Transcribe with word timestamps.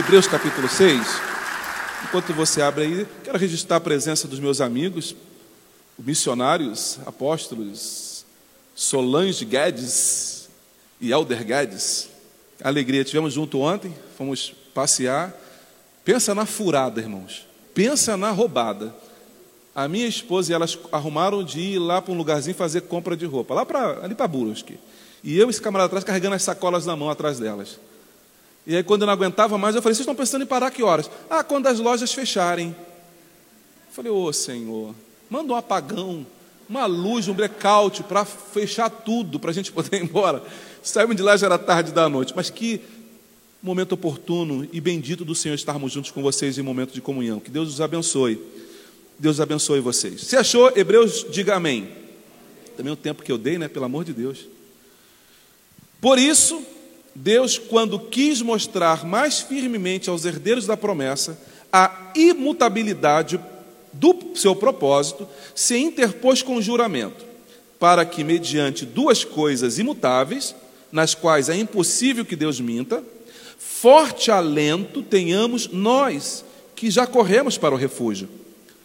Hebreus 0.00 0.26
capítulo 0.26 0.66
6. 0.66 0.98
Enquanto 2.04 2.32
você 2.32 2.62
abre 2.62 2.84
aí, 2.84 3.06
quero 3.22 3.36
registrar 3.36 3.76
a 3.76 3.80
presença 3.80 4.26
dos 4.26 4.40
meus 4.40 4.58
amigos, 4.62 5.14
missionários, 5.98 6.98
apóstolos, 7.04 8.24
Solange 8.74 9.44
Guedes 9.44 10.48
e 11.02 11.12
Elder 11.12 11.44
Guedes. 11.44 12.08
Alegria, 12.64 13.04
tivemos 13.04 13.34
junto 13.34 13.60
ontem, 13.60 13.94
fomos 14.16 14.54
passear. 14.72 15.38
Pensa 16.02 16.34
na 16.34 16.46
furada, 16.46 16.98
irmãos. 16.98 17.46
Pensa 17.74 18.16
na 18.16 18.30
roubada. 18.30 18.94
A 19.74 19.86
minha 19.86 20.06
esposa 20.06 20.50
e 20.50 20.54
elas 20.54 20.78
arrumaram 20.90 21.44
de 21.44 21.60
ir 21.60 21.78
lá 21.78 22.00
para 22.00 22.14
um 22.14 22.16
lugarzinho 22.16 22.56
fazer 22.56 22.80
compra 22.80 23.14
de 23.14 23.26
roupa, 23.26 23.52
lá 23.52 23.66
para 23.66 24.02
ali 24.02 24.14
para 24.14 24.26
Burusque. 24.26 24.80
E 25.22 25.38
eu 25.38 25.48
e 25.48 25.50
esse 25.50 25.60
camarada 25.60 25.88
atrás 25.88 26.04
carregando 26.04 26.36
as 26.36 26.42
sacolas 26.42 26.86
na 26.86 26.96
mão 26.96 27.10
atrás 27.10 27.38
delas. 27.38 27.78
E 28.70 28.76
aí, 28.76 28.84
quando 28.84 29.02
eu 29.02 29.06
não 29.06 29.12
aguentava 29.12 29.58
mais, 29.58 29.74
eu 29.74 29.82
falei: 29.82 29.96
vocês 29.96 30.04
estão 30.04 30.14
pensando 30.14 30.42
em 30.42 30.46
parar 30.46 30.70
que 30.70 30.80
horas? 30.80 31.10
Ah, 31.28 31.42
quando 31.42 31.66
as 31.66 31.80
lojas 31.80 32.12
fecharem. 32.12 32.68
Eu 32.68 33.92
falei: 33.92 34.12
ô 34.12 34.22
oh, 34.22 34.32
Senhor, 34.32 34.94
manda 35.28 35.52
um 35.52 35.56
apagão, 35.56 36.24
uma 36.68 36.86
luz, 36.86 37.26
um 37.26 37.34
blackout 37.34 38.04
para 38.04 38.24
fechar 38.24 38.88
tudo, 38.88 39.40
para 39.40 39.50
a 39.50 39.52
gente 39.52 39.72
poder 39.72 39.96
ir 39.96 40.04
embora. 40.04 40.40
Saímos 40.84 41.16
de 41.16 41.22
lá, 41.22 41.36
já 41.36 41.46
era 41.46 41.58
tarde 41.58 41.90
da 41.90 42.08
noite. 42.08 42.32
Mas 42.36 42.48
que 42.48 42.80
momento 43.60 43.90
oportuno 43.90 44.68
e 44.72 44.80
bendito 44.80 45.24
do 45.24 45.34
Senhor 45.34 45.56
estarmos 45.56 45.90
juntos 45.90 46.12
com 46.12 46.22
vocês 46.22 46.56
em 46.56 46.62
momento 46.62 46.94
de 46.94 47.00
comunhão. 47.00 47.40
Que 47.40 47.50
Deus 47.50 47.70
os 47.70 47.80
abençoe. 47.80 48.40
Deus 49.18 49.40
abençoe 49.40 49.80
vocês. 49.80 50.20
Se 50.20 50.36
achou, 50.36 50.70
Hebreus, 50.76 51.26
diga 51.28 51.56
amém. 51.56 51.88
Também 52.76 52.92
o 52.92 52.96
tempo 52.96 53.24
que 53.24 53.32
eu 53.32 53.36
dei, 53.36 53.58
né? 53.58 53.66
Pelo 53.66 53.86
amor 53.86 54.04
de 54.04 54.12
Deus. 54.12 54.46
Por 56.00 56.20
isso, 56.20 56.64
Deus, 57.14 57.58
quando 57.58 57.98
quis 57.98 58.40
mostrar 58.40 59.04
mais 59.04 59.40
firmemente 59.40 60.08
aos 60.08 60.24
herdeiros 60.24 60.66
da 60.66 60.76
promessa 60.76 61.38
a 61.72 62.12
imutabilidade 62.14 63.40
do 63.92 64.16
seu 64.34 64.54
propósito, 64.54 65.26
se 65.54 65.76
interpôs 65.76 66.42
com 66.42 66.60
juramento, 66.60 67.24
para 67.78 68.04
que, 68.04 68.22
mediante 68.22 68.84
duas 68.84 69.24
coisas 69.24 69.78
imutáveis, 69.78 70.54
nas 70.92 71.14
quais 71.14 71.48
é 71.48 71.56
impossível 71.56 72.24
que 72.24 72.36
Deus 72.36 72.60
minta, 72.60 73.02
forte 73.58 74.30
alento 74.30 75.02
tenhamos 75.02 75.68
nós, 75.68 76.44
que 76.74 76.90
já 76.90 77.06
corremos 77.06 77.58
para 77.58 77.74
o 77.74 77.78
refúgio, 77.78 78.28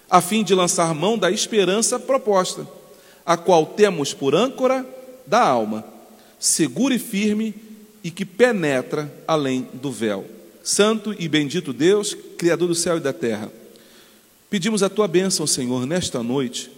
a 0.09 0.21
fim 0.21 0.43
de 0.43 0.53
lançar 0.53 0.93
mão 0.93 1.17
da 1.17 1.31
esperança 1.31 1.99
proposta, 1.99 2.67
a 3.25 3.35
qual 3.35 3.65
temos 3.65 4.13
por 4.13 4.35
âncora 4.35 4.85
da 5.25 5.41
alma, 5.41 5.83
segura 6.39 6.93
e 6.93 6.99
firme 6.99 7.53
e 8.05 8.11
que 8.11 8.23
penetra 8.23 9.11
além 9.27 9.67
do 9.73 9.91
véu. 9.91 10.25
Santo 10.63 11.15
e 11.17 11.27
bendito 11.27 11.73
Deus, 11.73 12.15
Criador 12.37 12.67
do 12.67 12.75
céu 12.75 12.97
e 12.97 12.99
da 12.99 13.11
terra, 13.11 13.51
pedimos 14.47 14.83
a 14.83 14.89
tua 14.89 15.07
bênção, 15.07 15.47
Senhor, 15.47 15.87
nesta 15.87 16.21
noite, 16.21 16.69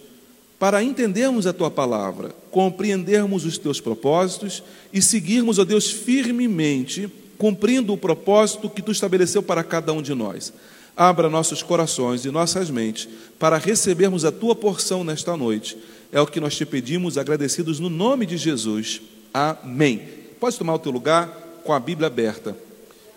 para 0.58 0.82
entendermos 0.82 1.46
a 1.46 1.52
tua 1.52 1.70
palavra, 1.70 2.34
compreendermos 2.50 3.44
os 3.44 3.58
teus 3.58 3.78
propósitos 3.78 4.62
e 4.90 5.02
seguirmos, 5.02 5.58
ó 5.58 5.66
Deus, 5.66 5.90
firmemente, 5.90 7.12
cumprindo 7.36 7.92
o 7.92 7.98
propósito 7.98 8.70
que 8.70 8.80
tu 8.80 8.90
estabeleceu 8.90 9.42
para 9.42 9.62
cada 9.62 9.92
um 9.92 10.00
de 10.00 10.14
nós. 10.14 10.50
Abra 10.96 11.28
nossos 11.28 11.62
corações 11.62 12.24
e 12.24 12.30
nossas 12.30 12.70
mentes 12.70 13.06
para 13.38 13.58
recebermos 13.58 14.24
a 14.24 14.32
tua 14.32 14.56
porção 14.56 15.04
nesta 15.04 15.36
noite. 15.36 15.76
É 16.10 16.22
o 16.22 16.26
que 16.26 16.40
nós 16.40 16.56
te 16.56 16.64
pedimos, 16.64 17.18
agradecidos 17.18 17.78
no 17.78 17.90
nome 17.90 18.24
de 18.24 18.38
Jesus. 18.38 19.02
Amém. 19.32 20.16
Pode 20.40 20.56
tomar 20.56 20.74
o 20.74 20.78
teu 20.78 20.92
lugar 20.92 21.28
com 21.64 21.72
a 21.72 21.80
Bíblia 21.80 22.06
aberta. 22.06 22.56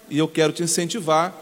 E 0.09 0.17
eu 0.17 0.27
quero 0.27 0.51
te 0.51 0.63
incentivar, 0.63 1.35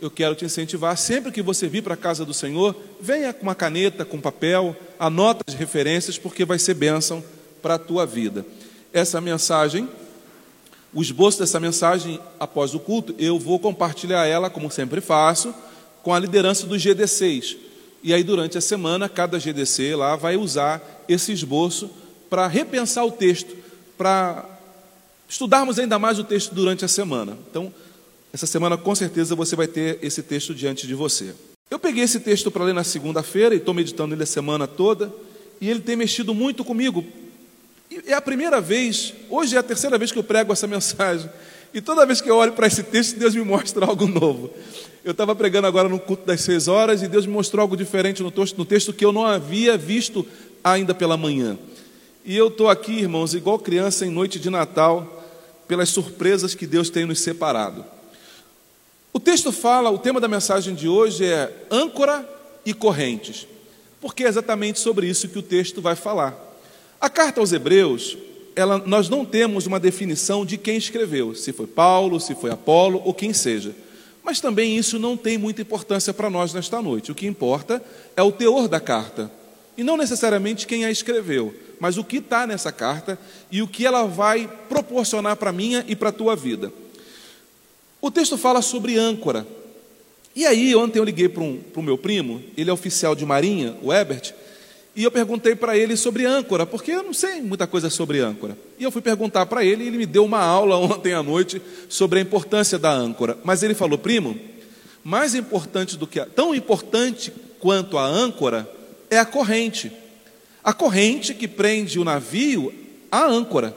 eu 0.00 0.10
quero 0.10 0.34
te 0.34 0.44
incentivar, 0.44 0.96
sempre 0.96 1.30
que 1.30 1.42
você 1.42 1.68
vir 1.68 1.82
para 1.82 1.94
a 1.94 1.98
casa 1.98 2.24
do 2.24 2.32
Senhor, 2.32 2.74
venha 3.00 3.32
com 3.32 3.42
uma 3.42 3.54
caneta, 3.54 4.04
com 4.04 4.20
papel, 4.20 4.74
anota 4.98 5.44
as 5.46 5.54
referências, 5.54 6.18
porque 6.18 6.44
vai 6.44 6.58
ser 6.58 6.74
bênção 6.74 7.22
para 7.60 7.74
a 7.74 7.78
tua 7.78 8.06
vida. 8.06 8.44
Essa 8.92 9.20
mensagem, 9.20 9.88
o 10.92 11.02
esboço 11.02 11.38
dessa 11.38 11.60
mensagem, 11.60 12.18
após 12.40 12.74
o 12.74 12.80
culto, 12.80 13.14
eu 13.18 13.38
vou 13.38 13.58
compartilhar 13.58 14.26
ela, 14.26 14.48
como 14.48 14.70
sempre 14.70 15.00
faço, 15.00 15.54
com 16.02 16.14
a 16.14 16.18
liderança 16.18 16.66
dos 16.66 16.80
GDCs. 16.80 17.56
E 18.02 18.14
aí, 18.14 18.22
durante 18.22 18.56
a 18.56 18.62
semana, 18.62 19.08
cada 19.08 19.38
GDC 19.38 19.94
lá 19.94 20.16
vai 20.16 20.36
usar 20.36 21.04
esse 21.06 21.32
esboço 21.32 21.90
para 22.30 22.46
repensar 22.46 23.04
o 23.04 23.12
texto, 23.12 23.54
para 23.96 24.53
estudarmos 25.28 25.78
ainda 25.78 25.98
mais 25.98 26.18
o 26.18 26.24
texto 26.24 26.54
durante 26.54 26.84
a 26.84 26.88
semana. 26.88 27.36
Então, 27.50 27.72
essa 28.32 28.46
semana 28.46 28.76
com 28.76 28.94
certeza 28.94 29.34
você 29.34 29.54
vai 29.54 29.66
ter 29.66 29.98
esse 30.02 30.22
texto 30.22 30.54
diante 30.54 30.86
de 30.86 30.94
você. 30.94 31.34
Eu 31.70 31.78
peguei 31.78 32.04
esse 32.04 32.20
texto 32.20 32.50
para 32.50 32.64
ler 32.64 32.74
na 32.74 32.84
segunda-feira 32.84 33.54
e 33.54 33.58
estou 33.58 33.72
meditando 33.72 34.14
ele 34.14 34.22
a 34.22 34.26
semana 34.26 34.66
toda, 34.66 35.12
e 35.60 35.70
ele 35.70 35.80
tem 35.80 35.96
mexido 35.96 36.34
muito 36.34 36.64
comigo. 36.64 37.04
E 37.90 38.10
é 38.10 38.14
a 38.14 38.20
primeira 38.20 38.60
vez, 38.60 39.14
hoje 39.30 39.56
é 39.56 39.58
a 39.58 39.62
terceira 39.62 39.96
vez 39.96 40.12
que 40.12 40.18
eu 40.18 40.24
prego 40.24 40.52
essa 40.52 40.66
mensagem, 40.68 41.30
e 41.72 41.80
toda 41.80 42.06
vez 42.06 42.20
que 42.20 42.30
eu 42.30 42.36
olho 42.36 42.52
para 42.52 42.66
esse 42.66 42.82
texto, 42.82 43.18
Deus 43.18 43.34
me 43.34 43.42
mostra 43.42 43.86
algo 43.86 44.06
novo. 44.06 44.50
Eu 45.04 45.10
estava 45.10 45.34
pregando 45.34 45.66
agora 45.66 45.88
no 45.88 45.98
culto 45.98 46.24
das 46.24 46.40
seis 46.40 46.68
horas 46.68 47.02
e 47.02 47.08
Deus 47.08 47.26
me 47.26 47.32
mostrou 47.32 47.62
algo 47.62 47.76
diferente 47.76 48.22
no 48.22 48.30
texto, 48.30 48.56
no 48.56 48.64
texto 48.64 48.92
que 48.92 49.04
eu 49.04 49.12
não 49.12 49.26
havia 49.26 49.76
visto 49.76 50.26
ainda 50.62 50.94
pela 50.94 51.16
manhã. 51.16 51.58
E 52.26 52.34
eu 52.34 52.48
estou 52.48 52.70
aqui, 52.70 52.92
irmãos, 52.92 53.34
igual 53.34 53.58
criança 53.58 54.06
em 54.06 54.10
noite 54.10 54.40
de 54.40 54.48
Natal, 54.48 55.22
pelas 55.68 55.90
surpresas 55.90 56.54
que 56.54 56.66
Deus 56.66 56.88
tem 56.88 57.04
nos 57.04 57.20
separado. 57.20 57.84
O 59.12 59.20
texto 59.20 59.52
fala, 59.52 59.90
o 59.90 59.98
tema 59.98 60.18
da 60.18 60.26
mensagem 60.26 60.74
de 60.74 60.88
hoje 60.88 61.26
é 61.26 61.52
âncora 61.70 62.26
e 62.64 62.72
correntes, 62.72 63.46
porque 64.00 64.24
é 64.24 64.28
exatamente 64.28 64.80
sobre 64.80 65.06
isso 65.06 65.28
que 65.28 65.38
o 65.38 65.42
texto 65.42 65.82
vai 65.82 65.94
falar. 65.94 66.34
A 66.98 67.10
carta 67.10 67.40
aos 67.40 67.52
Hebreus, 67.52 68.16
ela, 68.56 68.78
nós 68.78 69.10
não 69.10 69.26
temos 69.26 69.66
uma 69.66 69.78
definição 69.78 70.46
de 70.46 70.56
quem 70.56 70.78
escreveu, 70.78 71.34
se 71.34 71.52
foi 71.52 71.66
Paulo, 71.66 72.18
se 72.18 72.34
foi 72.34 72.50
Apolo 72.50 73.02
ou 73.04 73.12
quem 73.12 73.34
seja. 73.34 73.74
Mas 74.22 74.40
também 74.40 74.78
isso 74.78 74.98
não 74.98 75.14
tem 75.14 75.36
muita 75.36 75.60
importância 75.60 76.14
para 76.14 76.30
nós 76.30 76.54
nesta 76.54 76.80
noite. 76.80 77.12
O 77.12 77.14
que 77.14 77.26
importa 77.26 77.84
é 78.16 78.22
o 78.22 78.32
teor 78.32 78.66
da 78.66 78.80
carta, 78.80 79.30
e 79.76 79.84
não 79.84 79.98
necessariamente 79.98 80.66
quem 80.66 80.86
a 80.86 80.90
escreveu 80.90 81.54
mas 81.84 81.98
o 81.98 82.02
que 82.02 82.16
está 82.16 82.46
nessa 82.46 82.72
carta 82.72 83.18
e 83.52 83.60
o 83.60 83.68
que 83.68 83.84
ela 83.84 84.06
vai 84.06 84.50
proporcionar 84.70 85.36
para 85.36 85.50
a 85.50 85.52
minha 85.52 85.84
e 85.86 85.94
para 85.94 86.08
a 86.08 86.12
tua 86.12 86.34
vida. 86.34 86.72
O 88.00 88.10
texto 88.10 88.38
fala 88.38 88.62
sobre 88.62 88.96
âncora. 88.96 89.46
E 90.34 90.46
aí, 90.46 90.74
ontem 90.74 90.98
eu 90.98 91.04
liguei 91.04 91.28
para 91.28 91.42
um, 91.42 91.60
o 91.76 91.82
meu 91.82 91.98
primo, 91.98 92.42
ele 92.56 92.70
é 92.70 92.72
oficial 92.72 93.14
de 93.14 93.26
marinha, 93.26 93.76
o 93.82 93.92
Ebert, 93.92 94.32
e 94.96 95.04
eu 95.04 95.10
perguntei 95.10 95.54
para 95.54 95.76
ele 95.76 95.94
sobre 95.94 96.24
âncora, 96.24 96.64
porque 96.64 96.90
eu 96.90 97.02
não 97.02 97.12
sei 97.12 97.42
muita 97.42 97.66
coisa 97.66 97.90
sobre 97.90 98.18
âncora. 98.20 98.56
E 98.78 98.82
eu 98.82 98.90
fui 98.90 99.02
perguntar 99.02 99.44
para 99.44 99.62
ele, 99.62 99.84
e 99.84 99.88
ele 99.88 99.98
me 99.98 100.06
deu 100.06 100.24
uma 100.24 100.40
aula 100.40 100.78
ontem 100.80 101.12
à 101.12 101.22
noite 101.22 101.60
sobre 101.90 102.18
a 102.18 102.22
importância 102.22 102.78
da 102.78 102.90
âncora. 102.90 103.36
Mas 103.44 103.62
ele 103.62 103.74
falou, 103.74 103.98
primo, 103.98 104.40
mais 105.04 105.34
importante 105.34 105.98
do 105.98 106.06
que 106.06 106.18
a, 106.18 106.24
tão 106.24 106.54
importante 106.54 107.30
quanto 107.60 107.98
a 107.98 108.06
âncora 108.06 108.66
é 109.10 109.18
a 109.18 109.26
corrente 109.26 109.92
a 110.64 110.72
corrente 110.72 111.34
que 111.34 111.46
prende 111.46 111.98
o 111.98 112.04
navio 112.04 112.72
à 113.12 113.24
âncora, 113.26 113.76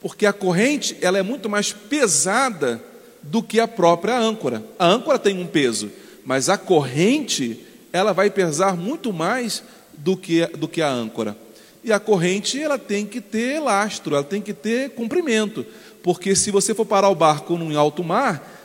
porque 0.00 0.26
a 0.26 0.32
corrente 0.32 0.96
ela 1.00 1.18
é 1.18 1.22
muito 1.22 1.48
mais 1.48 1.72
pesada 1.72 2.82
do 3.22 3.42
que 3.42 3.58
a 3.58 3.66
própria 3.66 4.18
âncora. 4.18 4.62
A 4.78 4.86
âncora 4.86 5.18
tem 5.18 5.40
um 5.40 5.46
peso, 5.46 5.90
mas 6.24 6.48
a 6.48 6.58
corrente 6.58 7.58
ela 7.92 8.12
vai 8.12 8.30
pesar 8.30 8.76
muito 8.76 9.12
mais 9.12 9.62
do 9.94 10.16
que, 10.16 10.46
do 10.46 10.68
que 10.68 10.82
a 10.82 10.90
âncora. 10.90 11.36
E 11.84 11.92
a 11.92 11.98
corrente 11.98 12.60
ela 12.60 12.78
tem 12.78 13.06
que 13.06 13.20
ter 13.20 13.60
lastro, 13.60 14.14
ela 14.14 14.24
tem 14.24 14.40
que 14.40 14.52
ter 14.52 14.90
comprimento, 14.90 15.64
porque 16.02 16.34
se 16.36 16.50
você 16.50 16.74
for 16.74 16.84
parar 16.84 17.08
o 17.08 17.14
barco 17.14 17.54
em 17.54 17.74
alto 17.74 18.04
mar, 18.04 18.60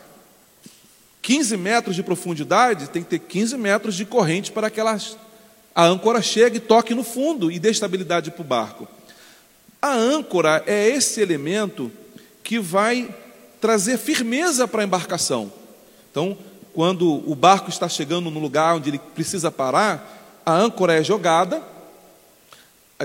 15 1.21 1.57
metros 1.57 1.95
de 1.95 2.03
profundidade, 2.03 2.89
tem 2.89 3.03
que 3.03 3.09
ter 3.09 3.19
15 3.19 3.57
metros 3.57 3.95
de 3.95 4.05
corrente 4.05 4.51
para 4.51 4.69
que 4.69 4.79
ela, 4.79 4.97
a 5.77 5.85
âncora 5.85 6.24
chegue 6.24 6.57
e 6.57 6.59
toque 6.59 6.95
no 6.95 7.03
fundo 7.03 7.51
e 7.51 7.59
dê 7.59 7.69
estabilidade 7.69 8.31
para 8.31 8.41
o 8.41 8.44
barco. 8.44 8.88
A 9.79 9.94
âncora 9.94 10.63
é 10.65 10.89
esse 10.89 11.21
elemento 11.21 11.91
que 12.44 12.57
vai 12.57 13.13
trazer 13.62 14.00
firmeza 14.00 14.68
para 14.68 14.81
a 14.81 14.85
embarcação. 14.85 15.53
Então, 16.09 16.35
quando 16.74 17.21
o 17.29 17.35
barco 17.35 17.69
está 17.69 17.88
chegando 17.88 18.31
no 18.31 18.39
lugar 18.39 18.75
onde 18.75 18.89
ele 18.89 18.97
precisa 18.97 19.51
parar, 19.51 20.41
a 20.44 20.51
âncora 20.51 21.00
é 21.00 21.03
jogada. 21.03 21.62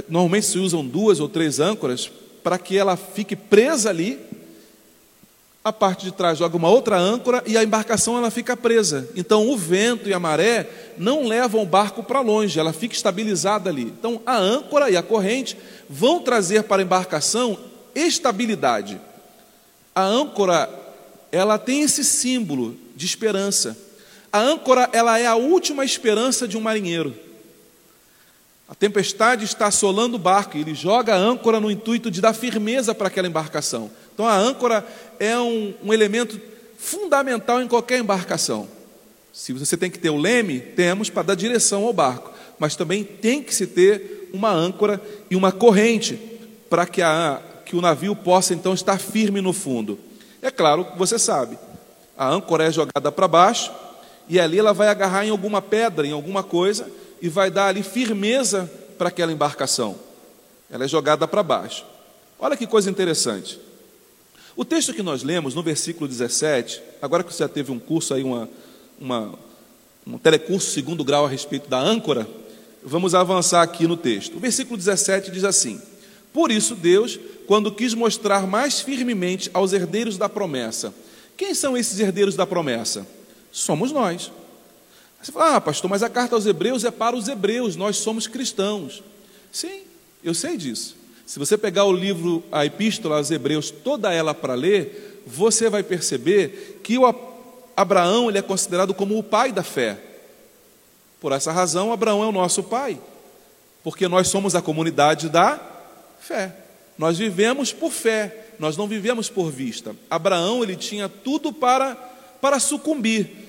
Normalmente 0.09 0.47
se 0.47 0.59
usam 0.59 0.83
duas 0.83 1.21
ou 1.21 1.29
três 1.29 1.61
âncoras 1.61 2.11
para 2.43 2.57
que 2.57 2.79
ela 2.79 2.97
fique 2.97 3.37
presa 3.37 3.91
ali. 3.91 4.19
A 5.65 5.73
parte 5.73 6.05
de 6.07 6.13
trás 6.13 6.39
joga 6.39 6.57
uma 6.57 6.69
outra 6.69 6.97
âncora 6.97 7.41
e 7.47 7.57
a 7.57 7.63
embarcação 7.63 8.17
ela 8.19 8.33
fica 8.33 8.57
presa. 8.57 9.09
Então 9.15 9.49
o 9.49 9.57
vento 9.57 10.09
e 10.09 10.13
a 10.13 10.19
maré 10.19 10.69
não 10.99 11.25
levam 11.25 11.63
o 11.63 11.67
barco 11.67 12.03
para 12.03 12.21
longe, 12.21 12.59
ela 12.59 12.73
fica 12.73 12.95
estabilizada 12.95 13.71
ali. 13.71 13.85
Então 13.85 14.21
a 14.27 14.37
âncora 14.37 14.91
e 14.91 14.97
a 14.97 15.03
corrente 15.03 15.57
vão 15.89 16.21
trazer 16.21 16.65
para 16.65 16.83
a 16.83 16.85
embarcação 16.85 17.57
estabilidade. 17.95 19.01
A 19.95 20.03
âncora 20.03 20.69
ela 21.31 21.57
tem 21.59 21.83
esse 21.83 22.05
símbolo 22.05 22.77
de 22.97 23.07
esperança. 23.07 23.77
A 24.33 24.41
âncora 24.41 24.91
ela 24.93 25.19
é 25.19 25.27
a 25.27 25.37
última 25.37 25.85
esperança 25.85 26.49
de 26.49 26.59
um 26.59 26.61
marinheiro. 26.61 27.15
A 28.73 28.75
tempestade 28.75 29.45
está 29.45 29.67
assolando 29.67 30.17
o 30.17 30.19
barco, 30.19 30.57
e 30.57 30.63
ele 30.63 30.75
joga 30.75 31.15
a 31.15 31.19
âncora 31.19 31.61
no 31.61 31.71
intuito 31.71 32.11
de 32.11 32.23
dar 32.23 32.33
firmeza 32.33 32.95
para 32.95 33.09
aquela 33.09 33.29
embarcação. 33.29 33.91
Então 34.15 34.27
a 34.27 34.35
âncora 34.35 34.83
é 35.21 35.39
um, 35.39 35.75
um 35.85 35.93
elemento 35.93 36.41
fundamental 36.79 37.61
em 37.61 37.69
qualquer 37.69 37.99
embarcação. 37.99 38.67
Se 39.31 39.53
você 39.53 39.77
tem 39.77 39.91
que 39.91 39.99
ter 39.99 40.09
o 40.09 40.17
leme, 40.17 40.59
temos 40.59 41.11
para 41.11 41.23
dar 41.23 41.35
direção 41.35 41.85
ao 41.85 41.93
barco, 41.93 42.33
mas 42.59 42.75
também 42.75 43.05
tem 43.05 43.43
que 43.43 43.55
se 43.55 43.67
ter 43.67 44.31
uma 44.33 44.51
âncora 44.51 44.99
e 45.31 45.37
uma 45.37 45.53
corrente 45.53 46.19
para 46.71 46.87
que, 46.87 47.03
a, 47.03 47.43
que 47.67 47.77
o 47.77 47.83
navio 47.83 48.17
possa 48.17 48.55
então 48.55 48.73
estar 48.73 48.99
firme 48.99 49.43
no 49.43 49.53
fundo. 49.53 49.99
É 50.41 50.51
claro 50.51 50.87
você 50.97 51.19
sabe, 51.19 51.59
a 52.17 52.27
âncora 52.27 52.65
é 52.65 52.73
jogada 52.73 53.13
para 53.13 53.29
baixo 53.29 53.71
e 54.31 54.41
ali 54.41 54.59
ela 54.59 54.73
vai 54.73 54.89
agarrar 54.89 55.27
em 55.27 55.31
alguma 55.31 55.61
pedra, 55.61 56.07
em 56.07 56.13
alguma 56.13 56.43
coisa, 56.43 56.91
e 57.23 57.29
vai 57.29 57.53
dar 57.53 57.69
ali 57.69 57.85
firmeza 57.85 58.69
para 58.99 59.07
aquela 59.07 59.31
embarcação. 59.31 59.97
Ela 60.69 60.85
é 60.85 60.89
jogada 60.89 61.29
para 61.29 61.41
baixo. 61.41 61.87
Olha 62.37 62.57
que 62.57 62.67
coisa 62.67 62.91
interessante. 62.91 63.61
O 64.57 64.65
texto 64.65 64.93
que 64.93 65.05
nós 65.05 65.23
lemos, 65.23 65.55
no 65.55 65.63
versículo 65.63 66.09
17, 66.09 66.83
agora 67.01 67.23
que 67.23 67.33
você 67.33 67.45
já 67.45 67.49
teve 67.49 67.71
um 67.71 67.79
curso 67.79 68.13
aí, 68.13 68.25
uma, 68.25 68.49
uma, 69.01 69.39
um 70.05 70.19
telecurso 70.19 70.73
segundo 70.73 71.05
grau 71.05 71.25
a 71.25 71.29
respeito 71.29 71.71
da 71.71 71.79
âncora, 71.79 72.29
vamos 72.83 73.15
avançar 73.15 73.63
aqui 73.63 73.87
no 73.87 73.97
texto. 73.97 74.37
O 74.37 74.41
versículo 74.41 74.77
17 74.77 75.31
diz 75.31 75.45
assim: 75.45 75.81
Por 76.33 76.51
isso 76.51 76.75
Deus, 76.75 77.21
quando 77.47 77.71
quis 77.71 77.95
mostrar 77.95 78.49
mais 78.49 78.81
firmemente 78.81 79.49
aos 79.55 79.73
herdeiros 79.73 80.19
da 80.19 80.29
promessa, 80.29 80.93
quem 81.37 81.55
são 81.55 81.77
esses 81.77 82.01
herdeiros 82.01 82.35
da 82.35 82.47
promessa? 82.47 83.07
Somos 83.53 83.93
nós. 83.93 84.31
Você 85.23 85.31
fala, 85.31 85.57
ah, 85.57 85.61
pastor, 85.61 85.89
mas 85.89 86.03
a 86.03 86.11
carta 86.11 86.35
aos 86.35 86.47
Hebreus 86.47 86.85
é 86.85 86.91
para 86.91 87.15
os 87.15 87.29
Hebreus, 87.29 87.77
nós 87.77 87.97
somos 87.97 88.27
cristãos. 88.27 89.03
Sim, 89.53 89.83
eu 90.23 90.35
sei 90.35 90.57
disso. 90.57 90.97
Se 91.25 91.39
você 91.39 91.57
pegar 91.57 91.85
o 91.85 91.93
livro, 91.93 92.43
a 92.51 92.67
Epístola 92.67 93.19
aos 93.19 93.31
Hebreus, 93.31 93.71
toda 93.71 94.13
ela 94.13 94.35
para 94.35 94.55
ler, 94.55 95.23
você 95.25 95.71
vai 95.71 95.85
perceber 95.85 96.81
que 96.83 96.99
o 96.99 97.05
Abraão 97.77 98.29
ele 98.29 98.39
é 98.39 98.43
considerado 98.43 98.93
como 98.93 99.17
o 99.17 99.23
pai 99.23 99.53
da 99.53 99.63
fé. 99.63 99.99
Por 101.21 101.31
essa 101.31 101.53
razão, 101.53 101.93
Abraão 101.93 102.25
é 102.25 102.27
o 102.27 102.33
nosso 102.33 102.65
pai, 102.65 102.99
porque 103.85 104.09
nós 104.09 104.27
somos 104.27 104.57
a 104.57 104.61
comunidade 104.61 105.29
da 105.29 105.61
fé. 106.19 106.57
Nós 106.99 107.17
vivemos 107.17 107.73
por 107.73 107.93
fé, 107.93 108.49
nós 108.59 108.77
não 108.77 108.89
vivemos 108.89 109.31
por 109.31 109.51
vista. 109.51 109.95
Abraão 110.11 110.65
ele 110.65 110.75
tinha 110.75 111.09
tudo 111.09 111.53
para 111.53 112.11
para 112.43 112.59
sucumbir, 112.59 113.42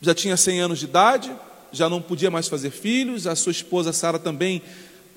já 0.00 0.14
tinha 0.14 0.36
100 0.36 0.60
anos 0.60 0.78
de 0.78 0.84
idade, 0.84 1.30
já 1.72 1.88
não 1.88 2.00
podia 2.00 2.30
mais 2.30 2.48
fazer 2.48 2.70
filhos, 2.70 3.26
a 3.26 3.34
sua 3.34 3.52
esposa 3.52 3.92
Sara 3.92 4.18
também 4.18 4.62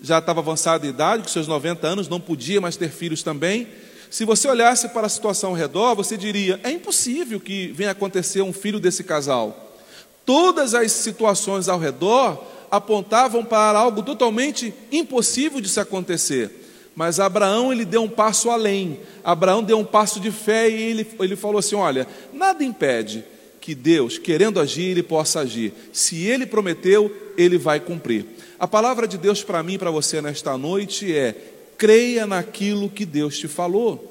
já 0.01 0.18
estava 0.18 0.39
avançada 0.39 0.80
de 0.80 0.88
idade, 0.88 1.24
com 1.24 1.30
seus 1.30 1.48
90 1.48 1.86
anos, 1.88 2.07
não 2.07 2.19
podia 2.19 2.60
mais 2.60 2.75
ter 2.75 2.89
filhos 2.89 3.22
também. 3.22 3.68
Se 4.10 4.25
você 4.25 4.48
olhasse 4.48 4.89
para 4.89 5.06
a 5.06 5.10
situação 5.10 5.51
ao 5.51 5.56
redor, 5.56 5.95
você 5.95 6.18
diria: 6.18 6.60
é 6.63 6.72
impossível 6.72 7.39
que 7.39 7.68
venha 7.68 7.92
acontecer 7.92 8.42
um 8.42 8.51
filho 8.51 8.80
desse 8.80 9.04
casal. 9.04 9.78
Todas 10.25 10.74
as 10.74 10.92
situações 10.92 11.69
ao 11.69 11.80
redor 11.80 12.44
apontavam 12.69 13.45
para 13.45 13.78
algo 13.78 14.01
totalmente 14.01 14.74
impossível 14.92 15.62
de 15.62 15.69
se 15.69 15.80
acontecer. 15.80 16.57
Mas 16.95 17.19
Abraão 17.19 17.72
ele 17.72 17.86
deu 17.86 18.04
um 18.04 18.10
passo 18.10 18.50
além. 18.50 19.00
Abraão 19.24 19.63
deu 19.63 19.78
um 19.78 19.86
passo 19.86 20.19
de 20.19 20.31
fé 20.31 20.69
e 20.69 20.81
ele, 20.81 21.07
ele 21.19 21.36
falou 21.36 21.60
assim: 21.60 21.75
olha, 21.75 22.07
nada 22.33 22.63
impede 22.63 23.24
que 23.62 23.75
Deus, 23.75 24.18
querendo 24.18 24.60
agir, 24.60 24.90
ele 24.90 25.04
possa 25.04 25.42
agir. 25.42 25.72
Se 25.94 26.25
ele 26.25 26.48
prometeu, 26.48 27.16
ele 27.38 27.58
vai 27.58 27.80
cumprir. 27.80 28.25
A 28.60 28.68
palavra 28.68 29.08
de 29.08 29.18
Deus 29.18 29.44
para 29.44 29.62
mim 29.62 29.75
e 29.75 29.78
para 29.78 29.92
você 29.92 30.22
nesta 30.22 30.58
noite 30.58 31.16
é: 31.16 31.36
creia 31.78 32.25
naquilo 32.25 32.90
que 32.90 33.06
Deus 33.06 33.38
te 33.38 33.48
falou. 33.48 34.08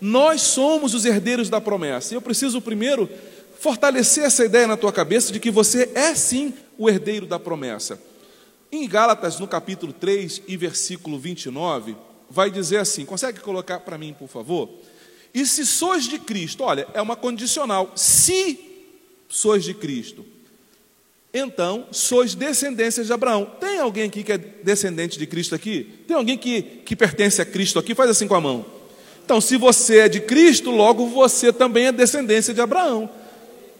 Nós 0.00 0.40
somos 0.40 0.94
os 0.94 1.04
herdeiros 1.04 1.48
da 1.48 1.60
promessa. 1.60 2.14
Eu 2.14 2.22
preciso 2.22 2.60
primeiro 2.60 3.08
fortalecer 3.60 4.24
essa 4.24 4.44
ideia 4.44 4.66
na 4.66 4.76
tua 4.76 4.92
cabeça 4.92 5.32
de 5.32 5.38
que 5.38 5.50
você 5.50 5.90
é 5.94 6.14
sim 6.14 6.52
o 6.76 6.88
herdeiro 6.88 7.26
da 7.26 7.38
promessa. 7.38 8.00
Em 8.72 8.88
Gálatas, 8.88 9.38
no 9.38 9.46
capítulo 9.46 9.92
3 9.92 10.42
e 10.48 10.56
versículo 10.56 11.18
29, 11.18 11.96
vai 12.28 12.50
dizer 12.50 12.78
assim: 12.78 13.04
consegue 13.04 13.40
colocar 13.40 13.80
para 13.80 13.98
mim, 13.98 14.14
por 14.18 14.28
favor? 14.28 14.68
E 15.34 15.44
se 15.44 15.66
sois 15.66 16.04
de 16.04 16.18
Cristo, 16.20 16.62
olha, 16.62 16.86
é 16.94 17.02
uma 17.02 17.16
condicional. 17.16 17.92
Se 17.96 18.56
sois 19.28 19.64
de 19.64 19.74
Cristo, 19.74 20.24
então 21.32 21.88
sois 21.90 22.36
descendência 22.36 23.02
de 23.02 23.12
Abraão. 23.12 23.44
Tem 23.58 23.80
alguém 23.80 24.04
aqui 24.04 24.22
que 24.22 24.30
é 24.30 24.38
descendente 24.38 25.18
de 25.18 25.26
Cristo 25.26 25.52
aqui? 25.52 25.90
Tem 26.06 26.16
alguém 26.16 26.38
que, 26.38 26.62
que 26.62 26.94
pertence 26.94 27.42
a 27.42 27.44
Cristo 27.44 27.80
aqui? 27.80 27.96
Faz 27.96 28.10
assim 28.10 28.28
com 28.28 28.36
a 28.36 28.40
mão. 28.40 28.64
Então, 29.24 29.40
se 29.40 29.56
você 29.56 30.00
é 30.00 30.08
de 30.08 30.20
Cristo, 30.20 30.70
logo 30.70 31.08
você 31.08 31.52
também 31.52 31.86
é 31.86 31.92
descendência 31.92 32.54
de 32.54 32.60
Abraão. 32.60 33.10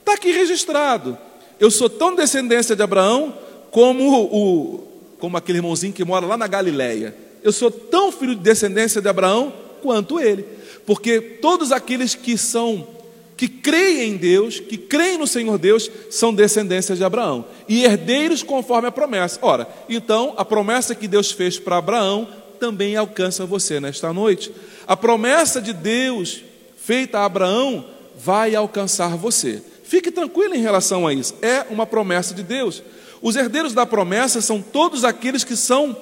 Está 0.01 0.15
aqui 0.15 0.33
registrado. 0.33 1.17
Eu 1.61 1.71
sou 1.71 1.89
tão 1.89 2.17
descendência 2.17 2.75
de 2.75 2.83
Abraão 2.83 3.39
como 3.71 4.25
o, 4.25 4.89
como 5.21 5.37
aquele 5.37 5.59
irmãozinho 5.59 5.93
que 5.93 6.05
mora 6.05 6.27
lá 6.27 6.37
na 6.37 6.49
Galileia. 6.49 7.15
Eu 7.43 7.53
sou 7.53 7.71
tão 7.71 8.11
filho 8.11 8.35
de 8.35 8.41
descendência 8.41 9.01
de 9.01 9.09
Abraão 9.09 9.53
quanto 9.85 10.19
ele 10.19 10.45
porque 10.87 11.21
todos 11.21 11.73
aqueles 11.73 12.15
que 12.15 12.37
são 12.37 12.95
que 13.37 13.49
creem 13.49 14.13
em 14.13 14.17
Deus, 14.17 14.61
que 14.61 14.79
creem 14.79 15.19
no 15.19 15.27
Senhor 15.27 15.59
Deus, 15.59 15.91
são 16.09 16.33
descendências 16.33 16.99
de 16.99 17.05
Abraão 17.05 17.45
e 17.69 17.85
herdeiros 17.85 18.45
conforme 18.45 18.87
a 18.87 18.93
promessa. 18.93 19.41
Ora, 19.43 19.67
então 19.89 20.35
a 20.37 20.45
promessa 20.45 20.95
que 20.95 21.09
Deus 21.09 21.33
fez 21.33 21.59
para 21.59 21.79
Abraão 21.79 22.29
também 22.61 22.95
alcança 22.95 23.45
você 23.45 23.81
nesta 23.81 24.13
noite. 24.13 24.55
A 24.87 24.97
promessa 24.97 25.61
de 25.61 25.73
Deus 25.73 26.45
feita 26.77 27.19
a 27.19 27.25
Abraão 27.25 27.85
vai 28.17 28.55
alcançar 28.55 29.17
você. 29.17 29.61
Fique 29.83 30.13
tranquilo 30.13 30.55
em 30.55 30.63
relação 30.63 31.05
a 31.05 31.13
isso. 31.13 31.35
É 31.43 31.67
uma 31.71 31.87
promessa 31.87 32.35
de 32.35 32.43
Deus. 32.45 32.85
Os 33.21 33.35
herdeiros 33.35 33.75
da 33.75 33.85
promessa 33.85 34.41
são 34.41 34.63
todos 34.63 35.05
aqueles 35.05 35.43
que 35.43 35.57
são 35.57 35.97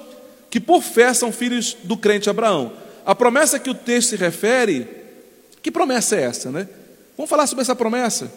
que 0.51 0.59
por 0.59 0.83
fé 0.83 1.11
são 1.15 1.31
filhos 1.31 1.75
do 1.83 1.97
crente 1.97 2.29
Abraão 2.29 2.82
a 3.05 3.13
promessa 3.13 3.59
que 3.59 3.69
o 3.69 3.75
texto 3.75 4.09
se 4.09 4.15
refere, 4.15 4.87
que 5.61 5.71
promessa 5.71 6.15
é 6.15 6.23
essa, 6.23 6.51
né? 6.51 6.67
Vamos 7.17 7.29
falar 7.29 7.47
sobre 7.47 7.61
essa 7.61 7.75
promessa. 7.75 8.31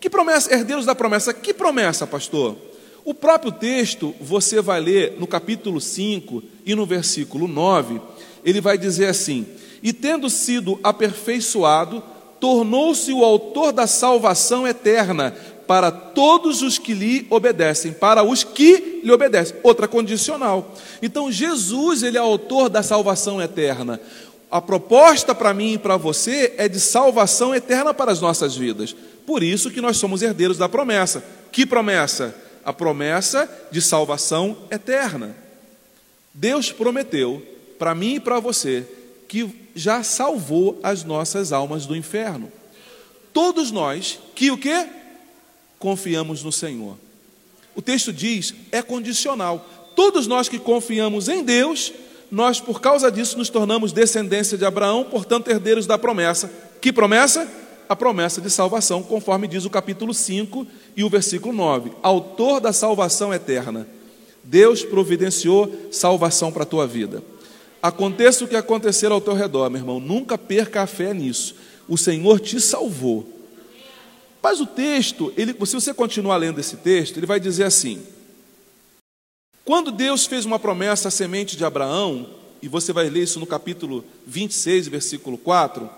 Que 0.00 0.08
promessa, 0.08 0.52
herdeiros 0.52 0.86
da 0.86 0.94
promessa, 0.94 1.34
que 1.34 1.52
promessa, 1.52 2.06
pastor? 2.06 2.56
O 3.04 3.14
próprio 3.14 3.52
texto, 3.52 4.14
você 4.20 4.60
vai 4.60 4.80
ler 4.80 5.16
no 5.18 5.26
capítulo 5.26 5.80
5 5.80 6.42
e 6.64 6.74
no 6.74 6.86
versículo 6.86 7.48
9, 7.48 8.00
ele 8.44 8.60
vai 8.60 8.78
dizer 8.78 9.06
assim: 9.06 9.46
E 9.82 9.92
tendo 9.92 10.30
sido 10.30 10.78
aperfeiçoado, 10.82 12.02
tornou-se 12.38 13.12
o 13.12 13.24
autor 13.24 13.72
da 13.72 13.86
salvação 13.86 14.66
eterna 14.66 15.34
para 15.70 15.92
todos 15.92 16.62
os 16.62 16.78
que 16.78 16.92
lhe 16.92 17.28
obedecem, 17.30 17.92
para 17.92 18.24
os 18.24 18.42
que 18.42 19.00
lhe 19.04 19.12
obedecem. 19.12 19.54
Outra 19.62 19.86
condicional. 19.86 20.74
Então 21.00 21.30
Jesus, 21.30 22.02
ele 22.02 22.16
é 22.16 22.20
autor 22.20 22.68
da 22.68 22.82
salvação 22.82 23.40
eterna. 23.40 24.00
A 24.50 24.60
proposta 24.60 25.32
para 25.32 25.54
mim 25.54 25.74
e 25.74 25.78
para 25.78 25.96
você 25.96 26.54
é 26.58 26.66
de 26.68 26.80
salvação 26.80 27.54
eterna 27.54 27.94
para 27.94 28.10
as 28.10 28.20
nossas 28.20 28.56
vidas. 28.56 28.96
Por 29.24 29.44
isso 29.44 29.70
que 29.70 29.80
nós 29.80 29.96
somos 29.96 30.22
herdeiros 30.22 30.58
da 30.58 30.68
promessa. 30.68 31.22
Que 31.52 31.64
promessa? 31.64 32.34
A 32.64 32.72
promessa 32.72 33.48
de 33.70 33.80
salvação 33.80 34.56
eterna. 34.72 35.36
Deus 36.34 36.72
prometeu 36.72 37.46
para 37.78 37.94
mim 37.94 38.16
e 38.16 38.20
para 38.20 38.40
você 38.40 38.84
que 39.28 39.48
já 39.76 40.02
salvou 40.02 40.80
as 40.82 41.04
nossas 41.04 41.52
almas 41.52 41.86
do 41.86 41.94
inferno. 41.94 42.50
Todos 43.32 43.70
nós 43.70 44.18
que 44.34 44.50
o 44.50 44.58
quê? 44.58 44.98
Confiamos 45.80 46.44
no 46.44 46.52
Senhor. 46.52 46.96
O 47.74 47.80
texto 47.80 48.12
diz, 48.12 48.54
é 48.70 48.82
condicional. 48.82 49.66
Todos 49.96 50.26
nós 50.26 50.46
que 50.46 50.58
confiamos 50.58 51.26
em 51.26 51.42
Deus, 51.42 51.92
nós 52.30 52.60
por 52.60 52.82
causa 52.82 53.10
disso 53.10 53.38
nos 53.38 53.48
tornamos 53.48 53.90
descendência 53.90 54.58
de 54.58 54.64
Abraão, 54.66 55.04
portanto 55.04 55.48
herdeiros 55.48 55.86
da 55.86 55.96
promessa. 55.96 56.52
Que 56.82 56.92
promessa? 56.92 57.50
A 57.88 57.96
promessa 57.96 58.42
de 58.42 58.50
salvação, 58.50 59.02
conforme 59.02 59.48
diz 59.48 59.64
o 59.64 59.70
capítulo 59.70 60.12
5 60.12 60.66
e 60.94 61.02
o 61.02 61.08
versículo 61.08 61.54
9. 61.54 61.92
Autor 62.02 62.60
da 62.60 62.74
salvação 62.74 63.32
eterna. 63.32 63.88
Deus 64.44 64.84
providenciou 64.84 65.88
salvação 65.90 66.52
para 66.52 66.64
a 66.64 66.66
tua 66.66 66.86
vida. 66.86 67.22
Aconteça 67.82 68.44
o 68.44 68.48
que 68.48 68.54
acontecer 68.54 69.10
ao 69.10 69.20
teu 69.20 69.32
redor, 69.32 69.70
meu 69.70 69.80
irmão, 69.80 69.98
nunca 69.98 70.36
perca 70.36 70.82
a 70.82 70.86
fé 70.86 71.14
nisso. 71.14 71.54
O 71.88 71.96
Senhor 71.96 72.38
te 72.38 72.60
salvou. 72.60 73.39
Mas 74.42 74.60
o 74.60 74.66
texto, 74.66 75.32
ele, 75.36 75.54
se 75.66 75.74
você 75.74 75.92
continuar 75.92 76.36
lendo 76.36 76.58
esse 76.60 76.76
texto, 76.78 77.18
ele 77.18 77.26
vai 77.26 77.38
dizer 77.38 77.64
assim: 77.64 78.02
quando 79.64 79.90
Deus 79.90 80.26
fez 80.26 80.44
uma 80.44 80.58
promessa 80.58 81.08
à 81.08 81.10
semente 81.10 81.56
de 81.56 81.64
Abraão, 81.64 82.28
e 82.62 82.68
você 82.68 82.92
vai 82.92 83.08
ler 83.08 83.22
isso 83.22 83.40
no 83.40 83.46
capítulo 83.46 84.04
26, 84.26 84.88
versículo 84.88 85.38
4, 85.38 85.88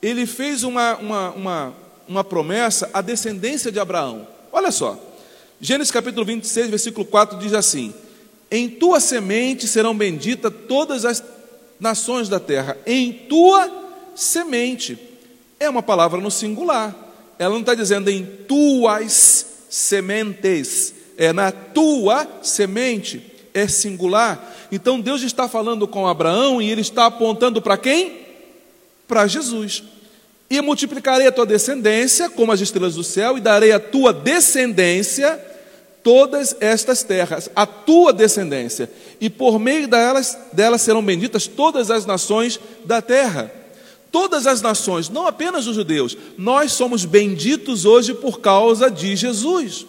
ele 0.00 0.26
fez 0.26 0.62
uma, 0.62 0.96
uma, 0.96 1.30
uma, 1.30 1.74
uma 2.06 2.24
promessa 2.24 2.90
à 2.92 3.00
descendência 3.00 3.70
de 3.70 3.80
Abraão. 3.80 4.26
Olha 4.52 4.70
só, 4.70 4.98
Gênesis 5.60 5.90
capítulo 5.90 6.24
26, 6.24 6.70
versículo 6.70 7.04
4 7.06 7.38
diz 7.38 7.52
assim: 7.52 7.94
em 8.50 8.68
tua 8.68 8.98
semente 8.98 9.68
serão 9.68 9.96
benditas 9.96 10.52
todas 10.66 11.04
as 11.04 11.22
nações 11.78 12.28
da 12.28 12.40
terra. 12.40 12.76
Em 12.86 13.12
tua 13.12 13.70
semente. 14.14 14.98
É 15.60 15.68
uma 15.68 15.82
palavra 15.82 16.20
no 16.20 16.30
singular. 16.30 16.94
Ela 17.38 17.54
não 17.54 17.60
está 17.60 17.74
dizendo 17.74 18.10
em 18.10 18.24
tuas 18.24 19.46
sementes. 19.68 20.94
É 21.16 21.32
na 21.32 21.52
tua 21.52 22.26
semente. 22.42 23.22
É 23.54 23.66
singular. 23.66 24.56
Então 24.70 25.00
Deus 25.00 25.22
está 25.22 25.48
falando 25.48 25.86
com 25.86 26.06
Abraão 26.06 26.60
e 26.60 26.70
ele 26.70 26.80
está 26.80 27.06
apontando 27.06 27.60
para 27.62 27.76
quem? 27.76 28.26
Para 29.06 29.26
Jesus. 29.26 29.82
E 30.50 30.60
multiplicarei 30.60 31.26
a 31.26 31.32
tua 31.32 31.44
descendência 31.44 32.30
como 32.30 32.52
as 32.52 32.60
estrelas 32.60 32.94
do 32.94 33.04
céu, 33.04 33.36
e 33.36 33.40
darei 33.40 33.70
a 33.72 33.78
tua 33.78 34.14
descendência 34.14 35.38
todas 36.02 36.56
estas 36.58 37.02
terras, 37.02 37.50
a 37.54 37.66
tua 37.66 38.14
descendência, 38.14 38.90
e 39.20 39.28
por 39.28 39.58
meio 39.58 39.86
delas, 39.86 40.38
delas 40.54 40.80
serão 40.80 41.04
benditas 41.04 41.46
todas 41.46 41.90
as 41.90 42.06
nações 42.06 42.58
da 42.86 43.02
terra. 43.02 43.52
Todas 44.10 44.46
as 44.46 44.62
nações, 44.62 45.08
não 45.08 45.26
apenas 45.26 45.66
os 45.66 45.74
judeus, 45.74 46.16
nós 46.36 46.72
somos 46.72 47.04
benditos 47.04 47.84
hoje 47.84 48.14
por 48.14 48.40
causa 48.40 48.90
de 48.90 49.14
Jesus. 49.14 49.86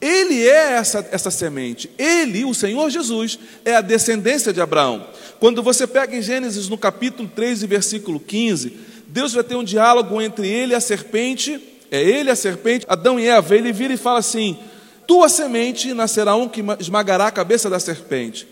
Ele 0.00 0.46
é 0.46 0.74
essa, 0.74 1.06
essa 1.10 1.30
semente, 1.30 1.90
ele, 1.98 2.44
o 2.44 2.54
Senhor 2.54 2.90
Jesus, 2.90 3.38
é 3.64 3.74
a 3.74 3.80
descendência 3.80 4.52
de 4.52 4.60
Abraão. 4.60 5.06
Quando 5.40 5.62
você 5.62 5.86
pega 5.86 6.14
em 6.14 6.22
Gênesis 6.22 6.68
no 6.68 6.76
capítulo 6.76 7.28
3 7.34 7.62
e 7.62 7.66
versículo 7.66 8.20
15, 8.20 8.72
Deus 9.08 9.32
vai 9.32 9.42
ter 9.42 9.56
um 9.56 9.64
diálogo 9.64 10.20
entre 10.20 10.46
ele 10.46 10.72
e 10.72 10.76
a 10.76 10.80
serpente, 10.80 11.60
é 11.90 12.02
ele 12.02 12.30
a 12.30 12.36
serpente, 12.36 12.84
Adão 12.88 13.18
e 13.18 13.26
Eva, 13.26 13.56
ele 13.56 13.72
vira 13.72 13.94
e 13.94 13.96
fala 13.96 14.18
assim: 14.18 14.58
tua 15.06 15.28
semente 15.28 15.94
nascerá 15.94 16.36
um 16.36 16.48
que 16.48 16.62
esmagará 16.78 17.28
a 17.28 17.32
cabeça 17.32 17.70
da 17.70 17.80
serpente, 17.80 18.46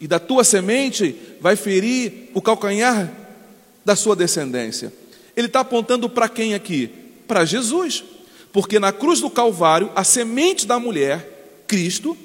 e 0.00 0.06
da 0.06 0.18
tua 0.18 0.44
semente 0.44 1.16
vai 1.40 1.56
ferir 1.56 2.30
o 2.34 2.42
calcanhar 2.42 3.19
da 3.84 3.96
sua 3.96 4.16
descendência. 4.16 4.92
Ele 5.36 5.46
está 5.46 5.60
apontando 5.60 6.08
para 6.08 6.28
quem 6.28 6.54
aqui? 6.54 6.90
Para 7.26 7.44
Jesus, 7.44 8.04
porque 8.52 8.78
na 8.78 8.92
cruz 8.92 9.20
do 9.20 9.30
Calvário, 9.30 9.90
a 9.94 10.04
semente 10.04 10.66
da 10.66 10.78
mulher, 10.78 11.64
Cristo, 11.66 12.16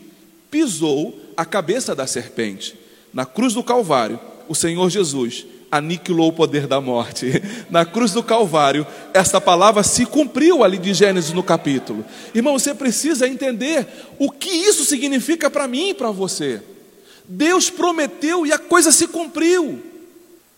pisou 0.49 1.19
a 1.37 1.45
cabeça 1.45 1.93
da 1.93 2.07
serpente. 2.07 2.77
Na 3.13 3.25
cruz 3.25 3.53
do 3.53 3.63
Calvário, 3.63 4.19
o 4.47 4.55
Senhor 4.55 4.89
Jesus 4.89 5.45
aniquilou 5.71 6.29
o 6.29 6.33
poder 6.33 6.67
da 6.67 6.79
morte. 6.79 7.41
Na 7.69 7.85
cruz 7.85 8.11
do 8.11 8.23
Calvário, 8.23 8.85
esta 9.13 9.41
palavra 9.41 9.83
se 9.83 10.05
cumpriu 10.05 10.63
ali 10.63 10.77
de 10.77 10.93
Gênesis 10.93 11.33
no 11.33 11.43
capítulo. 11.43 12.05
Irmão, 12.33 12.57
você 12.57 12.73
precisa 12.73 13.27
entender 13.27 13.87
o 14.17 14.31
que 14.31 14.49
isso 14.49 14.85
significa 14.85 15.49
para 15.49 15.67
mim 15.67 15.89
e 15.89 15.93
para 15.93 16.11
você. 16.11 16.61
Deus 17.27 17.69
prometeu 17.69 18.45
e 18.45 18.53
a 18.53 18.59
coisa 18.59 18.91
se 18.91 19.07
cumpriu. 19.07 19.81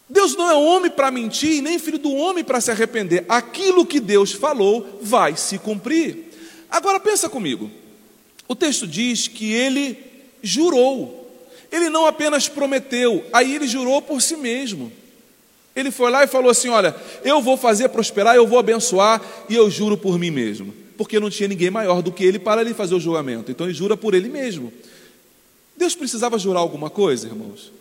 Deus 0.10 0.36
não 0.36 0.50
é 0.50 0.56
homem 0.56 0.90
para 0.90 1.12
mentir, 1.12 1.62
nem 1.62 1.78
filho 1.78 1.98
do 1.98 2.14
homem 2.14 2.44
para 2.44 2.62
se 2.62 2.72
arrepender. 2.72 3.26
Aquilo 3.28 3.86
que 3.86 4.00
Deus 4.00 4.32
falou 4.32 5.00
vai 5.02 5.36
se 5.36 5.58
cumprir. 5.58 6.32
Agora 6.70 7.00
pensa 7.00 7.28
comigo. 7.28 7.70
O 8.48 8.56
texto 8.56 8.88
diz 8.88 9.28
que 9.28 9.52
ele 9.52 9.98
jurou. 10.42 11.26
Ele 11.70 11.90
não 11.90 12.06
apenas 12.06 12.48
prometeu, 12.48 13.26
aí 13.34 13.56
ele 13.56 13.68
jurou 13.68 14.02
por 14.02 14.22
si 14.22 14.38
mesmo. 14.38 14.92
Ele 15.76 15.92
foi 15.92 16.10
lá 16.10 16.24
e 16.24 16.28
falou 16.28 16.50
assim: 16.50 16.70
Olha, 16.70 16.96
eu 17.24 17.42
vou 17.42 17.58
fazer 17.58 17.90
prosperar, 17.90 18.36
eu 18.36 18.48
vou 18.48 18.58
abençoar, 18.58 19.22
e 19.50 19.56
eu 19.56 19.70
juro 19.70 19.98
por 19.98 20.18
mim 20.18 20.32
mesmo. 20.32 20.74
Porque 20.98 21.20
não 21.20 21.30
tinha 21.30 21.50
ninguém 21.50 21.70
maior 21.70 22.02
do 22.02 22.12
que 22.12 22.24
ele 22.24 22.40
para 22.40 22.62
ele 22.62 22.74
fazer 22.74 22.96
o 22.96 23.00
julgamento. 23.00 23.52
Então 23.52 23.68
ele 23.68 23.76
jura 23.76 23.98
por 23.98 24.14
ele 24.14 24.30
mesmo. 24.30 24.72
Deus 25.76 25.94
precisava 25.94 26.40
jurar 26.40 26.62
alguma 26.62 26.90
coisa, 26.90 27.28
irmãos? 27.28 27.72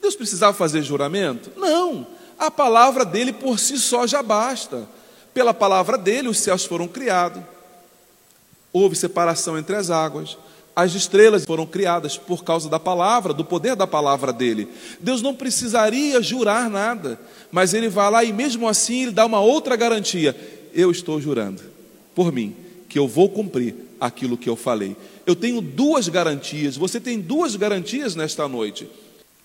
Deus 0.00 0.16
precisava 0.16 0.56
fazer 0.56 0.82
juramento? 0.82 1.50
Não. 1.56 2.06
A 2.38 2.50
palavra 2.50 3.04
dele 3.04 3.32
por 3.32 3.58
si 3.58 3.78
só 3.78 4.06
já 4.06 4.22
basta. 4.22 4.88
Pela 5.34 5.52
palavra 5.52 5.98
dele, 5.98 6.28
os 6.28 6.38
céus 6.38 6.64
foram 6.64 6.88
criados. 6.88 7.42
Houve 8.72 8.96
separação 8.96 9.58
entre 9.58 9.76
as 9.76 9.90
águas. 9.90 10.38
As 10.74 10.94
estrelas 10.94 11.44
foram 11.44 11.66
criadas 11.66 12.16
por 12.16 12.42
causa 12.44 12.68
da 12.68 12.78
palavra, 12.78 13.34
do 13.34 13.44
poder 13.44 13.76
da 13.76 13.86
palavra 13.86 14.32
dele. 14.32 14.68
Deus 15.00 15.20
não 15.20 15.34
precisaria 15.34 16.22
jurar 16.22 16.70
nada, 16.70 17.20
mas 17.50 17.74
ele 17.74 17.88
vai 17.88 18.10
lá 18.10 18.24
e 18.24 18.32
mesmo 18.32 18.68
assim 18.68 19.02
ele 19.02 19.10
dá 19.10 19.26
uma 19.26 19.40
outra 19.40 19.76
garantia. 19.76 20.34
Eu 20.72 20.90
estou 20.90 21.20
jurando 21.20 21.62
por 22.14 22.32
mim 22.32 22.56
que 22.88 22.98
eu 22.98 23.06
vou 23.06 23.28
cumprir 23.28 23.74
aquilo 24.00 24.38
que 24.38 24.48
eu 24.48 24.56
falei. 24.56 24.96
Eu 25.26 25.36
tenho 25.36 25.60
duas 25.60 26.08
garantias, 26.08 26.76
você 26.76 26.98
tem 26.98 27.20
duas 27.20 27.56
garantias 27.56 28.14
nesta 28.14 28.48
noite. 28.48 28.88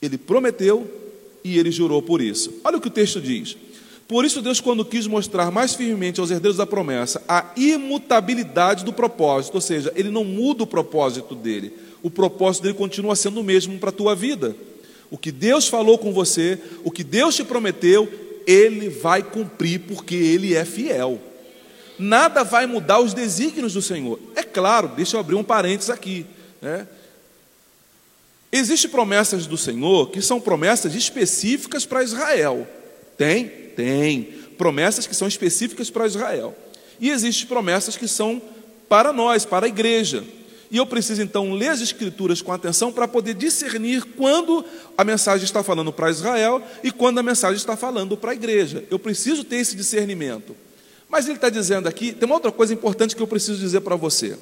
Ele 0.02 0.18
prometeu 0.18 0.90
e 1.44 1.58
ele 1.60 1.72
jurou 1.72 2.02
por 2.02 2.22
isso. 2.22 2.54
Olha 2.64 2.78
o 2.78 2.82
que 2.82 2.88
o 2.88 2.92
texto 2.92 3.22
diz. 3.22 3.56
Por 4.08 4.24
isso, 4.24 4.42
Deus, 4.42 4.60
quando 4.60 4.86
quis 4.86 5.08
mostrar 5.08 5.50
mais 5.50 5.74
firmemente 5.74 6.20
aos 6.20 6.30
herdeiros 6.30 6.58
da 6.58 6.66
promessa 6.66 7.24
a 7.28 7.52
imutabilidade 7.58 8.86
do 8.86 8.94
propósito, 8.94 9.56
ou 9.56 9.62
seja, 9.62 9.92
ele 9.96 10.10
não 10.10 10.24
muda 10.24 10.64
o 10.64 10.68
propósito 10.68 11.34
dele, 11.34 11.74
o 12.04 12.10
propósito 12.10 12.64
dele 12.64 12.76
continua 12.76 13.16
sendo 13.16 13.40
o 13.40 13.44
mesmo 13.44 13.80
para 13.80 13.90
a 13.90 13.94
tua 13.94 14.16
vida. 14.16 14.56
O 15.10 15.18
que 15.18 15.32
Deus 15.32 15.68
falou 15.68 15.98
com 15.98 16.14
você, 16.14 16.60
o 16.84 16.92
que 16.92 17.04
Deus 17.04 17.36
te 17.36 17.44
prometeu, 17.44 18.08
ele 18.46 18.90
vai 18.90 19.24
cumprir 19.24 19.80
porque 19.82 20.16
ele 20.16 20.54
é 20.54 20.66
fiel. 20.66 21.20
Nada 21.98 22.44
vai 22.44 22.68
mudar 22.68 23.00
os 23.00 23.14
desígnios 23.14 23.74
do 23.74 23.82
Senhor. 23.82 24.20
É 24.36 24.44
claro, 24.44 24.90
deixa 24.96 25.16
eu 25.16 25.20
abrir 25.20 25.36
um 25.36 25.44
parênteses 25.44 25.90
aqui. 25.90 26.26
Né? 26.62 26.88
Existem 28.58 28.90
promessas 28.90 29.46
do 29.46 29.58
Senhor 29.58 30.10
que 30.12 30.22
são 30.22 30.40
promessas 30.40 30.96
específicas 30.96 31.86
para 31.86 32.02
Israel. 32.02 32.66
Tem? 33.18 33.50
Tem 33.76 34.24
promessas 34.58 35.06
que 35.06 35.14
são 35.14 35.28
específicas 35.28 35.90
para 35.90 36.08
Israel. 36.08 36.56
E 36.98 37.10
existem 37.10 37.48
promessas 37.48 37.98
que 37.98 38.08
são 38.08 38.42
para 38.88 39.12
nós, 39.12 39.44
para 39.44 39.66
a 39.66 39.68
igreja. 39.68 40.24
E 40.72 40.78
eu 40.78 40.86
preciso 40.86 41.22
então 41.22 41.52
ler 41.52 41.68
as 41.68 41.82
Escrituras 41.82 42.42
com 42.42 42.54
atenção 42.54 42.94
para 42.94 43.10
poder 43.10 43.34
discernir 43.34 44.06
quando 44.16 44.64
a 44.98 45.04
mensagem 45.04 45.44
está 45.44 45.62
falando 45.62 45.92
para 45.92 46.10
Israel 46.10 46.64
e 46.82 46.92
quando 46.92 47.20
a 47.20 47.24
mensagem 47.24 47.58
está 47.58 47.76
falando 47.76 48.16
para 48.16 48.32
a 48.32 48.36
igreja. 48.36 48.86
Eu 48.90 48.98
preciso 48.98 49.44
ter 49.44 49.58
esse 49.58 49.76
discernimento. 49.76 50.56
Mas 51.10 51.26
ele 51.26 51.36
está 51.36 51.50
dizendo 51.50 51.90
aqui, 51.90 52.14
tem 52.14 52.26
uma 52.26 52.36
outra 52.36 52.54
coisa 52.54 52.74
importante 52.74 53.18
que 53.18 53.22
eu 53.22 53.28
preciso 53.28 53.60
dizer 53.60 53.82
para 53.82 53.98
você. 53.98 54.38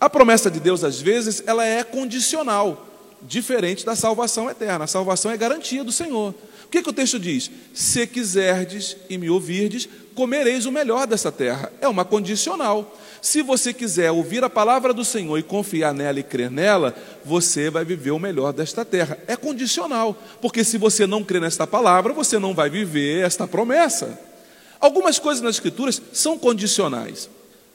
A 0.00 0.08
promessa 0.08 0.48
de 0.48 0.60
Deus, 0.60 0.84
às 0.84 1.00
vezes, 1.00 1.42
ela 1.46 1.64
é 1.64 1.82
condicional, 1.82 2.86
diferente 3.22 3.84
da 3.84 3.96
salvação 3.96 4.50
eterna. 4.50 4.84
A 4.84 4.88
salvação 4.88 5.30
é 5.30 5.36
garantia 5.36 5.84
do 5.84 5.92
Senhor. 5.92 6.34
O 6.64 6.68
que, 6.70 6.82
que 6.82 6.90
o 6.90 6.92
texto 6.92 7.18
diz? 7.18 7.50
Se 7.74 8.06
quiserdes 8.06 8.96
e 9.08 9.18
me 9.18 9.28
ouvirdes, 9.28 9.88
comereis 10.14 10.66
o 10.66 10.72
melhor 10.72 11.06
dessa 11.06 11.32
terra. 11.32 11.72
É 11.80 11.88
uma 11.88 12.04
condicional. 12.04 12.96
Se 13.20 13.42
você 13.42 13.72
quiser 13.72 14.10
ouvir 14.10 14.42
a 14.44 14.50
palavra 14.50 14.94
do 14.94 15.04
Senhor 15.04 15.36
e 15.38 15.42
confiar 15.42 15.92
nela 15.92 16.20
e 16.20 16.22
crer 16.22 16.50
nela, 16.50 16.94
você 17.24 17.68
vai 17.68 17.84
viver 17.84 18.12
o 18.12 18.18
melhor 18.18 18.52
desta 18.52 18.84
terra. 18.84 19.18
É 19.26 19.36
condicional, 19.36 20.16
porque 20.40 20.64
se 20.64 20.78
você 20.78 21.06
não 21.06 21.24
crer 21.24 21.40
nesta 21.40 21.66
palavra, 21.66 22.12
você 22.12 22.38
não 22.38 22.54
vai 22.54 22.70
viver 22.70 23.24
esta 23.24 23.46
promessa. 23.46 24.18
Algumas 24.80 25.18
coisas 25.18 25.42
nas 25.42 25.56
Escrituras 25.56 26.00
são 26.12 26.38
condicionais, 26.38 27.28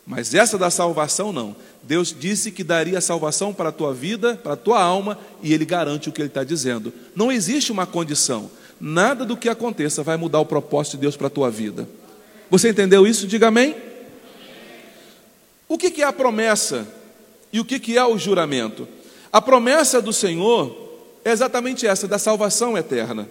mas 0.05 0.33
essa 0.33 0.57
da 0.57 0.69
salvação 0.69 1.33
não. 1.33 1.55
Deus 1.81 2.15
disse 2.17 2.51
que 2.51 2.63
daria 2.63 3.01
salvação 3.01 3.53
para 3.53 3.69
a 3.69 3.71
tua 3.71 3.93
vida, 3.93 4.35
para 4.35 4.53
a 4.53 4.57
tua 4.57 4.81
alma, 4.81 5.17
e 5.41 5.53
Ele 5.53 5.65
garante 5.65 6.09
o 6.09 6.11
que 6.11 6.21
Ele 6.21 6.27
está 6.27 6.43
dizendo. 6.43 6.93
Não 7.15 7.31
existe 7.31 7.71
uma 7.71 7.87
condição 7.87 8.49
nada 8.79 9.25
do 9.25 9.37
que 9.37 9.49
aconteça 9.49 10.03
vai 10.03 10.17
mudar 10.17 10.39
o 10.39 10.45
propósito 10.45 10.97
de 10.97 11.01
Deus 11.01 11.15
para 11.15 11.27
a 11.27 11.31
tua 11.31 11.49
vida. 11.49 11.87
Você 12.49 12.69
entendeu 12.69 13.07
isso? 13.07 13.27
Diga 13.27 13.47
amém. 13.47 13.75
O 15.67 15.77
que 15.77 16.01
é 16.01 16.05
a 16.05 16.13
promessa 16.13 16.87
e 17.51 17.59
o 17.59 17.65
que 17.65 17.97
é 17.97 18.05
o 18.05 18.17
juramento? 18.17 18.87
A 19.31 19.41
promessa 19.41 20.01
do 20.01 20.13
Senhor 20.13 20.83
é 21.23 21.31
exatamente 21.31 21.87
essa, 21.87 22.07
da 22.07 22.19
salvação 22.19 22.77
eterna. 22.77 23.27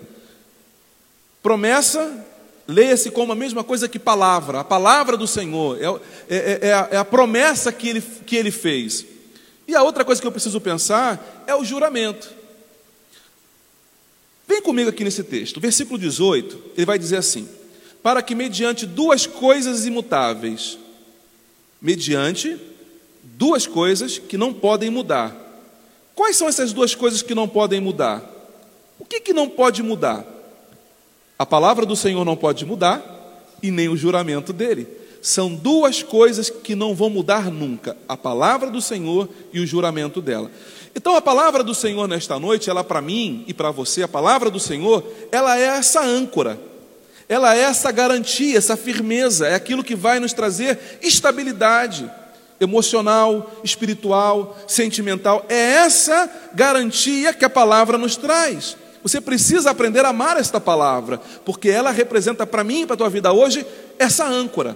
Promessa, 1.42 2.26
leia-se 2.66 3.10
como 3.10 3.32
a 3.32 3.36
mesma 3.36 3.62
coisa 3.62 3.88
que 3.88 3.98
palavra, 3.98 4.60
a 4.60 4.64
palavra 4.64 5.16
do 5.16 5.26
Senhor, 5.26 5.78
é, 5.80 6.34
é, 6.34 6.58
é, 6.68 6.72
a, 6.72 6.88
é 6.92 6.96
a 6.96 7.04
promessa 7.04 7.72
que 7.72 7.88
ele, 7.88 8.00
que 8.00 8.36
ele 8.36 8.50
fez. 8.50 9.04
E 9.66 9.74
a 9.74 9.82
outra 9.82 10.04
coisa 10.04 10.20
que 10.20 10.26
eu 10.26 10.32
preciso 10.32 10.60
pensar 10.60 11.44
é 11.46 11.54
o 11.54 11.64
juramento. 11.64 12.30
Vem 14.46 14.60
comigo 14.60 14.90
aqui 14.90 15.04
nesse 15.04 15.24
texto, 15.24 15.60
versículo 15.60 15.98
18, 15.98 16.72
ele 16.76 16.86
vai 16.86 16.98
dizer 16.98 17.16
assim: 17.16 17.48
Para 18.02 18.22
que 18.22 18.34
mediante 18.34 18.86
duas 18.86 19.26
coisas 19.26 19.86
imutáveis, 19.86 20.78
mediante 21.80 22.58
duas 23.22 23.66
coisas 23.66 24.18
que 24.18 24.36
não 24.36 24.52
podem 24.52 24.90
mudar. 24.90 25.34
Quais 26.14 26.36
são 26.36 26.46
essas 26.46 26.72
duas 26.72 26.94
coisas 26.94 27.22
que 27.22 27.34
não 27.34 27.48
podem 27.48 27.80
mudar? 27.80 28.22
O 28.98 29.04
que, 29.04 29.20
que 29.20 29.32
não 29.32 29.48
pode 29.48 29.82
mudar? 29.82 30.24
A 31.38 31.44
palavra 31.44 31.84
do 31.84 31.96
Senhor 31.96 32.24
não 32.24 32.36
pode 32.36 32.64
mudar 32.64 33.02
e 33.62 33.70
nem 33.70 33.88
o 33.88 33.96
juramento 33.96 34.52
dele. 34.52 34.86
São 35.20 35.54
duas 35.54 36.02
coisas 36.02 36.50
que 36.50 36.74
não 36.74 36.94
vão 36.94 37.08
mudar 37.08 37.50
nunca: 37.50 37.96
a 38.08 38.16
palavra 38.16 38.70
do 38.70 38.80
Senhor 38.80 39.28
e 39.52 39.60
o 39.60 39.66
juramento 39.66 40.20
dela. 40.20 40.50
Então, 40.94 41.16
a 41.16 41.22
palavra 41.22 41.64
do 41.64 41.74
Senhor 41.74 42.06
nesta 42.06 42.38
noite, 42.38 42.70
ela 42.70 42.84
para 42.84 43.00
mim 43.00 43.42
e 43.48 43.54
para 43.54 43.70
você, 43.70 44.02
a 44.02 44.08
palavra 44.08 44.48
do 44.48 44.60
Senhor, 44.60 45.02
ela 45.32 45.58
é 45.58 45.62
essa 45.62 46.04
âncora, 46.04 46.60
ela 47.28 47.56
é 47.56 47.60
essa 47.60 47.90
garantia, 47.90 48.56
essa 48.56 48.76
firmeza, 48.76 49.48
é 49.48 49.54
aquilo 49.54 49.82
que 49.82 49.96
vai 49.96 50.20
nos 50.20 50.32
trazer 50.32 50.98
estabilidade 51.02 52.08
emocional, 52.60 53.50
espiritual, 53.64 54.56
sentimental. 54.68 55.44
É 55.48 55.56
essa 55.56 56.30
garantia 56.54 57.32
que 57.32 57.44
a 57.44 57.50
palavra 57.50 57.98
nos 57.98 58.16
traz. 58.16 58.76
Você 59.04 59.20
precisa 59.20 59.70
aprender 59.70 60.02
a 60.06 60.08
amar 60.08 60.38
esta 60.38 60.58
palavra, 60.58 61.20
porque 61.44 61.68
ela 61.68 61.90
representa 61.90 62.46
para 62.46 62.64
mim 62.64 62.80
e 62.80 62.86
para 62.86 62.94
a 62.94 62.96
tua 62.96 63.10
vida 63.10 63.30
hoje 63.30 63.64
essa 63.98 64.24
âncora. 64.24 64.74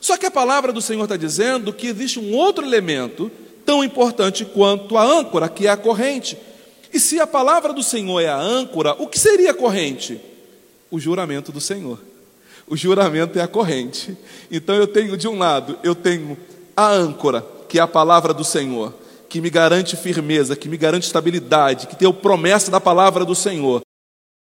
Só 0.00 0.16
que 0.16 0.24
a 0.24 0.30
palavra 0.30 0.72
do 0.72 0.80
Senhor 0.80 1.04
está 1.04 1.14
dizendo 1.14 1.74
que 1.74 1.86
existe 1.86 2.18
um 2.18 2.34
outro 2.34 2.64
elemento 2.64 3.30
tão 3.66 3.84
importante 3.84 4.46
quanto 4.46 4.96
a 4.96 5.04
âncora, 5.04 5.46
que 5.46 5.66
é 5.66 5.70
a 5.70 5.76
corrente. 5.76 6.38
E 6.90 6.98
se 6.98 7.20
a 7.20 7.26
palavra 7.26 7.74
do 7.74 7.82
Senhor 7.82 8.18
é 8.18 8.28
a 8.28 8.38
âncora, 8.38 8.96
o 8.98 9.06
que 9.06 9.18
seria 9.18 9.50
a 9.50 9.54
corrente? 9.54 10.18
O 10.90 10.98
juramento 10.98 11.52
do 11.52 11.60
Senhor. 11.60 12.00
O 12.66 12.78
juramento 12.78 13.38
é 13.38 13.42
a 13.42 13.48
corrente. 13.48 14.16
Então 14.50 14.74
eu 14.74 14.86
tenho 14.86 15.18
de 15.18 15.28
um 15.28 15.36
lado, 15.36 15.78
eu 15.82 15.94
tenho 15.94 16.38
a 16.74 16.90
âncora, 16.90 17.44
que 17.68 17.78
é 17.78 17.82
a 17.82 17.86
palavra 17.86 18.32
do 18.32 18.42
Senhor, 18.42 18.94
que 19.28 19.40
me 19.40 19.50
garante 19.50 19.96
firmeza, 19.96 20.56
que 20.56 20.68
me 20.68 20.76
garante 20.76 21.06
estabilidade, 21.06 21.86
que 21.86 21.96
tem 21.96 22.08
a 22.08 22.12
promessa 22.12 22.70
da 22.70 22.80
palavra 22.80 23.24
do 23.24 23.34
Senhor. 23.34 23.80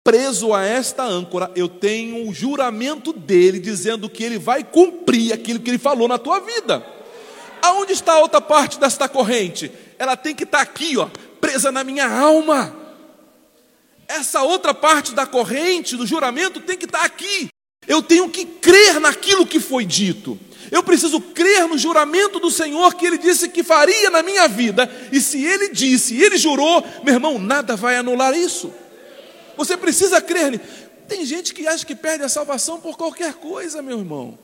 Preso 0.04 0.52
a 0.52 0.64
esta 0.64 1.04
âncora, 1.04 1.50
eu 1.54 1.68
tenho 1.68 2.28
o 2.28 2.34
juramento 2.34 3.12
dele 3.12 3.60
dizendo 3.60 4.08
que 4.08 4.24
ele 4.24 4.38
vai 4.38 4.64
cumprir 4.64 5.32
aquilo 5.32 5.60
que 5.60 5.70
ele 5.70 5.78
falou 5.78 6.08
na 6.08 6.18
tua 6.18 6.40
vida. 6.40 6.84
Aonde 7.62 7.92
está 7.92 8.14
a 8.14 8.18
outra 8.18 8.40
parte 8.40 8.80
desta 8.80 9.08
corrente? 9.08 9.70
Ela 9.98 10.16
tem 10.16 10.34
que 10.34 10.42
estar 10.42 10.60
aqui, 10.60 10.98
ó, 10.98 11.08
presa 11.40 11.70
na 11.70 11.84
minha 11.84 12.08
alma. 12.08 12.74
Essa 14.08 14.42
outra 14.42 14.74
parte 14.74 15.14
da 15.14 15.24
corrente, 15.24 15.96
do 15.96 16.06
juramento, 16.06 16.60
tem 16.60 16.76
que 16.76 16.86
estar 16.86 17.04
aqui. 17.04 17.48
Eu 17.86 18.02
tenho 18.02 18.28
que 18.28 18.44
crer 18.44 19.00
naquilo 19.00 19.46
que 19.46 19.58
foi 19.58 19.84
dito. 19.84 20.38
Eu 20.70 20.82
preciso 20.82 21.20
crer 21.20 21.68
no 21.68 21.76
juramento 21.76 22.40
do 22.40 22.50
Senhor 22.50 22.94
que 22.94 23.06
Ele 23.06 23.18
disse 23.18 23.48
que 23.48 23.62
faria 23.62 24.08
na 24.08 24.22
minha 24.22 24.48
vida. 24.48 24.90
E 25.12 25.20
se 25.20 25.44
Ele 25.44 25.68
disse, 25.68 26.16
Ele 26.16 26.38
jurou, 26.38 26.82
meu 27.04 27.14
irmão, 27.14 27.38
nada 27.38 27.76
vai 27.76 27.96
anular 27.96 28.34
isso. 28.34 28.72
Você 29.56 29.76
precisa 29.76 30.20
crer. 30.20 30.58
Tem 31.06 31.26
gente 31.26 31.52
que 31.52 31.66
acha 31.66 31.84
que 31.84 31.94
perde 31.94 32.24
a 32.24 32.28
salvação 32.28 32.80
por 32.80 32.96
qualquer 32.96 33.34
coisa, 33.34 33.82
meu 33.82 33.98
irmão. 33.98 34.38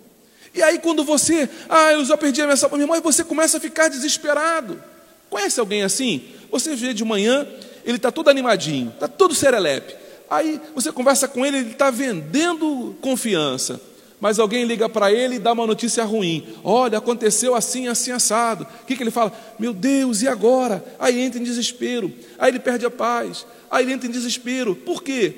E 0.54 0.62
aí, 0.62 0.78
quando 0.78 1.04
você, 1.04 1.48
ah, 1.68 1.92
eu 1.92 2.04
já 2.04 2.16
perdi 2.16 2.42
a 2.42 2.44
minha 2.44 2.56
salvação, 2.56 2.78
meu 2.78 2.84
irmão, 2.84 2.96
e 2.98 3.00
você 3.00 3.24
começa 3.24 3.56
a 3.56 3.60
ficar 3.60 3.88
desesperado. 3.88 4.82
Conhece 5.30 5.60
alguém 5.60 5.82
assim? 5.82 6.24
Você 6.50 6.74
vê 6.74 6.92
de 6.92 7.04
manhã, 7.04 7.46
ele 7.84 7.96
está 7.96 8.10
todo 8.10 8.28
animadinho, 8.28 8.90
está 8.90 9.08
todo 9.08 9.34
serelepe. 9.34 9.94
Aí 10.30 10.60
você 10.74 10.92
conversa 10.92 11.26
com 11.26 11.44
ele, 11.44 11.58
ele 11.58 11.70
está 11.70 11.90
vendendo 11.90 12.96
confiança 13.00 13.80
mas 14.20 14.38
alguém 14.38 14.64
liga 14.64 14.88
para 14.88 15.12
ele 15.12 15.36
e 15.36 15.38
dá 15.38 15.52
uma 15.52 15.66
notícia 15.66 16.04
ruim. 16.04 16.46
Olha, 16.64 16.98
aconteceu 16.98 17.54
assim, 17.54 17.86
assim, 17.86 18.10
assado. 18.10 18.66
O 18.82 18.86
que, 18.86 18.96
que 18.96 19.02
ele 19.02 19.10
fala? 19.10 19.32
Meu 19.58 19.72
Deus, 19.72 20.22
e 20.22 20.28
agora? 20.28 20.84
Aí 20.98 21.20
entra 21.20 21.40
em 21.40 21.44
desespero. 21.44 22.12
Aí 22.38 22.50
ele 22.50 22.58
perde 22.58 22.84
a 22.84 22.90
paz. 22.90 23.46
Aí 23.70 23.84
ele 23.84 23.92
entra 23.92 24.08
em 24.08 24.12
desespero. 24.12 24.74
Por 24.74 25.02
quê? 25.02 25.34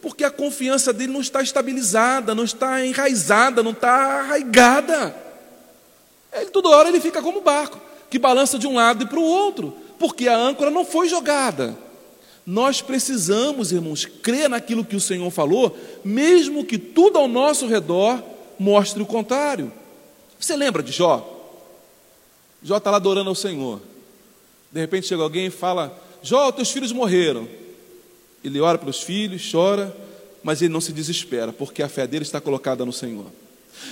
Porque 0.00 0.24
a 0.24 0.30
confiança 0.30 0.92
dele 0.92 1.12
não 1.12 1.20
está 1.20 1.42
estabilizada, 1.42 2.34
não 2.34 2.44
está 2.44 2.84
enraizada, 2.84 3.62
não 3.62 3.72
está 3.72 4.20
arraigada. 4.20 5.14
Ele, 6.32 6.50
toda 6.50 6.70
hora 6.70 6.88
ele 6.88 7.00
fica 7.00 7.20
como 7.20 7.42
barco, 7.42 7.78
que 8.08 8.18
balança 8.18 8.58
de 8.58 8.66
um 8.66 8.74
lado 8.76 9.04
e 9.04 9.06
para 9.06 9.18
o 9.18 9.22
outro, 9.22 9.76
porque 9.98 10.26
a 10.26 10.36
âncora 10.36 10.70
não 10.70 10.84
foi 10.84 11.08
jogada. 11.08 11.76
Nós 12.44 12.82
precisamos, 12.82 13.70
irmãos, 13.70 14.04
crer 14.04 14.48
naquilo 14.48 14.84
que 14.84 14.96
o 14.96 15.00
Senhor 15.00 15.30
falou, 15.30 15.76
mesmo 16.04 16.64
que 16.64 16.76
tudo 16.76 17.18
ao 17.18 17.28
nosso 17.28 17.66
redor 17.66 18.22
mostre 18.58 19.02
o 19.02 19.06
contrário. 19.06 19.72
Você 20.38 20.56
lembra 20.56 20.82
de 20.82 20.90
Jó? 20.90 21.28
Jó 22.62 22.76
está 22.76 22.90
lá 22.90 22.96
adorando 22.96 23.28
ao 23.28 23.34
Senhor. 23.34 23.80
De 24.72 24.80
repente 24.80 25.06
chega 25.06 25.22
alguém 25.22 25.46
e 25.46 25.50
fala: 25.50 25.96
Jó, 26.22 26.50
teus 26.50 26.70
filhos 26.70 26.92
morreram. 26.92 27.48
Ele 28.42 28.60
ora 28.60 28.76
pelos 28.76 29.00
filhos, 29.00 29.48
chora, 29.50 29.94
mas 30.42 30.60
ele 30.60 30.72
não 30.72 30.80
se 30.80 30.92
desespera, 30.92 31.52
porque 31.52 31.82
a 31.82 31.88
fé 31.88 32.06
dele 32.06 32.24
está 32.24 32.40
colocada 32.40 32.84
no 32.84 32.92
Senhor. 32.92 33.26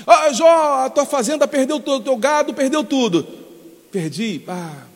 Ah, 0.06 0.32
Jó, 0.32 0.84
a 0.84 0.90
tua 0.90 1.06
fazenda 1.06 1.46
perdeu 1.46 1.76
o 1.76 1.80
teu, 1.80 2.00
teu 2.00 2.16
gado, 2.16 2.52
perdeu 2.52 2.82
tudo. 2.82 3.26
Perdi, 3.92 4.42
ah, 4.48 4.86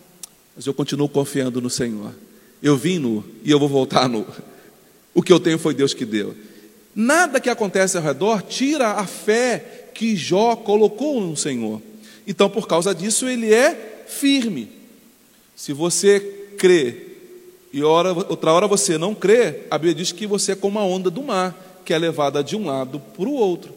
mas 0.56 0.66
eu 0.66 0.74
continuo 0.74 1.08
confiando 1.08 1.60
no 1.60 1.70
Senhor. 1.70 2.12
Eu 2.64 2.78
vim 2.78 2.98
nu 2.98 3.22
e 3.44 3.50
eu 3.50 3.58
vou 3.58 3.68
voltar 3.68 4.08
nu. 4.08 4.26
O 5.12 5.22
que 5.22 5.30
eu 5.30 5.38
tenho 5.38 5.58
foi 5.58 5.74
Deus 5.74 5.92
que 5.92 6.06
deu. 6.06 6.34
Nada 6.94 7.38
que 7.38 7.50
acontece 7.50 7.98
ao 7.98 8.02
redor 8.02 8.40
tira 8.40 8.92
a 8.92 9.06
fé 9.06 9.90
que 9.92 10.16
Jó 10.16 10.56
colocou 10.56 11.20
no 11.20 11.36
Senhor. 11.36 11.82
Então, 12.26 12.48
por 12.48 12.66
causa 12.66 12.94
disso, 12.94 13.28
ele 13.28 13.52
é 13.52 14.04
firme. 14.06 14.70
Se 15.54 15.74
você 15.74 16.18
crê 16.56 17.08
e 17.70 17.82
outra 17.82 18.50
hora 18.50 18.66
você 18.66 18.96
não 18.96 19.14
crê, 19.14 19.64
a 19.70 19.76
Bíblia 19.76 19.96
diz 19.96 20.10
que 20.10 20.26
você 20.26 20.52
é 20.52 20.56
como 20.56 20.78
a 20.78 20.84
onda 20.84 21.10
do 21.10 21.22
mar, 21.22 21.82
que 21.84 21.92
é 21.92 21.98
levada 21.98 22.42
de 22.42 22.56
um 22.56 22.64
lado 22.64 22.98
para 22.98 23.28
o 23.28 23.34
outro. 23.34 23.74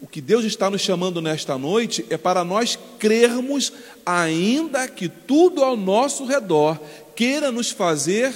O 0.00 0.06
que 0.06 0.20
Deus 0.20 0.44
está 0.44 0.70
nos 0.70 0.80
chamando 0.80 1.20
nesta 1.20 1.58
noite 1.58 2.04
é 2.08 2.16
para 2.16 2.42
nós 2.42 2.78
crermos, 2.98 3.72
ainda 4.06 4.88
que 4.88 5.08
tudo 5.08 5.62
ao 5.62 5.76
nosso 5.76 6.24
redor 6.24 6.80
queira 7.14 7.50
nos 7.50 7.70
fazer 7.70 8.32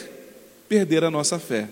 perder 0.68 1.04
a 1.04 1.10
nossa 1.10 1.38
fé. 1.38 1.68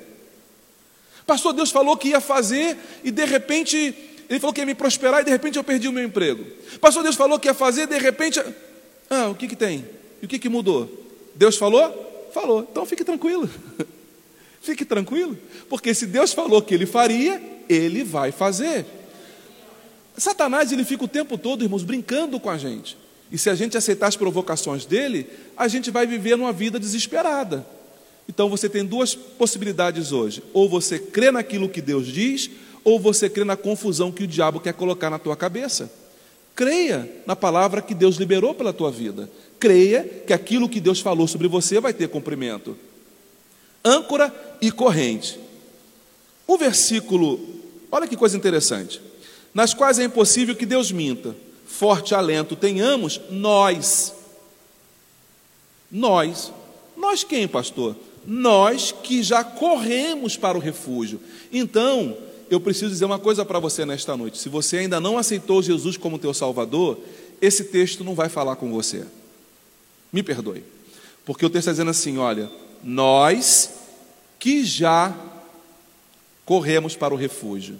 Pastor, 1.27 1.53
Deus 1.53 1.71
falou 1.71 1.97
que 1.97 2.09
ia 2.09 2.21
fazer 2.21 2.77
e 3.03 3.11
de 3.11 3.25
repente 3.25 3.95
ele 4.29 4.41
falou 4.41 4.53
que 4.53 4.61
ia 4.61 4.67
me 4.67 4.75
prosperar 4.75 5.21
e 5.21 5.25
de 5.25 5.31
repente 5.31 5.57
eu 5.57 5.65
perdi 5.65 5.89
o 5.89 5.93
meu 5.93 6.05
emprego. 6.05 6.45
Pastor, 6.81 7.03
Deus 7.03 7.17
falou 7.17 7.39
que 7.39 7.49
ia 7.49 7.55
fazer 7.55 7.83
e 7.83 7.87
de 7.87 7.99
repente. 7.99 8.43
Ah, 9.09 9.29
o 9.29 9.35
que, 9.35 9.49
que 9.49 9.57
tem? 9.57 9.85
E 10.23 10.27
o 10.27 10.29
que, 10.29 10.39
que 10.39 10.49
mudou? 10.49 10.91
Deus 11.35 11.57
falou? 11.57 12.31
Falou. 12.33 12.67
Então 12.71 12.87
fique 12.87 13.05
tranquilo. 13.05 13.49
fique 14.61 14.85
tranquilo. 14.85 15.39
Porque 15.69 15.95
se 15.95 16.07
Deus 16.07 16.33
falou 16.33 16.63
que 16.63 16.75
ele 16.75 16.87
faria, 16.87 17.41
ele 17.69 18.03
vai 18.03 18.33
fazer. 18.33 18.87
Satanás 20.17 20.73
ele 20.73 20.85
fica 20.85 21.05
o 21.05 21.09
tempo 21.09 21.37
todo, 21.37 21.65
irmãos, 21.65 21.83
brincando 21.83 22.39
com 22.39 22.51
a 22.51 22.57
gente. 22.57 22.97
E 23.31 23.39
se 23.39 23.51
a 23.51 23.55
gente 23.55 23.77
aceitar 23.77 24.09
as 24.09 24.17
provocações 24.17 24.85
dele, 24.85 25.27
a 25.57 25.67
gente 25.69 25.91
vai 25.91 26.07
viver 26.07 26.37
numa 26.37 26.53
vida 26.53 26.79
desesperada. 26.79 27.67
Então 28.29 28.49
você 28.49 28.69
tem 28.69 28.85
duas 28.85 29.15
possibilidades 29.15 30.13
hoje: 30.13 30.43
ou 30.53 30.69
você 30.69 30.99
crê 30.99 31.31
naquilo 31.31 31.69
que 31.69 31.81
Deus 31.81 32.07
diz, 32.07 32.51
ou 32.83 32.99
você 32.99 33.29
crê 33.29 33.45
na 33.45 33.57
confusão 33.57 34.13
que 34.13 34.25
o 34.25 34.27
diabo 34.27 34.61
quer 34.61 34.75
colocar 34.75 35.11
na 35.11 35.19
tua 35.19 35.37
cabeça. 35.37 35.91
Creia 36.55 37.11
na 37.27 37.35
palavra 37.35 37.83
que 37.83 37.95
Deus 37.95 38.17
liberou 38.17 38.55
pela 38.55 38.73
tua 38.73 38.91
vida. 38.91 39.29
Creia 39.59 40.05
que 40.27 40.33
aquilo 40.33 40.69
que 40.69 40.81
Deus 40.81 41.01
falou 41.01 41.27
sobre 41.27 41.49
você 41.49 41.81
vai 41.81 41.93
ter 41.93 42.09
cumprimento. 42.09 42.77
Âncora 43.85 44.33
e 44.61 44.71
corrente. 44.71 45.39
O 46.47 46.57
versículo, 46.57 47.41
olha 47.91 48.07
que 48.07 48.17
coisa 48.17 48.37
interessante. 48.37 49.01
Nas 49.53 49.75
quais 49.75 49.99
é 49.99 50.05
impossível 50.05 50.55
que 50.55 50.67
Deus 50.67 50.93
minta 50.93 51.35
forte 51.75 52.15
alento 52.15 52.55
tenhamos, 52.55 53.21
nós. 53.31 54.15
Nós. 55.91 56.53
Nós 56.97 57.25
quem, 57.25 57.49
pastor? 57.49 57.97
Nós 58.25 58.93
que 58.93 59.23
já 59.23 59.43
corremos 59.43 60.37
para 60.37 60.57
o 60.57 60.61
refúgio. 60.61 61.21
Então, 61.53 62.17
eu 62.49 62.61
preciso 62.61 62.91
dizer 62.91 63.05
uma 63.05 63.19
coisa 63.19 63.45
para 63.45 63.59
você 63.59 63.85
nesta 63.85 64.17
noite. 64.17 64.39
Se 64.39 64.49
você 64.49 64.79
ainda 64.79 65.01
não 65.01 65.19
aceitou 65.19 65.63
Jesus 65.63 65.97
como 65.97 66.19
teu 66.19 66.33
Salvador, 66.33 66.99
esse 67.41 67.65
texto 67.65 68.05
não 68.05 68.15
vai 68.15 68.29
falar 68.29 68.57
com 68.57 68.71
você. 68.71 69.05
Me 70.13 70.23
perdoe. 70.23 70.63
Porque 71.25 71.45
o 71.45 71.51
texto 71.51 71.69
está 71.69 71.73
dizendo 71.73 71.91
assim: 71.91 72.19
olha, 72.19 72.51
nós 72.83 73.71
que 74.39 74.65
já 74.65 75.15
corremos 76.45 76.95
para 76.95 77.13
o 77.13 77.17
refúgio. 77.17 77.79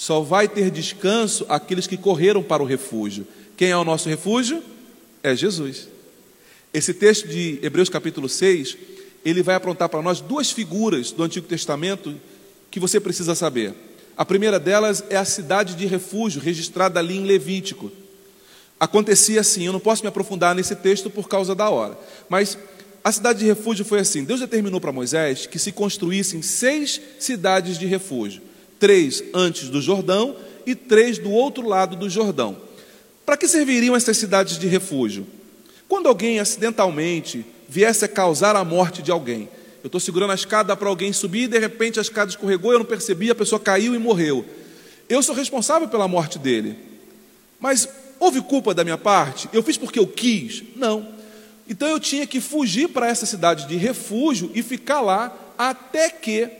Só 0.00 0.22
vai 0.22 0.48
ter 0.48 0.70
descanso 0.70 1.44
aqueles 1.46 1.86
que 1.86 1.98
correram 1.98 2.42
para 2.42 2.62
o 2.62 2.66
refúgio. 2.66 3.26
Quem 3.54 3.68
é 3.68 3.76
o 3.76 3.84
nosso 3.84 4.08
refúgio? 4.08 4.62
É 5.22 5.36
Jesus. 5.36 5.88
Esse 6.72 6.94
texto 6.94 7.28
de 7.28 7.58
Hebreus 7.60 7.90
capítulo 7.90 8.26
6, 8.26 8.78
ele 9.22 9.42
vai 9.42 9.56
aprontar 9.56 9.90
para 9.90 10.00
nós 10.00 10.22
duas 10.22 10.50
figuras 10.50 11.12
do 11.12 11.22
Antigo 11.22 11.46
Testamento 11.46 12.18
que 12.70 12.80
você 12.80 12.98
precisa 12.98 13.34
saber. 13.34 13.74
A 14.16 14.24
primeira 14.24 14.58
delas 14.58 15.04
é 15.10 15.18
a 15.18 15.24
cidade 15.26 15.74
de 15.74 15.84
refúgio, 15.84 16.40
registrada 16.40 16.98
ali 16.98 17.18
em 17.18 17.26
Levítico. 17.26 17.92
Acontecia 18.80 19.42
assim, 19.42 19.66
eu 19.66 19.72
não 19.74 19.80
posso 19.80 20.02
me 20.02 20.08
aprofundar 20.08 20.54
nesse 20.54 20.76
texto 20.76 21.10
por 21.10 21.28
causa 21.28 21.54
da 21.54 21.68
hora, 21.68 21.98
mas 22.26 22.56
a 23.04 23.12
cidade 23.12 23.40
de 23.40 23.44
refúgio 23.44 23.84
foi 23.84 23.98
assim: 23.98 24.24
Deus 24.24 24.40
determinou 24.40 24.80
para 24.80 24.92
Moisés 24.92 25.44
que 25.44 25.58
se 25.58 25.70
construíssem 25.70 26.40
seis 26.40 26.98
cidades 27.18 27.78
de 27.78 27.84
refúgio, 27.84 28.40
três 28.80 29.22
antes 29.32 29.68
do 29.68 29.80
Jordão 29.80 30.34
e 30.66 30.74
três 30.74 31.18
do 31.18 31.30
outro 31.30 31.68
lado 31.68 31.94
do 31.94 32.10
Jordão. 32.10 32.56
Para 33.24 33.36
que 33.36 33.46
serviriam 33.46 33.94
essas 33.94 34.16
cidades 34.16 34.58
de 34.58 34.66
refúgio? 34.66 35.26
Quando 35.86 36.08
alguém 36.08 36.40
acidentalmente 36.40 37.44
viesse 37.68 38.04
a 38.04 38.08
causar 38.08 38.56
a 38.56 38.64
morte 38.64 39.02
de 39.02 39.12
alguém, 39.12 39.48
eu 39.82 39.86
estou 39.86 40.00
segurando 40.00 40.32
a 40.32 40.34
escada 40.34 40.76
para 40.76 40.88
alguém 40.88 41.12
subir 41.12 41.44
e 41.44 41.48
de 41.48 41.58
repente 41.58 41.98
a 41.98 42.02
escada 42.02 42.30
escorregou, 42.30 42.72
eu 42.72 42.78
não 42.80 42.86
percebi, 42.86 43.30
a 43.30 43.34
pessoa 43.34 43.60
caiu 43.60 43.94
e 43.94 43.98
morreu. 43.98 44.44
Eu 45.08 45.22
sou 45.22 45.34
responsável 45.34 45.88
pela 45.88 46.08
morte 46.08 46.38
dele. 46.38 46.76
Mas 47.58 47.88
houve 48.18 48.40
culpa 48.40 48.74
da 48.74 48.84
minha 48.84 48.98
parte? 48.98 49.48
Eu 49.52 49.62
fiz 49.62 49.76
porque 49.76 49.98
eu 49.98 50.06
quis? 50.06 50.62
Não. 50.74 51.08
Então 51.68 51.88
eu 51.88 52.00
tinha 52.00 52.26
que 52.26 52.40
fugir 52.40 52.88
para 52.88 53.08
essa 53.08 53.26
cidade 53.26 53.66
de 53.66 53.76
refúgio 53.76 54.50
e 54.54 54.62
ficar 54.62 55.00
lá 55.00 55.36
até 55.56 56.10
que 56.10 56.59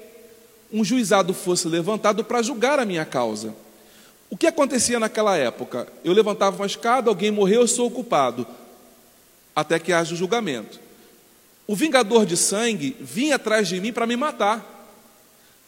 um 0.72 0.84
juizado 0.84 1.34
fosse 1.34 1.68
levantado 1.68 2.24
para 2.24 2.42
julgar 2.42 2.78
a 2.78 2.84
minha 2.84 3.04
causa. 3.04 3.54
O 4.28 4.36
que 4.36 4.46
acontecia 4.46 5.00
naquela 5.00 5.36
época? 5.36 5.88
Eu 6.04 6.12
levantava 6.12 6.56
uma 6.56 6.66
escada, 6.66 7.10
alguém 7.10 7.30
morreu, 7.30 7.62
eu 7.62 7.68
sou 7.68 7.88
o 7.88 7.90
culpado, 7.90 8.46
até 9.54 9.78
que 9.78 9.92
haja 9.92 10.14
o 10.14 10.16
julgamento. 10.16 10.78
O 11.66 11.74
vingador 11.74 12.24
de 12.24 12.36
sangue 12.36 12.96
vinha 13.00 13.36
atrás 13.36 13.68
de 13.68 13.80
mim 13.80 13.92
para 13.92 14.06
me 14.06 14.16
matar. 14.16 14.78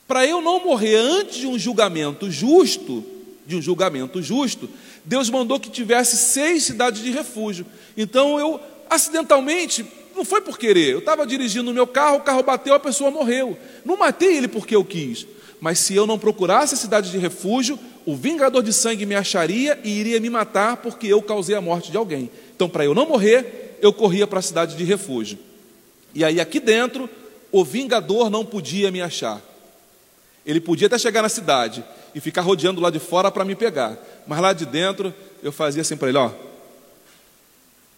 Para 0.07 0.27
eu 0.27 0.41
não 0.41 0.65
morrer 0.65 0.97
antes 0.97 1.39
de 1.39 1.47
um 1.47 1.59
julgamento 1.59 2.31
justo, 2.31 3.05
de 3.47 3.57
um 3.57 3.63
julgamento 3.63 4.23
justo, 4.23 4.69
Deus 5.05 5.29
mandou 5.29 5.59
que 5.59 5.71
tivesse 5.71 6.17
seis 6.17 6.65
cidades 6.65 7.03
de 7.03 7.11
refúgio. 7.11 7.67
Então 7.97 8.39
eu, 8.39 8.61
acidentalmente, 8.89 9.85
não 10.15 10.25
foi 10.25 10.41
por 10.41 10.59
querer, 10.59 10.91
eu 10.91 10.99
estava 10.99 11.27
dirigindo 11.27 11.71
o 11.71 11.75
meu 11.75 11.87
carro, 11.87 12.19
o 12.19 12.21
carro 12.21 12.43
bateu, 12.43 12.75
a 12.75 12.81
pessoa 12.81 13.11
morreu. 13.11 13.57
Não 13.85 13.97
matei 13.97 14.37
ele 14.37 14.49
porque 14.49 14.75
eu 14.75 14.85
quis. 14.85 15.27
Mas 15.61 15.79
se 15.79 15.95
eu 15.95 16.07
não 16.07 16.19
procurasse 16.19 16.75
a 16.75 16.77
cidade 16.77 17.11
de 17.11 17.19
refúgio, 17.19 17.79
o 18.05 18.17
vingador 18.17 18.63
de 18.63 18.73
sangue 18.73 19.07
me 19.07 19.15
acharia 19.15 19.79
e 19.85 19.91
iria 19.91 20.19
me 20.19 20.29
matar 20.29 20.79
porque 20.79 21.07
eu 21.07 21.23
causei 21.23 21.55
a 21.55 21.61
morte 21.61 21.91
de 21.91 21.97
alguém. 21.97 22.31
Então, 22.55 22.69
para 22.69 22.85
eu 22.85 22.95
não 22.95 23.07
morrer, 23.07 23.79
eu 23.81 23.93
corria 23.93 24.27
para 24.27 24.41
a 24.41 24.43
cidade 24.43 24.77
de 24.77 24.85
refúgio. 24.85 25.39
E 26.15 26.25
aí, 26.25 26.41
aqui 26.41 26.59
dentro, 26.59 27.09
o 27.51 27.65
vingador 27.65 28.29
não 28.29 28.45
podia 28.45 28.91
me 28.91 29.01
achar. 29.01 29.41
Ele 30.45 30.61
podia 30.61 30.89
até 30.89 30.99
chegar 30.99 31.23
na 31.23 31.29
cidade 31.29 31.85
e 32.15 32.21
ficar 32.21 32.43
rodeando 32.43 32.81
lá 32.81 32.91
de 32.91 32.99
fora 32.99 33.31
para 33.31 33.45
me 33.45 33.55
pegar. 33.55 33.97
Mas 34.27 34.41
lá 34.41 34.53
de 34.53 34.67
dentro, 34.67 35.15
eu 35.43 35.53
fazia 35.53 35.83
assim 35.83 35.97
para 35.97 36.09
ele: 36.09 36.19
ó, 36.19 36.31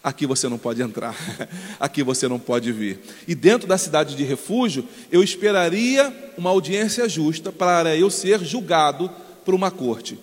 aqui 0.05 0.27
você 0.27 0.51
não 0.51 0.59
pode 0.59 0.83
entrar, 0.83 1.17
aqui 1.81 2.03
você 2.03 2.29
não 2.29 2.39
pode 2.39 2.71
vir. 2.71 3.01
E 3.27 3.35
dentro 3.35 3.67
da 3.67 3.79
cidade 3.79 4.15
de 4.15 4.23
refúgio, 4.23 4.87
eu 5.11 5.23
esperaria 5.23 6.15
uma 6.37 6.51
audiência 6.51 7.09
justa 7.09 7.51
para 7.51 7.97
eu 7.97 8.11
ser 8.11 8.45
julgado 8.45 9.11
por 9.47 9.55
uma 9.55 9.71
corte. 9.71 10.19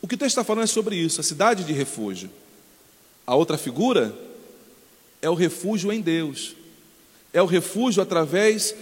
O 0.00 0.06
que 0.06 0.14
o 0.14 0.18
texto 0.18 0.38
está 0.38 0.44
falando 0.44 0.62
é 0.62 0.68
sobre 0.68 0.94
isso, 0.94 1.20
a 1.20 1.24
cidade 1.24 1.64
de 1.64 1.72
refúgio. 1.72 2.30
A 3.26 3.34
outra 3.34 3.58
figura 3.58 4.16
é 5.20 5.28
o 5.28 5.34
refúgio 5.34 5.92
em 5.92 6.00
Deus, 6.00 6.54
é 7.32 7.42
o 7.42 7.46
refúgio 7.46 8.00
através 8.00 8.72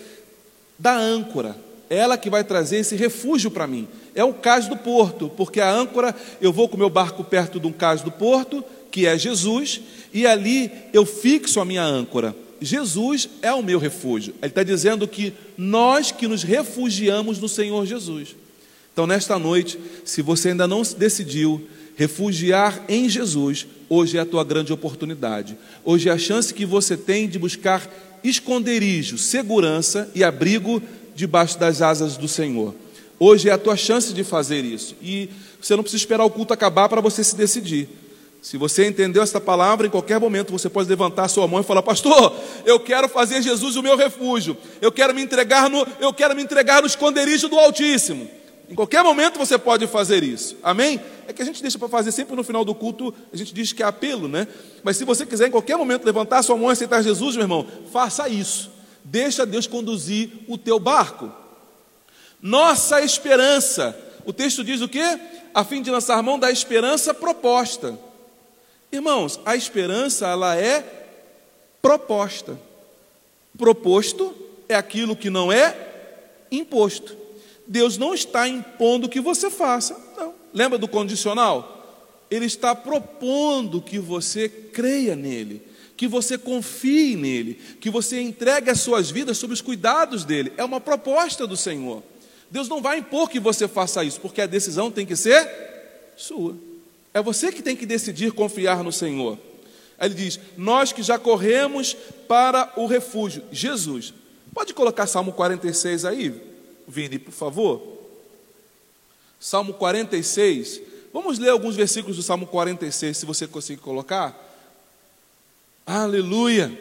da 0.79 0.95
âncora, 0.95 1.57
ela 1.89 2.19
que 2.19 2.29
vai 2.29 2.45
trazer 2.45 2.79
esse 2.79 2.97
refúgio 2.97 3.51
para 3.51 3.67
mim. 3.67 3.89
É 4.15 4.23
o 4.23 4.35
cais 4.35 4.69
do 4.69 4.77
porto, 4.77 5.31
porque 5.31 5.61
a 5.61 5.73
âncora, 5.73 6.15
eu 6.41 6.53
vou 6.53 6.69
com 6.69 6.77
o 6.77 6.79
meu 6.79 6.91
barco 6.91 7.25
perto 7.25 7.59
de 7.59 7.67
um 7.67 7.73
cais 7.73 8.03
do 8.03 8.11
porto, 8.11 8.63
que 8.95 9.09
é 9.09 9.19
Jesus, 9.19 9.81
e 10.13 10.25
ali 10.25 10.71
eu 10.93 11.05
fixo 11.05 11.59
a 11.59 11.65
minha 11.65 11.83
âncora. 11.83 12.33
Jesus 12.61 13.29
é 13.43 13.53
o 13.53 13.61
meu 13.61 13.81
refúgio. 13.81 14.33
Ele 14.41 14.53
está 14.53 14.63
dizendo 14.63 15.09
que 15.09 15.33
nós 15.59 16.13
que 16.13 16.29
nos 16.29 16.45
refugiamos 16.45 17.41
no 17.41 17.49
Senhor 17.49 17.85
Jesus. 17.87 18.37
Então, 18.93 19.05
nesta 19.05 19.37
noite, 19.37 19.81
se 20.05 20.23
você 20.23 20.51
ainda 20.51 20.69
não 20.69 20.85
se 20.85 20.95
decidiu 20.95 21.67
refugiar 21.97 22.85
em 22.89 23.09
Jesus, 23.09 23.67
hoje 23.89 24.17
é 24.17 24.21
a 24.21 24.25
tua 24.25 24.45
grande 24.45 24.73
oportunidade. 24.73 25.59
Hoje 25.85 26.09
é 26.09 26.13
a 26.13 26.19
chance 26.19 26.55
que 26.55 26.65
você 26.65 26.97
tem 26.97 27.29
de 27.29 27.37
buscar 27.37 27.93
esconderijo, 28.23 29.19
segurança 29.19 30.09
e 30.15 30.23
abrigo 30.23 30.81
debaixo 31.17 31.59
das 31.59 31.83
asas 31.83 32.17
do 32.17 32.29
Senhor. 32.29 32.73
Hoje 33.19 33.49
é 33.49 33.53
a 33.53 33.59
tua 33.59 33.77
chance 33.77 34.15
de 34.15 34.23
fazer 34.23 34.65
isso. 34.65 34.95
E 35.03 35.29
você 35.61 35.75
não 35.75 35.83
precisa 35.83 36.01
esperar 36.01 36.25
o 36.25 36.31
culto 36.31 36.55
acabar 36.55 36.89
para 36.89 37.01
você 37.01 37.25
se 37.25 37.35
decidir. 37.35 37.89
Se 38.45 38.59
você 38.59 38.87
entendeu 38.87 39.23
essa 39.23 39.41
palavra, 39.41 39.87
em 39.87 39.91
qualquer 39.91 40.21
momento 40.21 40.53
você 40.53 40.69
pode 40.69 40.87
levantar 40.87 41.29
sua 41.29 41.49
mão 41.49 41.61
e 41.61 41.65
falar: 41.65 41.83
"Pastor, 41.83 42.31
eu 42.67 42.79
quero 42.79 43.09
fazer 43.09 43.41
Jesus 43.41 43.75
o 43.75 43.83
meu 43.83 43.97
refúgio. 43.97 44.55
Eu 44.83 44.93
quero 44.93 45.15
me 45.15 45.23
entregar 45.23 45.71
no, 45.71 45.87
eu 45.99 46.13
quero 46.13 46.37
me 46.37 46.43
entregar 46.43 46.83
no 46.83 46.87
esconderijo 46.87 47.49
do 47.49 47.59
Altíssimo." 47.59 48.29
Em 48.69 48.75
qualquer 48.75 49.03
momento 49.03 49.39
você 49.39 49.57
pode 49.57 49.87
fazer 49.87 50.23
isso. 50.23 50.59
Amém? 50.63 51.01
É 51.27 51.33
que 51.33 51.41
a 51.41 51.45
gente 51.45 51.63
deixa 51.63 51.79
para 51.79 51.89
fazer 51.89 52.13
sempre 52.13 52.37
no 52.37 52.45
final 52.45 52.67
do 52.67 52.75
culto, 52.75 53.15
a 53.33 53.37
gente 53.37 53.55
diz 53.55 53.73
que 53.73 53.83
é 53.83 53.87
apelo, 53.87 54.29
né? 54.29 54.47
Mas 54.83 54.99
se 54.99 55.07
você 55.07 55.25
quiser 55.25 55.49
em 55.49 55.51
qualquer 55.51 55.79
momento 55.79 56.05
levantar 56.05 56.43
sua 56.43 56.55
mão 56.55 56.69
e 56.69 56.73
aceitar 56.73 57.03
Jesus, 57.03 57.37
meu 57.37 57.45
irmão, 57.45 57.67
faça 57.91 58.29
isso. 58.29 58.71
Deixa 59.03 59.47
Deus 59.47 59.67
conduzir 59.67 60.29
o 60.47 60.59
teu 60.59 60.79
barco. 60.79 61.33
Nossa 62.43 63.01
esperança. 63.01 63.99
O 64.27 64.35
texto 64.35 64.63
diz 64.63 64.83
o 64.83 64.89
quê? 64.89 65.19
A 65.55 65.65
fim 65.65 65.81
de 65.81 65.91
lançar 65.91 66.23
mão 66.23 66.39
da 66.39 66.51
esperança 66.51 67.15
proposta. 67.15 67.99
Irmãos, 68.95 69.41
a 69.45 69.57
esperança 69.57 70.29
ela 70.29 70.57
é 70.57 70.85
proposta. 71.83 72.57
Proposto 73.59 74.33
é 74.69 74.75
aquilo 74.77 75.17
que 75.17 75.29
não 75.29 75.51
é 75.51 75.77
imposto. 76.51 77.17
Deus 77.67 77.99
não 77.99 78.15
está 78.15 78.47
impondo 78.47 79.09
que 79.09 79.21
você 79.21 79.51
faça. 79.51 79.99
Não. 80.17 80.33
Lembra 80.53 80.79
do 80.79 80.87
condicional? 80.87 82.23
Ele 82.31 82.47
está 82.47 82.73
propondo 82.73 83.83
que 83.83 83.99
você 83.99 84.49
creia 84.49 85.17
nele, 85.17 85.61
que 85.97 86.07
você 86.07 86.39
confie 86.39 87.17
nele, 87.17 87.55
que 87.81 87.91
você 87.91 88.21
entregue 88.21 88.71
as 88.71 88.81
suas 88.81 89.11
vidas 89.11 89.39
sob 89.39 89.53
os 89.53 89.61
cuidados 89.61 90.25
dele. 90.25 90.53
É 90.57 90.65
uma 90.65 90.81
proposta 90.81 91.49
do 91.49 91.57
Senhor. 91.57 92.01
Deus 92.49 92.69
não 92.69 92.81
vai 92.81 92.99
impor 92.99 93.29
que 93.29 93.41
você 93.41 93.67
faça 93.67 94.05
isso, 94.05 94.21
porque 94.21 94.41
a 94.41 94.47
decisão 94.47 94.89
tem 94.89 95.05
que 95.05 95.17
ser 95.17 95.51
sua. 96.17 96.55
É 97.15 97.23
você 97.23 97.53
que 97.53 97.63
tem 97.63 97.77
que 97.77 97.87
decidir 97.87 98.33
confiar 98.33 98.83
no 98.83 98.93
Senhor. 98.93 99.39
Ele 100.01 100.15
diz: 100.15 100.41
Nós 100.57 100.93
que 100.93 101.03
já 101.03 101.17
corremos 101.17 101.97
para 102.27 102.73
o 102.77 102.87
refúgio, 102.87 103.45
Jesus. 103.53 104.13
Pode 104.53 104.75
colocar 104.75 105.07
Salmo 105.07 105.33
46 105.33 106.05
aí? 106.05 106.43
Vini, 106.87 107.19
por 107.19 107.33
favor. 107.33 107.81
Salmo 109.39 109.75
46. 109.75 110.81
Vamos 111.13 111.39
ler 111.39 111.51
alguns 111.51 111.77
versículos 111.77 112.17
do 112.17 112.23
Salmo 112.25 112.47
46, 112.47 113.17
se 113.17 113.25
você 113.25 113.47
conseguir 113.47 113.81
colocar. 113.81 114.37
Aleluia! 115.87 116.77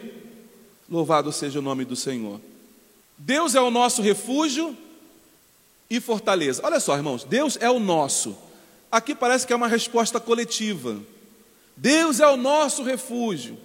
Louvado 0.90 1.30
seja 1.30 1.60
o 1.60 1.62
nome 1.62 1.84
do 1.84 1.94
Senhor. 1.94 2.40
Deus 3.16 3.54
é 3.54 3.60
o 3.60 3.70
nosso 3.70 4.02
refúgio 4.02 4.76
e 5.88 6.00
fortaleza. 6.00 6.62
Olha 6.64 6.80
só, 6.80 6.96
irmãos, 6.96 7.22
Deus 7.22 7.56
é 7.60 7.70
o 7.70 7.78
nosso. 7.78 8.36
Aqui 8.94 9.12
parece 9.12 9.44
que 9.44 9.52
é 9.52 9.56
uma 9.56 9.66
resposta 9.66 10.20
coletiva. 10.20 11.00
Deus 11.76 12.20
é 12.20 12.28
o 12.28 12.36
nosso 12.36 12.84
refúgio. 12.84 13.58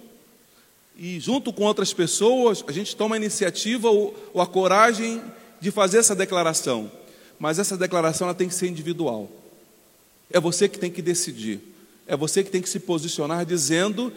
E 0.98 1.20
junto 1.20 1.52
com 1.52 1.62
outras 1.62 1.92
pessoas, 1.92 2.64
a 2.66 2.72
gente 2.72 2.96
toma 2.96 3.14
a 3.14 3.18
iniciativa 3.18 3.88
ou, 3.88 4.12
ou 4.34 4.42
a 4.42 4.46
coragem 4.46 5.22
de 5.60 5.70
fazer 5.70 5.98
essa 5.98 6.16
declaração, 6.16 6.90
mas 7.38 7.60
essa 7.60 7.76
declaração 7.76 8.26
ela 8.26 8.34
tem 8.34 8.48
que 8.48 8.54
ser 8.54 8.66
individual. 8.66 9.30
É 10.32 10.40
você 10.40 10.68
que 10.68 10.80
tem 10.80 10.90
que 10.90 11.00
decidir. 11.00 11.60
É 12.08 12.16
você 12.16 12.42
que 12.42 12.50
tem 12.50 12.60
que 12.60 12.68
se 12.68 12.80
posicionar 12.80 13.46
dizendo 13.46 14.12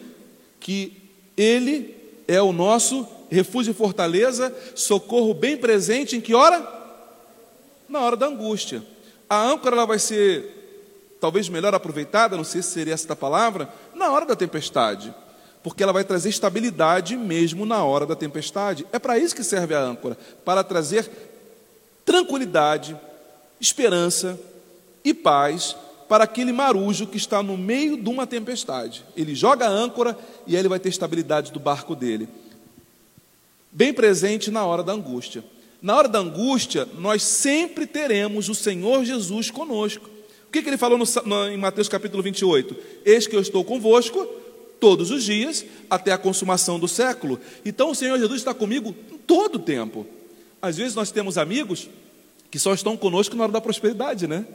que 0.59 0.97
Ele 1.37 1.95
é 2.27 2.41
o 2.41 2.51
nosso 2.51 3.07
refúgio 3.29 3.69
e 3.69 3.75
fortaleza, 3.75 4.51
socorro 4.73 5.35
bem 5.35 5.57
presente 5.57 6.15
em 6.15 6.21
que 6.21 6.33
hora? 6.33 6.81
na 7.87 7.99
hora 7.99 8.15
da 8.15 8.25
angústia. 8.25 8.83
A 9.29 9.39
âncora 9.39 9.75
ela 9.75 9.85
vai 9.85 9.99
ser 9.99 10.62
talvez 11.23 11.47
melhor 11.47 11.73
aproveitada, 11.73 12.35
não 12.35 12.43
sei 12.43 12.61
se 12.61 12.71
seria 12.71 12.93
essa 12.93 13.13
a 13.13 13.15
palavra, 13.15 13.69
na 13.95 14.11
hora 14.11 14.25
da 14.25 14.35
tempestade, 14.35 15.15
porque 15.63 15.81
ela 15.81 15.93
vai 15.93 16.03
trazer 16.03 16.27
estabilidade 16.27 17.15
mesmo 17.15 17.65
na 17.65 17.81
hora 17.81 18.05
da 18.05 18.13
tempestade. 18.13 18.85
É 18.91 18.99
para 18.99 19.17
isso 19.17 19.33
que 19.33 19.41
serve 19.41 19.73
a 19.73 19.79
âncora, 19.79 20.17
para 20.43 20.65
trazer 20.65 21.09
tranquilidade, 22.03 22.99
esperança 23.57 24.37
e 25.01 25.13
paz 25.13 25.77
para 26.09 26.25
aquele 26.25 26.51
marujo 26.51 27.07
que 27.07 27.15
está 27.15 27.41
no 27.41 27.57
meio 27.57 27.95
de 27.95 28.09
uma 28.09 28.27
tempestade. 28.27 29.05
Ele 29.15 29.33
joga 29.33 29.65
a 29.65 29.71
âncora 29.71 30.19
e 30.45 30.57
aí 30.57 30.61
ele 30.61 30.67
vai 30.67 30.77
ter 30.77 30.89
estabilidade 30.89 31.53
do 31.53 31.59
barco 31.59 31.95
dele. 31.95 32.27
Bem 33.71 33.93
presente 33.93 34.51
na 34.51 34.65
hora 34.65 34.83
da 34.83 34.91
angústia. 34.91 35.41
Na 35.81 35.95
hora 35.95 36.09
da 36.09 36.19
angústia, 36.19 36.85
nós 36.97 37.23
sempre 37.23 37.87
teremos 37.87 38.49
o 38.49 38.53
Senhor 38.53 39.05
Jesus 39.05 39.49
conosco. 39.49 40.11
Que, 40.53 40.61
que 40.61 40.69
ele 40.69 40.77
falou 40.77 40.99
no, 40.99 41.05
no, 41.25 41.47
em 41.49 41.57
Mateus 41.57 41.89
capítulo 41.89 42.21
28? 42.21 42.77
Eis 43.03 43.25
que 43.25 43.35
eu 43.35 43.41
estou 43.41 43.65
convosco 43.65 44.23
todos 44.79 45.09
os 45.09 45.23
dias 45.23 45.65
até 45.89 46.11
a 46.11 46.17
consumação 46.17 46.77
do 46.77 46.87
século. 46.87 47.39
Então 47.65 47.89
o 47.89 47.95
Senhor 47.95 48.19
Jesus 48.19 48.41
está 48.41 48.53
comigo 48.53 48.93
todo 49.25 49.55
o 49.55 49.59
tempo. 49.59 50.05
Às 50.61 50.77
vezes 50.77 50.93
nós 50.93 51.09
temos 51.09 51.39
amigos 51.39 51.89
que 52.51 52.59
só 52.59 52.71
estão 52.71 52.95
conosco 52.95 53.35
na 53.35 53.45
hora 53.45 53.51
da 53.51 53.59
prosperidade, 53.59 54.27
né? 54.27 54.45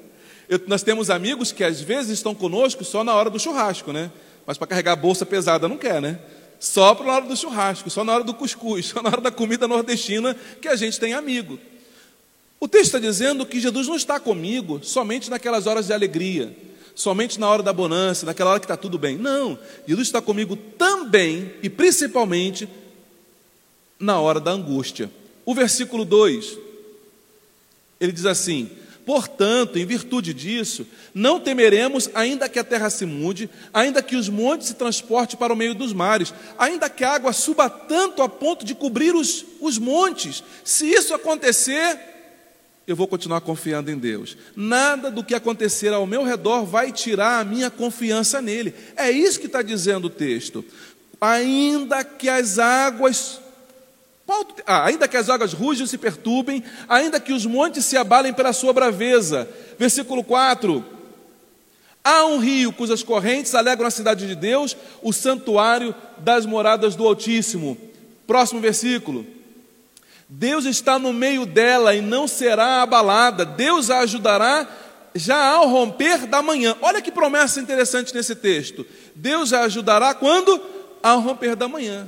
Eu, 0.49 0.61
nós 0.69 0.85
temos 0.85 1.11
amigos 1.11 1.51
que 1.51 1.65
às 1.65 1.81
vezes 1.81 2.13
estão 2.13 2.33
conosco 2.33 2.85
só 2.85 3.03
na 3.03 3.13
hora 3.13 3.29
do 3.29 3.41
churrasco, 3.41 3.93
né? 3.93 4.13
Mas 4.47 4.57
para 4.57 4.69
carregar 4.69 4.93
a 4.93 4.97
bolsa 4.97 5.27
pesada 5.27 5.67
não 5.67 5.77
quer, 5.77 6.01
né? 6.01 6.21
Só 6.61 6.95
para 6.95 7.07
na 7.07 7.13
hora 7.15 7.27
do 7.27 7.37
churrasco, 7.37 7.91
só 7.91 8.05
na 8.05 8.15
hora 8.15 8.23
do 8.23 8.35
cuscuz, 8.35 8.87
só 8.95 9.03
na 9.03 9.09
hora 9.09 9.21
da 9.21 9.33
comida 9.33 9.67
nordestina 9.67 10.37
que 10.63 10.69
a 10.69 10.77
gente 10.77 11.01
tem 11.01 11.13
amigo. 11.13 11.59
O 12.61 12.67
texto 12.67 12.87
está 12.87 12.99
dizendo 12.99 13.47
que 13.47 13.61
Jesus 13.61 13.87
não 13.87 13.97
está 13.97 14.19
comigo 14.19 14.81
somente 14.83 15.31
naquelas 15.31 15.67
horas 15.67 15.87
de 15.87 15.93
alegria, 15.93 16.57
somente 16.95 17.39
na 17.39 17.49
hora 17.49 17.63
da 17.63 17.73
bonança, 17.73 18.27
naquela 18.27 18.51
hora 18.51 18.61
que 18.61 18.67
está 18.67 18.77
tudo 18.77 18.99
bem. 18.99 19.17
Não, 19.17 19.59
Jesus 19.87 20.09
está 20.09 20.21
comigo 20.21 20.57
também 20.57 21.53
e 21.63 21.71
principalmente 21.71 22.69
na 23.99 24.21
hora 24.21 24.41
da 24.41 24.51
angústia. 24.51 25.11
O 25.45 25.55
versículo 25.55 26.05
2, 26.05 26.59
ele 28.01 28.13
diz 28.13 28.27
assim: 28.27 28.69
Portanto, 29.09 29.79
em 29.79 29.87
virtude 29.87 30.35
disso, 30.35 30.87
não 31.15 31.41
temeremos, 31.41 32.11
ainda 32.15 32.47
que 32.47 32.59
a 32.59 32.65
terra 32.65 32.91
se 32.91 33.07
mude, 33.07 33.49
ainda 33.73 34.03
que 34.03 34.15
os 34.15 34.29
montes 34.29 34.69
se 34.69 34.75
transportem 34.75 35.39
para 35.39 35.51
o 35.51 35.57
meio 35.57 35.75
dos 35.75 35.95
mares, 35.95 36.35
ainda 36.59 36.91
que 36.91 37.03
a 37.03 37.13
água 37.13 37.33
suba 37.33 37.71
tanto 37.71 38.21
a 38.21 38.29
ponto 38.29 38.67
de 38.67 38.75
cobrir 38.75 39.15
os, 39.15 39.47
os 39.63 39.79
montes. 39.79 40.45
Se 40.63 40.87
isso 40.87 41.15
acontecer, 41.15 41.99
eu 42.89 42.97
vou 42.97 43.07
continuar 43.07 43.43
confiando 43.43 43.91
em 43.91 43.99
Deus. 43.99 44.35
Nada 44.57 45.11
do 45.11 45.23
que 45.23 45.35
acontecer 45.35 45.93
ao 45.93 46.07
meu 46.07 46.25
redor 46.25 46.65
vai 46.65 46.91
tirar 46.91 47.39
a 47.39 47.45
minha 47.45 47.71
confiança 47.71 48.41
nele. 48.41 48.75
É 48.97 49.11
isso 49.11 49.39
que 49.39 49.45
está 49.45 49.61
dizendo 49.61 50.07
o 50.07 50.11
texto. 50.11 50.65
Ainda 51.21 52.03
que 52.03 52.31
as 52.31 52.59
águas 52.59 53.41
ah, 54.67 54.85
ainda 54.85 55.09
que 55.09 55.17
as 55.17 55.29
águas 55.29 55.53
rujam 55.53 55.85
e 55.85 55.89
se 55.89 55.97
perturbem, 55.97 56.63
ainda 56.87 57.21
que 57.21 57.33
os 57.33 57.47
montes 57.47 57.85
se 57.85 57.97
abalem 57.97 58.33
pela 58.33 58.55
sua 58.55 58.73
braveza. 58.73 59.49
Versículo 59.79 60.25
4. 60.25 60.85
Há 62.03 62.25
um 62.25 62.39
rio 62.39 62.73
cujas 62.73 63.03
correntes 63.03 63.55
alegram 63.55 63.87
a 63.87 63.91
cidade 63.91 64.27
de 64.27 64.35
Deus, 64.35 64.75
o 65.03 65.13
santuário 65.13 65.95
das 66.19 66.47
moradas 66.47 66.97
do 66.97 67.07
Altíssimo. 67.07 67.77
Próximo 68.27 68.61
versículo. 68.63 69.27
Deus 70.29 70.67
está 70.67 70.99
no 70.99 71.13
meio 71.13 71.47
dela 71.47 71.95
e 71.95 72.03
não 72.03 72.29
será 72.29 72.83
abalada. 72.83 73.45
Deus 73.47 73.91
a 73.91 74.01
ajudará 74.01 74.69
já 75.15 75.55
ao 75.55 75.69
romper 75.69 76.27
da 76.27 76.43
manhã. 76.43 76.77
Olha 76.83 77.01
que 77.01 77.11
promessa 77.11 77.61
interessante 77.61 78.15
nesse 78.15 78.35
texto. 78.35 78.87
Deus 79.15 79.53
a 79.53 79.63
ajudará 79.63 80.13
quando? 80.15 80.61
Ao 81.03 81.21
romper 81.21 81.57
da 81.57 81.67
manhã. 81.67 82.07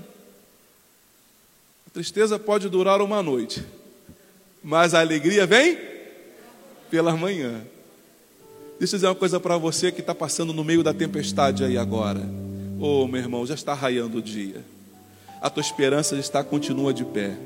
A 1.87 1.91
tristeza 1.91 2.39
pode 2.39 2.69
durar 2.69 3.01
uma 3.01 3.23
noite, 3.23 3.65
mas 4.63 4.95
a 4.95 5.01
alegria 5.01 5.47
vem 5.47 5.79
pela 6.91 7.17
manhã. 7.17 7.63
Deixa 8.79 8.95
eu 8.95 8.99
dizer 8.99 9.07
uma 9.09 9.15
coisa 9.15 9.41
para 9.41 9.57
você 9.57 9.91
que 9.91 10.01
está 10.01 10.15
passando 10.15 10.53
no 10.53 10.63
meio 10.63 10.83
da 10.83 10.95
tempestade 10.95 11.65
aí 11.65 11.77
agora. 11.77 12.21
Oh, 12.79 13.07
meu 13.07 13.21
irmão, 13.21 13.45
já 13.45 13.55
está 13.55 13.75
raiando 13.75 14.19
o 14.19 14.23
dia. 14.23 14.65
A 15.41 15.51
tua 15.51 15.63
esperança 15.63 16.17
está 16.17 16.45
continua 16.45 16.93
de 16.95 17.05
pé. 17.05 17.37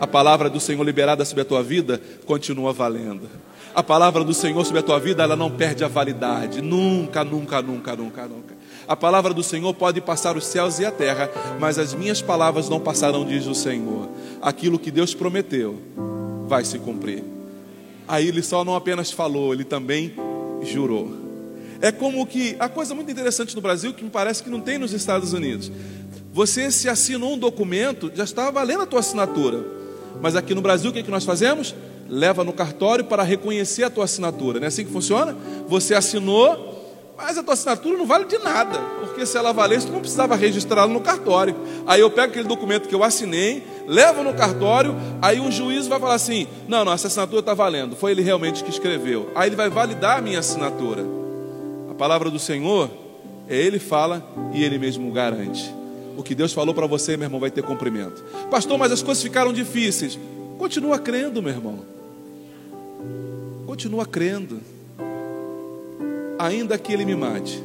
A 0.00 0.06
palavra 0.06 0.50
do 0.50 0.60
Senhor 0.60 0.82
liberada 0.84 1.24
sobre 1.24 1.42
a 1.42 1.44
tua 1.44 1.62
vida 1.62 2.00
continua 2.26 2.72
valendo. 2.72 3.28
A 3.74 3.82
palavra 3.82 4.24
do 4.24 4.32
Senhor 4.32 4.64
sobre 4.64 4.80
a 4.80 4.82
tua 4.82 4.98
vida, 4.98 5.22
ela 5.22 5.36
não 5.36 5.50
perde 5.50 5.84
a 5.84 5.88
validade. 5.88 6.62
Nunca, 6.62 7.22
nunca, 7.24 7.60
nunca, 7.60 7.94
nunca, 7.94 8.26
nunca. 8.26 8.54
A 8.88 8.96
palavra 8.96 9.34
do 9.34 9.42
Senhor 9.42 9.72
pode 9.74 10.00
passar 10.00 10.36
os 10.36 10.46
céus 10.46 10.78
e 10.78 10.84
a 10.84 10.90
terra, 10.90 11.30
mas 11.58 11.78
as 11.78 11.92
minhas 11.92 12.22
palavras 12.22 12.68
não 12.68 12.80
passarão, 12.80 13.24
diz 13.24 13.46
o 13.46 13.54
Senhor. 13.54 14.08
Aquilo 14.40 14.78
que 14.78 14.90
Deus 14.90 15.14
prometeu 15.14 15.78
vai 16.46 16.64
se 16.64 16.78
cumprir. 16.78 17.22
Aí 18.08 18.28
ele 18.28 18.42
só 18.42 18.64
não 18.64 18.76
apenas 18.76 19.10
falou, 19.10 19.52
ele 19.52 19.64
também 19.64 20.14
jurou. 20.62 21.12
É 21.80 21.90
como 21.90 22.26
que 22.26 22.56
a 22.58 22.68
coisa 22.68 22.94
muito 22.94 23.10
interessante 23.10 23.54
no 23.54 23.60
Brasil 23.60 23.92
que 23.92 24.04
me 24.04 24.10
parece 24.10 24.42
que 24.42 24.48
não 24.48 24.60
tem 24.60 24.78
nos 24.78 24.92
Estados 24.92 25.32
Unidos. 25.32 25.70
Você 26.32 26.70
se 26.70 26.88
assinou 26.88 27.34
um 27.34 27.38
documento, 27.38 28.10
já 28.14 28.24
estava 28.24 28.52
valendo 28.52 28.82
a 28.82 28.86
tua 28.86 29.00
assinatura. 29.00 29.76
Mas 30.20 30.36
aqui 30.36 30.54
no 30.54 30.60
Brasil 30.60 30.90
o 30.90 30.92
que, 30.92 31.00
é 31.00 31.02
que 31.02 31.10
nós 31.10 31.24
fazemos? 31.24 31.74
Leva 32.08 32.44
no 32.44 32.52
cartório 32.52 33.04
para 33.04 33.22
reconhecer 33.22 33.84
a 33.84 33.90
tua 33.90 34.04
assinatura. 34.04 34.58
Não 34.58 34.64
é 34.64 34.68
assim 34.68 34.84
que 34.84 34.92
funciona? 34.92 35.36
Você 35.66 35.94
assinou, 35.94 36.76
mas 37.16 37.36
a 37.38 37.42
tua 37.42 37.54
assinatura 37.54 37.96
não 37.96 38.06
vale 38.06 38.26
de 38.26 38.38
nada, 38.38 38.78
porque 39.00 39.24
se 39.24 39.36
ela 39.36 39.52
valesse, 39.52 39.86
tu 39.86 39.92
não 39.92 40.00
precisava 40.00 40.36
registrá-la 40.36 40.92
no 40.92 41.00
cartório. 41.00 41.56
Aí 41.86 42.00
eu 42.00 42.10
pego 42.10 42.28
aquele 42.28 42.46
documento 42.46 42.88
que 42.88 42.94
eu 42.94 43.02
assinei, 43.02 43.66
levo 43.86 44.22
no 44.22 44.34
cartório, 44.34 44.94
aí 45.20 45.40
um 45.40 45.50
juiz 45.50 45.86
vai 45.86 45.98
falar 45.98 46.14
assim: 46.14 46.46
não, 46.68 46.84
não, 46.84 46.92
essa 46.92 47.06
assinatura 47.06 47.40
está 47.40 47.54
valendo, 47.54 47.96
foi 47.96 48.12
ele 48.12 48.22
realmente 48.22 48.62
que 48.62 48.70
escreveu. 48.70 49.30
Aí 49.34 49.48
ele 49.48 49.56
vai 49.56 49.70
validar 49.70 50.18
a 50.18 50.20
minha 50.20 50.38
assinatura. 50.38 51.04
A 51.90 51.94
palavra 51.94 52.30
do 52.30 52.38
Senhor 52.38 52.90
é 53.48 53.56
Ele 53.56 53.78
fala 53.78 54.22
e 54.52 54.62
Ele 54.62 54.78
mesmo 54.78 55.10
garante. 55.12 55.72
O 56.16 56.22
que 56.22 56.34
Deus 56.34 56.52
falou 56.52 56.74
para 56.74 56.86
você, 56.86 57.16
meu 57.16 57.26
irmão, 57.26 57.40
vai 57.40 57.50
ter 57.50 57.62
cumprimento. 57.62 58.24
Pastor, 58.50 58.78
mas 58.78 58.90
as 58.90 59.02
coisas 59.02 59.22
ficaram 59.22 59.52
difíceis. 59.52 60.18
Continua 60.58 60.98
crendo, 60.98 61.42
meu 61.42 61.52
irmão. 61.52 61.80
Continua 63.66 64.06
crendo 64.06 64.60
ainda 66.38 66.78
que 66.78 66.92
ele 66.92 67.04
me 67.04 67.14
mate, 67.14 67.62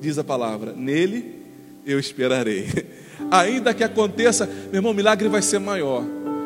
diz 0.00 0.18
a 0.18 0.24
palavra, 0.24 0.72
nele 0.72 1.42
eu 1.84 1.98
esperarei. 1.98 2.68
Ainda 3.30 3.72
que 3.72 3.82
aconteça, 3.82 4.46
meu 4.46 4.76
irmão, 4.76 4.92
o 4.92 4.94
milagre 4.94 5.28
vai 5.28 5.40
ser 5.40 5.58
maior. 5.58 6.04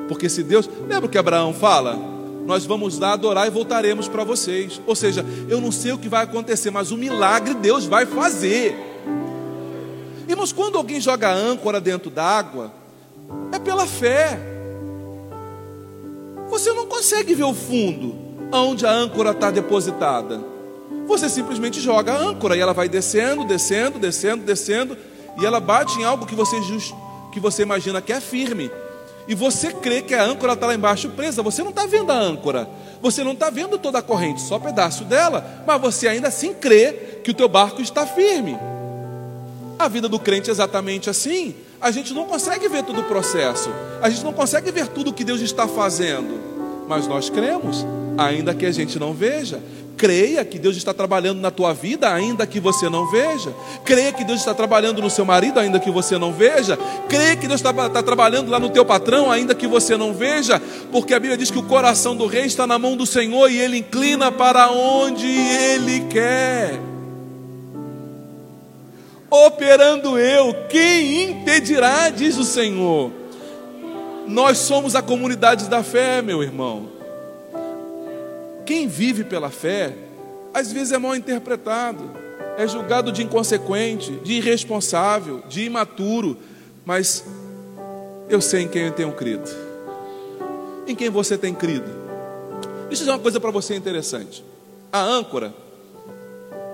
Porque 0.08 0.28
se 0.28 0.42
Deus, 0.42 0.68
lembra 0.88 1.06
o 1.06 1.08
que 1.08 1.18
Abraão 1.18 1.52
fala? 1.52 1.98
Nós 2.46 2.64
vamos 2.64 2.98
lá 2.98 3.12
adorar 3.12 3.46
e 3.46 3.50
voltaremos 3.50 4.08
para 4.08 4.22
vocês. 4.22 4.80
Ou 4.86 4.94
seja, 4.94 5.24
eu 5.48 5.60
não 5.60 5.72
sei 5.72 5.92
o 5.92 5.98
que 5.98 6.08
vai 6.08 6.22
acontecer, 6.22 6.70
mas 6.70 6.92
o 6.92 6.96
milagre 6.96 7.54
Deus 7.54 7.86
vai 7.86 8.06
fazer. 8.06 8.76
Irmãos, 10.28 10.52
quando 10.52 10.76
alguém 10.76 11.00
joga 11.00 11.32
âncora 11.32 11.80
dentro 11.80 12.10
d'água, 12.10 12.72
é 13.52 13.58
pela 13.58 13.86
fé. 13.86 14.38
Você 16.48 16.72
não 16.72 16.86
consegue 16.86 17.34
ver 17.34 17.44
o 17.44 17.54
fundo, 17.54 18.14
onde 18.52 18.84
a 18.84 18.90
âncora 18.90 19.30
está 19.30 19.50
depositada. 19.50 20.40
Você 21.06 21.28
simplesmente 21.28 21.80
joga 21.80 22.12
a 22.12 22.18
âncora 22.18 22.56
e 22.56 22.60
ela 22.60 22.74
vai 22.74 22.88
descendo, 22.88 23.44
descendo, 23.44 23.98
descendo, 23.98 24.44
descendo, 24.44 24.96
e 25.40 25.46
ela 25.46 25.60
bate 25.60 25.98
em 26.00 26.04
algo 26.04 26.26
que 26.26 26.34
você, 26.34 26.60
just, 26.62 26.92
que 27.32 27.38
você 27.38 27.62
imagina 27.62 28.02
que 28.02 28.12
é 28.12 28.20
firme. 28.20 28.70
E 29.28 29.34
você 29.34 29.72
crê 29.72 30.02
que 30.02 30.14
a 30.14 30.24
âncora 30.24 30.54
está 30.54 30.66
lá 30.66 30.74
embaixo 30.74 31.08
presa. 31.10 31.42
Você 31.42 31.62
não 31.62 31.70
está 31.70 31.84
vendo 31.86 32.10
a 32.10 32.16
âncora. 32.16 32.68
Você 33.02 33.24
não 33.24 33.32
está 33.32 33.50
vendo 33.50 33.76
toda 33.76 33.98
a 33.98 34.02
corrente, 34.02 34.40
só 34.40 34.58
pedaço 34.58 35.04
dela. 35.04 35.64
Mas 35.66 35.80
você 35.80 36.06
ainda 36.06 36.28
assim 36.28 36.54
crê 36.54 37.20
que 37.24 37.32
o 37.32 37.34
teu 37.34 37.48
barco 37.48 37.82
está 37.82 38.06
firme. 38.06 38.56
A 39.78 39.88
vida 39.88 40.08
do 40.08 40.18
crente 40.18 40.48
é 40.48 40.52
exatamente 40.52 41.10
assim. 41.10 41.54
A 41.80 41.90
gente 41.90 42.14
não 42.14 42.24
consegue 42.24 42.68
ver 42.68 42.82
todo 42.82 43.00
o 43.00 43.04
processo. 43.04 43.70
A 44.00 44.08
gente 44.08 44.24
não 44.24 44.32
consegue 44.32 44.70
ver 44.70 44.88
tudo 44.88 45.10
o 45.10 45.12
que 45.12 45.24
Deus 45.24 45.40
está 45.40 45.68
fazendo. 45.68 46.40
Mas 46.88 47.06
nós 47.06 47.28
cremos, 47.28 47.84
ainda 48.16 48.54
que 48.54 48.64
a 48.64 48.72
gente 48.72 48.98
não 48.98 49.12
veja. 49.12 49.60
Creia 49.96 50.44
que 50.44 50.58
Deus 50.58 50.76
está 50.76 50.92
trabalhando 50.92 51.40
na 51.40 51.50
tua 51.50 51.72
vida, 51.72 52.12
ainda 52.12 52.46
que 52.46 52.60
você 52.60 52.88
não 52.88 53.10
veja. 53.10 53.54
Creia 53.84 54.12
que 54.12 54.24
Deus 54.24 54.40
está 54.40 54.54
trabalhando 54.54 55.00
no 55.00 55.08
seu 55.08 55.24
marido, 55.24 55.58
ainda 55.58 55.80
que 55.80 55.90
você 55.90 56.18
não 56.18 56.32
veja. 56.32 56.78
Creia 57.08 57.34
que 57.34 57.48
Deus 57.48 57.60
está, 57.60 57.70
está, 57.70 58.02
trabalhando 58.02 58.50
lá 58.50 58.60
no 58.60 58.70
teu 58.70 58.84
patrão, 58.84 59.30
ainda 59.30 59.54
que 59.54 59.66
você 59.66 59.96
não 59.96 60.12
veja. 60.12 60.60
Porque 60.92 61.14
a 61.14 61.18
Bíblia 61.18 61.36
diz 61.36 61.50
que 61.50 61.58
o 61.58 61.62
coração 61.62 62.14
do 62.14 62.26
rei 62.26 62.44
está 62.44 62.66
na 62.66 62.78
mão 62.78 62.96
do 62.96 63.06
Senhor 63.06 63.50
e 63.50 63.58
ele 63.58 63.78
inclina 63.78 64.30
para 64.30 64.70
onde 64.70 65.26
ele 65.26 66.00
quer. 66.10 66.95
Operando 69.30 70.18
eu, 70.18 70.54
quem 70.68 71.30
impedirá, 71.30 72.10
diz 72.10 72.38
o 72.38 72.44
Senhor. 72.44 73.10
Nós 74.26 74.58
somos 74.58 74.94
a 74.94 75.02
comunidade 75.02 75.68
da 75.68 75.82
fé, 75.82 76.22
meu 76.22 76.42
irmão. 76.42 76.88
quem 78.64 78.88
vive 78.88 79.22
pela 79.22 79.48
fé, 79.48 79.94
às 80.52 80.72
vezes 80.72 80.92
é 80.92 80.98
mal 80.98 81.14
interpretado, 81.14 82.10
é 82.58 82.66
julgado 82.66 83.12
de 83.12 83.22
inconsequente, 83.22 84.10
de 84.24 84.34
irresponsável, 84.34 85.42
de 85.48 85.64
imaturo, 85.64 86.36
mas 86.84 87.24
eu 88.28 88.40
sei 88.40 88.62
em 88.62 88.68
quem 88.68 88.86
eu 88.86 88.92
tenho 88.92 89.12
crido. 89.12 89.48
Em 90.86 90.94
quem 90.94 91.10
você 91.10 91.38
tem 91.38 91.54
crido? 91.54 91.86
Deixa 92.88 93.02
eu 93.02 93.06
dizer 93.06 93.10
uma 93.10 93.18
coisa 93.18 93.38
para 93.38 93.50
você 93.50 93.74
interessante. 93.76 94.44
A 94.92 95.00
âncora, 95.00 95.54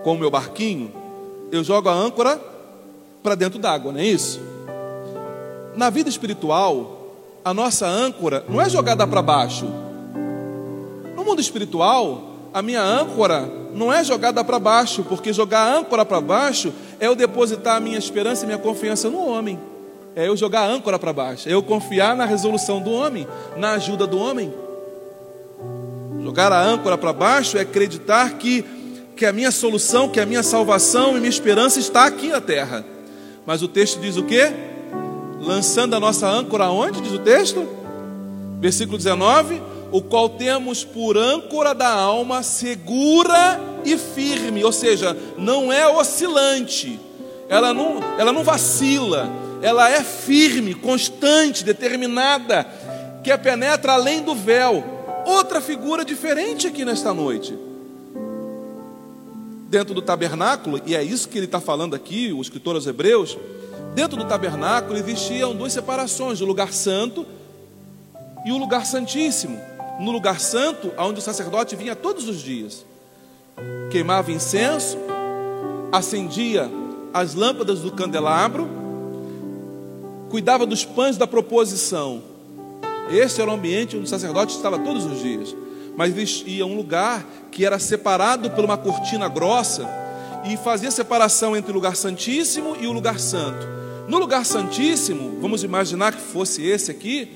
com 0.03 0.15
o 0.15 0.19
meu 0.19 0.31
barquinho, 0.31 1.02
eu 1.53 1.63
jogo 1.63 1.91
a 1.91 1.93
âncora 1.93 2.41
para 3.23 3.35
dentro 3.35 3.59
d'água, 3.59 3.93
não 3.93 4.01
é 4.01 4.07
isso? 4.07 4.41
Na 5.77 5.91
vida 5.91 6.09
espiritual, 6.09 7.15
a 7.45 7.53
nossa 7.53 7.87
âncora 7.87 8.45
não 8.49 8.61
é 8.61 8.69
jogada 8.71 9.07
para 9.07 9.21
baixo. 9.21 9.67
No 11.15 11.23
mundo 11.23 11.41
espiritual, 11.41 12.33
a 12.55 12.63
minha 12.63 12.83
âncora 12.83 13.49
não 13.75 13.93
é 13.93 14.03
jogada 14.03 14.43
para 14.43 14.59
baixo, 14.59 15.05
porque 15.05 15.33
jogar 15.33 15.61
a 15.61 15.77
âncora 15.77 16.05
para 16.05 16.21
baixo 16.21 16.73
é 16.99 17.07
eu 17.07 17.15
depositar 17.15 17.77
a 17.77 17.81
minha 17.81 17.99
esperança 17.99 18.45
e 18.45 18.47
minha 18.47 18.59
confiança 18.59 19.11
no 19.11 19.19
homem. 19.19 19.59
É 20.17 20.29
eu 20.29 20.37
jogar 20.37 20.63
a 20.63 20.67
âncora 20.67 20.99
para 20.99 21.13
baixo, 21.13 21.49
é 21.49 21.53
eu 21.53 21.63
confiar 21.63 22.17
na 22.17 22.25
resolução 22.25 22.81
do 22.81 22.91
homem, 22.91 23.27
na 23.57 23.73
ajuda 23.73 24.07
do 24.07 24.19
homem. 24.19 24.53
Jogar 26.23 26.53
a 26.53 26.63
âncora 26.63 26.97
para 26.97 27.13
baixo 27.13 27.59
é 27.59 27.61
acreditar 27.63 28.35
que, 28.35 28.65
que 29.17 29.27
a 29.27 29.33
minha 29.33 29.51
solução, 29.51 30.09
que 30.09 30.21
a 30.21 30.27
minha 30.27 30.43
salvação 30.43 31.17
e 31.17 31.21
minha 31.21 31.29
esperança 31.29 31.79
está 31.79 32.07
aqui 32.07 32.29
na 32.29 32.41
terra. 32.41 32.85
Mas 33.47 33.63
o 33.63 33.69
texto 33.69 34.01
diz 34.01 34.17
o 34.17 34.25
quê? 34.25 34.53
Lançando 35.41 35.95
a 35.95 36.01
nossa 36.01 36.29
âncora 36.29 36.65
aonde? 36.65 37.01
Diz 37.01 37.13
o 37.13 37.19
texto? 37.19 37.67
Versículo 38.61 38.97
19: 38.97 39.61
O 39.91 40.01
qual 40.01 40.29
temos 40.29 40.85
por 40.85 41.19
âncora 41.19 41.75
da 41.75 41.89
alma 41.89 42.43
segura 42.43 43.61
e 43.85 43.99
firme, 43.99 44.65
ou 44.65 44.73
seja, 44.73 45.17
não 45.37 45.73
é 45.73 45.87
oscilante, 45.89 47.01
ela 47.49 47.75
não, 47.75 48.01
ela 48.17 48.33
não 48.33 48.45
vacila, 48.45 49.29
ela 49.61 49.91
é 49.91 50.03
firme, 50.03 50.75
constante, 50.75 51.65
determinada, 51.65 52.67
que 53.23 53.37
penetra 53.39 53.93
além 53.95 54.23
do 54.23 54.35
véu. 54.35 54.85
Outra 55.27 55.61
figura 55.61 56.05
diferente 56.05 56.67
aqui 56.67 56.85
nesta 56.85 57.13
noite. 57.13 57.57
Dentro 59.73 59.95
do 59.95 60.03
tabernáculo, 60.03 60.83
e 60.85 60.95
é 60.95 61.03
isso 61.03 61.31
que 61.31 61.39
ele 61.39 61.47
está 61.47 61.59
falando 61.59 61.97
aqui, 61.97 62.31
o 62.31 62.43
escritor 62.43 62.75
aos 62.75 62.87
Hebreus, 62.87 63.39
dentro 63.95 64.19
do 64.19 64.25
tabernáculo 64.27 64.99
existiam 64.99 65.57
duas 65.57 65.73
separações: 65.73 66.43
o 66.43 66.45
lugar 66.45 66.75
santo 66.75 67.25
e 68.45 68.53
o 68.53 68.59
lugar 68.59 68.85
santíssimo. 68.85 69.59
No 69.99 70.11
lugar 70.11 70.39
santo, 70.41 70.93
onde 70.99 71.21
o 71.21 71.23
sacerdote 71.23 71.75
vinha 71.75 71.97
todos 71.97 72.29
os 72.29 72.43
dias, 72.43 72.85
queimava 73.91 74.31
incenso, 74.31 74.99
acendia 75.91 76.71
as 77.15 77.35
lâmpadas 77.35 77.81
do 77.81 77.91
candelabro 77.93 78.83
cuidava 80.29 80.65
dos 80.65 80.83
pães 80.83 81.19
da 81.19 81.27
proposição. 81.27 82.23
Esse 83.11 83.41
era 83.41 83.51
o 83.51 83.55
ambiente 83.55 83.97
onde 83.97 84.07
o 84.07 84.09
sacerdote 84.09 84.55
estava 84.55 84.79
todos 84.79 85.05
os 85.05 85.21
dias. 85.21 85.55
Mas 85.97 86.17
eles 86.17 86.43
iam 86.47 86.69
a 86.69 86.73
um 86.73 86.77
lugar 86.77 87.25
que 87.51 87.65
era 87.65 87.79
separado 87.79 88.51
por 88.51 88.65
uma 88.65 88.79
cortina 88.79 89.29
grossa 89.29 89.89
e 90.45 90.57
fazia 90.57 90.91
separação 90.91 91.57
entre 91.57 91.71
o 91.71 91.75
lugar 91.75 91.97
santíssimo 91.97 92.77
e 92.81 92.87
o 92.87 92.93
lugar 92.93 93.19
santo. 93.19 93.67
No 94.09 94.19
lugar 94.19 94.45
santíssimo, 94.45 95.39
vamos 95.41 95.63
imaginar 95.63 96.13
que 96.13 96.21
fosse 96.21 96.67
esse 96.67 96.91
aqui, 96.91 97.29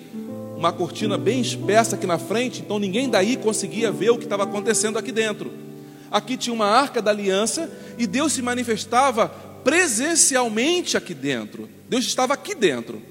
uma 0.57 0.73
cortina 0.73 1.17
bem 1.17 1.41
espessa 1.41 1.97
aqui 1.97 2.07
na 2.07 2.19
frente, 2.19 2.61
então 2.61 2.79
ninguém 2.79 3.09
daí 3.09 3.37
conseguia 3.37 3.93
ver 3.93 4.11
o 4.11 4.19
que 4.19 4.25
estava 4.25 4.43
acontecendo 4.43 4.99
aqui 4.99 5.13
dentro. 5.13 5.53
Aqui 6.11 6.37
tinha 6.37 6.55
uma 6.55 6.67
arca 6.67 7.03
da 7.03 7.11
aliança 7.11 7.71
e 7.99 8.07
Deus 8.07 8.33
se 8.33 8.43
manifestava 8.43 9.29
presencialmente 9.63 10.97
aqui 10.97 11.13
dentro. 11.15 11.69
Deus 11.89 12.05
estava 12.05 12.35
aqui 12.35 12.55
dentro. 12.55 13.03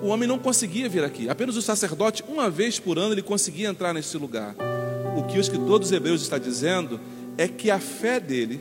O 0.00 0.08
homem 0.08 0.28
não 0.28 0.38
conseguia 0.38 0.88
vir 0.88 1.02
aqui. 1.02 1.28
Apenas 1.28 1.56
o 1.56 1.62
sacerdote, 1.62 2.24
uma 2.28 2.48
vez 2.48 2.78
por 2.78 2.98
ano, 2.98 3.14
ele 3.14 3.22
conseguia 3.22 3.68
entrar 3.68 3.92
nesse 3.92 4.16
lugar. 4.16 4.54
O 5.16 5.24
que 5.24 5.38
o 5.38 5.40
escritor 5.40 5.78
dos 5.78 5.90
Hebreus 5.90 6.22
está 6.22 6.38
dizendo 6.38 7.00
é 7.36 7.48
que 7.48 7.70
a 7.70 7.80
fé 7.80 8.20
dele, 8.20 8.60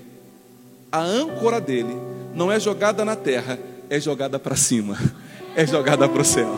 a 0.91 0.99
âncora 0.99 1.61
dele, 1.61 1.95
não 2.33 2.51
é 2.51 2.59
jogada 2.59 3.05
na 3.05 3.15
terra, 3.15 3.59
é 3.89 3.99
jogada 3.99 4.39
para 4.39 4.55
cima, 4.55 4.97
é 5.55 5.65
jogada 5.65 6.09
para 6.09 6.21
o 6.21 6.25
céu. 6.25 6.55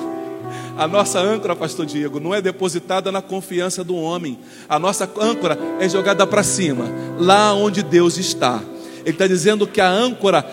A 0.77 0.87
nossa 0.87 1.19
âncora, 1.19 1.57
pastor 1.57 1.85
Diego, 1.85 2.21
não 2.21 2.33
é 2.33 2.41
depositada 2.41 3.11
na 3.11 3.21
confiança 3.21 3.83
do 3.83 3.95
homem. 3.97 4.39
A 4.67 4.79
nossa 4.79 5.09
âncora 5.19 5.57
é 5.77 5.89
jogada 5.89 6.25
para 6.25 6.41
cima, 6.41 6.85
lá 7.19 7.53
onde 7.53 7.83
Deus 7.83 8.17
está. 8.17 8.61
Ele 9.01 9.09
está 9.09 9.27
dizendo 9.27 9.67
que 9.67 9.81
a 9.81 9.89
âncora, 9.89 10.45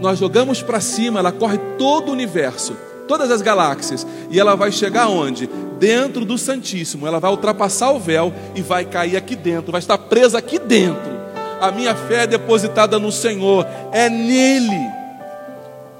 nós 0.00 0.18
jogamos 0.18 0.62
para 0.62 0.80
cima, 0.80 1.20
ela 1.20 1.30
corre 1.30 1.58
todo 1.78 2.08
o 2.08 2.12
universo, 2.12 2.76
todas 3.10 3.28
as 3.32 3.42
galáxias, 3.42 4.06
e 4.30 4.38
ela 4.38 4.54
vai 4.54 4.70
chegar 4.70 5.08
onde? 5.08 5.48
Dentro 5.80 6.24
do 6.24 6.38
Santíssimo. 6.38 7.08
Ela 7.08 7.18
vai 7.18 7.28
ultrapassar 7.32 7.90
o 7.90 7.98
véu 7.98 8.32
e 8.54 8.62
vai 8.62 8.84
cair 8.84 9.16
aqui 9.16 9.34
dentro, 9.34 9.72
vai 9.72 9.80
estar 9.80 9.98
presa 9.98 10.38
aqui 10.38 10.60
dentro. 10.60 11.10
A 11.60 11.72
minha 11.72 11.92
fé 11.92 12.22
é 12.22 12.26
depositada 12.28 13.00
no 13.00 13.10
Senhor, 13.10 13.66
é 13.90 14.08
nele. 14.08 14.88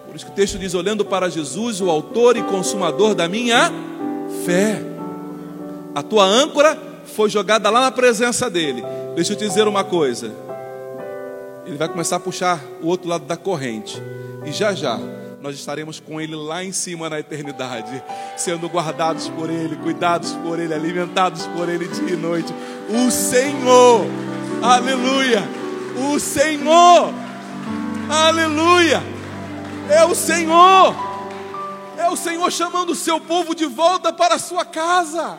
Por 0.06 0.14
isso 0.14 0.24
que 0.24 0.30
o 0.30 0.34
texto 0.36 0.56
diz: 0.56 0.72
olhando 0.72 1.04
para 1.04 1.28
Jesus, 1.28 1.80
o 1.80 1.90
autor 1.90 2.36
e 2.36 2.42
consumador 2.44 3.12
da 3.12 3.28
minha 3.28 3.72
fé. 4.46 4.80
A 5.92 6.04
tua 6.04 6.24
âncora 6.24 6.78
foi 7.16 7.28
jogada 7.28 7.68
lá 7.70 7.80
na 7.80 7.90
presença 7.90 8.48
dele. 8.48 8.84
Deixa 9.16 9.32
eu 9.32 9.36
te 9.36 9.48
dizer 9.48 9.66
uma 9.66 9.82
coisa 9.82 10.30
ele 11.66 11.76
vai 11.76 11.88
começar 11.88 12.16
a 12.16 12.20
puxar 12.20 12.60
o 12.82 12.88
outro 12.88 13.08
lado 13.08 13.26
da 13.26 13.36
corrente. 13.36 14.00
E 14.44 14.50
já 14.50 14.72
já 14.72 14.98
nós 15.40 15.54
estaremos 15.54 15.98
com 15.98 16.20
Ele 16.20 16.36
lá 16.36 16.62
em 16.62 16.72
cima 16.72 17.08
na 17.08 17.18
eternidade, 17.18 18.02
sendo 18.36 18.68
guardados 18.68 19.28
por 19.28 19.48
Ele, 19.48 19.76
cuidados 19.76 20.32
por 20.32 20.58
Ele, 20.58 20.74
alimentados 20.74 21.46
por 21.46 21.68
Ele 21.68 21.88
dia 21.88 22.10
e 22.10 22.16
noite. 22.16 22.52
O 22.88 23.10
Senhor, 23.10 24.06
aleluia, 24.62 25.42
o 26.12 26.20
Senhor, 26.20 27.12
aleluia, 28.10 29.02
é 29.88 30.04
o 30.04 30.14
Senhor, 30.14 30.94
é 31.96 32.08
o 32.08 32.16
Senhor 32.16 32.50
chamando 32.52 32.90
o 32.90 32.96
seu 32.96 33.18
povo 33.18 33.54
de 33.54 33.66
volta 33.66 34.12
para 34.12 34.34
a 34.34 34.38
sua 34.38 34.64
casa. 34.64 35.38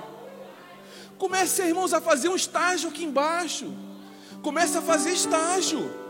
Comece, 1.17 1.61
irmãos, 1.61 1.93
a 1.93 2.01
fazer 2.01 2.29
um 2.29 2.35
estágio 2.35 2.89
aqui 2.89 3.03
embaixo. 3.03 3.71
Comece 4.41 4.79
a 4.79 4.81
fazer 4.81 5.11
estágio. 5.11 6.00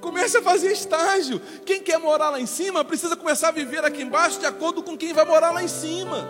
Comece 0.00 0.38
a 0.38 0.42
fazer 0.42 0.70
estágio. 0.70 1.40
Quem 1.64 1.82
quer 1.82 1.98
morar 1.98 2.30
lá 2.30 2.40
em 2.40 2.46
cima 2.46 2.84
precisa 2.84 3.16
começar 3.16 3.48
a 3.48 3.52
viver 3.52 3.84
aqui 3.84 4.02
embaixo 4.02 4.38
de 4.38 4.46
acordo 4.46 4.82
com 4.82 4.96
quem 4.96 5.12
vai 5.12 5.24
morar 5.24 5.50
lá 5.50 5.62
em 5.62 5.68
cima. 5.68 6.26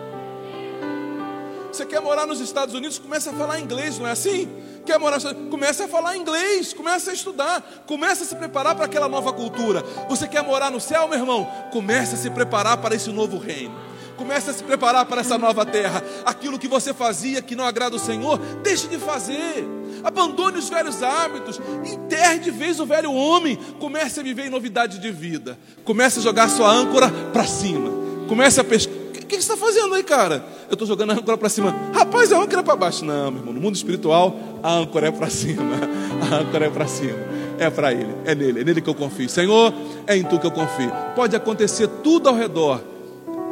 Você 1.71 1.85
quer 1.85 2.01
morar 2.01 2.25
nos 2.25 2.39
Estados 2.39 2.73
Unidos, 2.73 2.97
comece 2.97 3.29
a 3.29 3.33
falar 3.33 3.59
inglês, 3.59 3.99
não 3.99 4.07
é 4.07 4.11
assim? 4.11 4.49
Quer 4.85 4.97
morar, 4.97 5.19
comece 5.51 5.83
a 5.83 5.87
falar 5.87 6.17
inglês, 6.17 6.73
comece 6.73 7.11
a 7.11 7.13
estudar, 7.13 7.83
comece 7.85 8.23
a 8.23 8.25
se 8.25 8.35
preparar 8.35 8.75
para 8.75 8.85
aquela 8.85 9.07
nova 9.07 9.31
cultura. 9.31 9.83
Você 10.09 10.27
quer 10.27 10.43
morar 10.43 10.71
no 10.71 10.79
céu, 10.79 11.07
meu 11.07 11.19
irmão? 11.19 11.47
Comece 11.71 12.15
a 12.15 12.17
se 12.17 12.29
preparar 12.31 12.77
para 12.77 12.95
esse 12.95 13.11
novo 13.11 13.37
reino. 13.37 13.88
Comece 14.19 14.49
a 14.49 14.53
se 14.53 14.61
preparar 14.61 15.05
para 15.05 15.21
essa 15.21 15.37
nova 15.37 15.65
terra. 15.65 16.03
Aquilo 16.25 16.59
que 16.59 16.67
você 16.67 16.93
fazia 16.93 17.41
que 17.41 17.55
não 17.55 17.63
agrada 17.63 17.95
o 17.95 17.99
Senhor, 17.99 18.37
deixe 18.61 18.85
de 18.89 18.97
fazer. 18.97 19.65
Abandone 20.03 20.57
os 20.57 20.67
velhos 20.67 21.01
hábitos. 21.01 21.57
Enterre 21.85 22.39
de 22.39 22.51
vez 22.51 22.81
o 22.81 22.85
velho 22.85 23.13
homem. 23.13 23.57
Comece 23.79 24.19
a 24.19 24.23
viver 24.23 24.47
em 24.47 24.49
novidade 24.49 24.99
de 24.99 25.09
vida. 25.09 25.57
Comece 25.85 26.19
a 26.19 26.21
jogar 26.21 26.49
sua 26.49 26.69
âncora 26.69 27.09
para 27.31 27.45
cima. 27.45 27.89
Comece 28.27 28.59
a 28.59 28.63
pescar. 28.65 28.93
O 28.93 29.11
que, 29.13 29.21
que 29.21 29.35
você 29.35 29.53
está 29.53 29.55
fazendo 29.55 29.95
aí, 29.95 30.03
cara? 30.03 30.45
Eu 30.67 30.73
estou 30.73 30.85
jogando 30.85 31.11
a 31.11 31.13
âncora 31.13 31.37
para 31.37 31.47
cima. 31.47 31.73
Rapaz, 31.93 32.33
a 32.33 32.37
âncora 32.37 32.59
é 32.59 32.63
para 32.63 32.75
baixo. 32.75 33.05
Não, 33.05 33.31
meu 33.31 33.39
irmão. 33.39 33.53
No 33.53 33.61
mundo 33.61 33.75
espiritual, 33.75 34.37
a 34.61 34.73
âncora 34.73 35.07
é 35.07 35.11
para 35.11 35.29
cima. 35.29 35.63
A 36.29 36.35
âncora 36.35 36.65
é 36.65 36.69
para 36.69 36.85
cima. 36.85 37.17
É 37.57 37.69
para 37.69 37.93
Ele. 37.93 38.13
É 38.25 38.35
nele. 38.35 38.59
É 38.59 38.63
nele 38.65 38.81
que 38.81 38.89
eu 38.89 38.95
confio. 38.95 39.29
Senhor, 39.29 39.73
é 40.05 40.17
em 40.17 40.23
Tu 40.25 40.37
que 40.37 40.45
eu 40.45 40.51
confio. 40.51 40.91
Pode 41.15 41.33
acontecer 41.37 41.87
tudo 42.03 42.27
ao 42.27 42.35
redor 42.35 42.81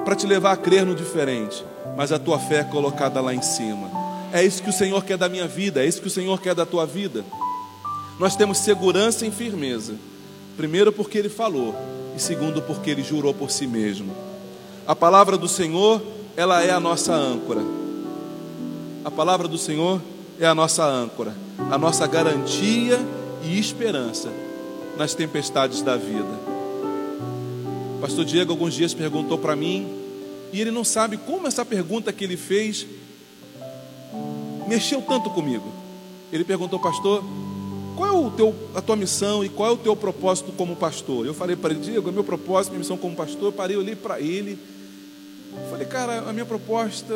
para 0.08 0.16
te 0.16 0.26
levar 0.26 0.54
a 0.54 0.56
crer 0.56 0.86
no 0.86 0.96
diferente, 0.96 1.66
mas 1.98 2.14
a 2.14 2.18
tua 2.18 2.40
fé 2.40 2.60
é 2.60 2.64
colocada 2.64 3.20
lá 3.20 3.34
em 3.34 3.42
cima. 3.42 3.92
É 4.32 4.42
isso 4.42 4.64
que 4.64 4.70
o 4.70 4.74
Senhor 4.74 5.04
quer 5.04 5.18
da 5.18 5.28
minha 5.28 5.46
vida, 5.46 5.84
é 5.84 5.86
isso 5.86 6.00
que 6.00 6.08
o 6.08 6.10
Senhor 6.10 6.40
quer 6.40 6.56
da 6.56 6.66
tua 6.66 6.86
vida. 6.86 7.26
Nós 8.18 8.34
temos 8.34 8.60
segurança 8.60 9.26
e 9.26 9.32
firmeza. 9.32 9.96
Primeiro, 10.56 10.94
porque 10.94 11.18
Ele 11.18 11.28
falou, 11.28 11.76
e 12.16 12.22
segundo, 12.22 12.62
porque 12.62 12.90
Ele 12.90 13.04
jurou 13.04 13.34
por 13.34 13.52
si 13.52 13.68
mesmo. 13.68 14.16
A 14.88 14.96
palavra 14.96 15.38
do 15.38 15.50
Senhor, 15.50 16.02
ela 16.38 16.64
é 16.64 16.72
a 16.72 16.80
nossa 16.80 17.14
âncora. 17.14 17.60
A 19.04 19.12
palavra 19.12 19.50
do 19.50 19.58
Senhor 19.58 20.02
é 20.40 20.46
a 20.48 20.56
nossa 20.56 20.86
âncora, 20.86 21.36
a 21.70 21.78
nossa 21.78 22.08
garantia 22.08 22.98
e 23.44 23.60
esperança 23.60 24.30
nas 24.96 25.14
tempestades 25.14 25.82
da 25.82 25.98
vida. 25.98 26.48
Pastor 28.00 28.24
Diego 28.24 28.54
alguns 28.54 28.74
dias 28.74 28.94
perguntou 28.94 29.38
para 29.38 29.54
mim, 29.54 29.97
e 30.52 30.62
ele 30.62 30.72
não 30.72 30.84
sabe 30.84 31.18
como 31.18 31.48
essa 31.48 31.66
pergunta 31.66 32.12
que 32.14 32.24
ele 32.24 32.38
fez 32.38 32.86
mexeu 34.68 35.02
tanto 35.02 35.30
comigo. 35.30 35.72
Ele 36.32 36.44
perguntou, 36.44 36.80
pastor, 36.80 37.24
qual 37.96 38.10
é 38.10 38.12
o 38.12 38.30
teu, 38.30 38.56
a 38.76 38.82
tua 38.82 38.96
missão 38.96 39.44
e 39.44 39.50
qual 39.50 39.70
é 39.70 39.74
o 39.74 39.78
teu 39.78 39.96
propósito 39.96 40.52
como 40.52 40.76
pastor? 40.76 41.26
Eu 41.26 41.34
falei 41.34 41.56
para 41.56 41.74
ele, 41.74 41.82
Diego, 41.82 42.10
é 42.10 42.12
meu 42.12 42.24
propósito, 42.24 42.72
minha 42.72 42.80
missão 42.80 42.98
como 42.98 43.16
pastor. 43.16 43.46
Eu 43.46 43.52
parei, 43.52 43.78
olhei 43.78 43.96
para 43.96 44.20
ele. 44.20 44.60
Falei, 45.70 45.88
cara, 45.88 46.20
a 46.30 46.34
minha 46.34 46.46
proposta, 46.46 47.14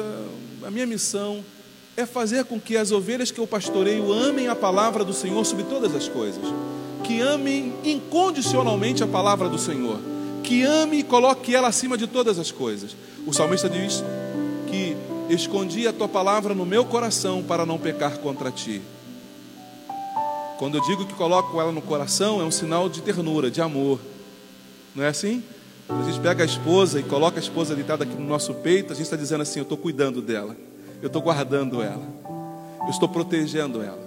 a 0.64 0.72
minha 0.72 0.86
missão 0.86 1.44
é 1.96 2.06
fazer 2.06 2.46
com 2.46 2.60
que 2.60 2.78
as 2.78 2.92
ovelhas 2.92 3.32
que 3.32 3.40
eu 3.40 3.46
pastoreio 3.46 4.12
amem 4.12 4.48
a 4.48 4.56
palavra 4.56 5.04
do 5.04 5.14
Senhor 5.14 5.46
sobre 5.46 5.66
todas 5.66 5.94
as 5.94 6.08
coisas. 6.08 6.44
Que 7.04 7.20
amem 7.20 7.74
incondicionalmente 7.84 9.04
a 9.04 9.08
palavra 9.08 9.50
do 9.50 9.60
Senhor. 9.60 10.11
Que 10.44 10.64
ame 10.64 11.00
e 11.00 11.04
coloque 11.04 11.56
ela 11.56 11.68
acima 11.68 11.98
de 11.98 12.08
todas 12.08 12.40
as 12.40 12.52
coisas. 12.52 12.96
O 13.26 13.34
salmista 13.34 13.70
diz 13.70 14.04
que 14.70 14.96
escondi 15.30 15.88
a 15.88 15.94
tua 15.94 16.08
palavra 16.08 16.54
no 16.54 16.66
meu 16.66 16.86
coração 16.86 17.44
para 17.44 17.66
não 17.66 17.78
pecar 17.78 18.18
contra 18.18 18.52
ti. 18.52 18.82
Quando 20.58 20.78
eu 20.78 20.82
digo 20.82 21.06
que 21.06 21.14
coloco 21.14 21.60
ela 21.60 21.72
no 21.72 21.82
coração, 21.82 22.40
é 22.40 22.44
um 22.44 22.52
sinal 22.52 22.88
de 22.88 23.02
ternura, 23.02 23.50
de 23.50 23.62
amor. 23.62 24.00
Não 24.96 25.04
é 25.04 25.08
assim? 25.08 25.44
Quando 25.88 26.02
a 26.02 26.06
gente 26.06 26.20
pega 26.20 26.44
a 26.44 26.46
esposa 26.46 27.00
e 27.00 27.04
coloca 27.04 27.38
a 27.38 27.42
esposa 27.42 27.76
deitada 27.76 28.04
aqui 28.04 28.14
no 28.14 28.28
nosso 28.28 28.54
peito, 28.54 28.94
a 28.94 28.96
gente 28.96 29.06
está 29.06 29.18
dizendo 29.18 29.42
assim: 29.42 29.60
Eu 29.60 29.64
estou 29.64 29.78
cuidando 29.78 30.22
dela, 30.22 30.56
eu 31.02 31.08
estou 31.08 31.22
guardando 31.22 31.82
ela, 31.82 32.08
eu 32.84 32.90
estou 32.90 33.10
protegendo 33.10 33.82
ela, 33.82 34.00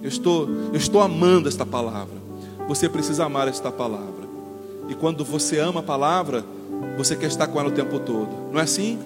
eu 0.00 0.08
estou, 0.08 0.48
eu 0.72 0.76
estou 0.76 1.00
amando 1.00 1.48
esta 1.48 1.66
palavra. 1.66 2.16
Você 2.68 2.88
precisa 2.88 3.24
amar 3.24 3.48
esta 3.48 3.70
palavra. 3.70 4.25
E 4.88 4.94
quando 4.94 5.24
você 5.24 5.58
ama 5.58 5.80
a 5.80 5.82
palavra, 5.82 6.44
você 6.96 7.16
quer 7.16 7.26
estar 7.26 7.46
com 7.46 7.58
ela 7.58 7.68
o 7.68 7.72
tempo 7.72 7.98
todo. 7.98 8.50
Não 8.52 8.60
é 8.60 8.62
assim? 8.62 8.98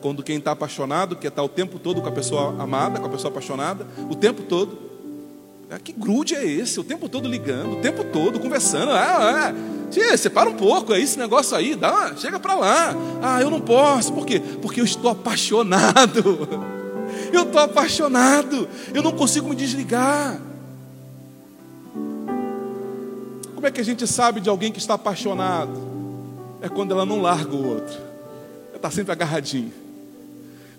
Quando 0.00 0.22
quem 0.22 0.38
está 0.38 0.52
apaixonado 0.52 1.16
quer 1.16 1.28
estar 1.28 1.42
o 1.42 1.48
tempo 1.48 1.78
todo 1.78 2.00
com 2.00 2.08
a 2.08 2.12
pessoa 2.12 2.54
amada, 2.58 3.00
com 3.00 3.06
a 3.06 3.10
pessoa 3.10 3.30
apaixonada, 3.30 3.86
o 4.10 4.14
tempo 4.14 4.42
todo. 4.42 4.86
Ah, 5.70 5.78
que 5.78 5.92
grude 5.92 6.34
é 6.34 6.44
esse? 6.44 6.78
O 6.78 6.84
tempo 6.84 7.08
todo 7.08 7.28
ligando, 7.28 7.78
o 7.78 7.80
tempo 7.80 8.04
todo 8.04 8.38
conversando. 8.38 8.92
Ah, 8.92 9.48
ah, 9.48 9.54
tia, 9.90 10.16
separa 10.16 10.48
um 10.48 10.54
pouco, 10.54 10.92
é 10.92 11.00
esse 11.00 11.18
negócio 11.18 11.56
aí, 11.56 11.74
dá, 11.74 12.14
chega 12.16 12.38
para 12.38 12.54
lá. 12.54 12.94
Ah, 13.22 13.40
eu 13.40 13.50
não 13.50 13.60
posso, 13.60 14.12
por 14.12 14.24
quê? 14.24 14.40
Porque 14.62 14.80
eu 14.80 14.84
estou 14.84 15.10
apaixonado. 15.10 16.66
Eu 17.32 17.42
estou 17.42 17.60
apaixonado, 17.60 18.68
eu 18.92 19.02
não 19.02 19.12
consigo 19.12 19.48
me 19.48 19.56
desligar. 19.56 20.40
Como 23.66 23.72
é 23.72 23.74
que 23.74 23.80
a 23.80 23.84
gente 23.84 24.06
sabe 24.06 24.40
de 24.40 24.48
alguém 24.48 24.70
que 24.70 24.78
está 24.78 24.94
apaixonado? 24.94 25.72
É 26.62 26.68
quando 26.68 26.92
ela 26.92 27.04
não 27.04 27.20
larga 27.20 27.52
o 27.52 27.68
outro, 27.68 27.96
ela 28.68 28.76
está 28.76 28.92
sempre 28.92 29.10
agarradinha. 29.10 29.72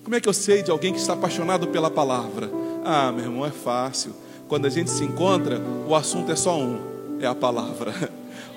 Como 0.05 0.15
é 0.15 0.21
que 0.21 0.29
eu 0.29 0.31
sei 0.31 0.63
de 0.63 0.71
alguém 0.71 0.93
que 0.93 0.99
está 0.99 1.11
apaixonado 1.11 1.67
pela 1.67 1.91
palavra? 1.91 2.49
Ah, 2.85 3.11
meu 3.11 3.25
irmão, 3.25 3.45
é 3.45 3.51
fácil 3.51 4.13
quando 4.47 4.67
a 4.67 4.69
gente 4.69 4.89
se 4.89 5.03
encontra, 5.03 5.61
o 5.85 5.93
assunto 5.93 6.31
é 6.31 6.35
só 6.37 6.57
um: 6.57 6.79
é 7.19 7.27
a 7.27 7.35
palavra. 7.35 7.93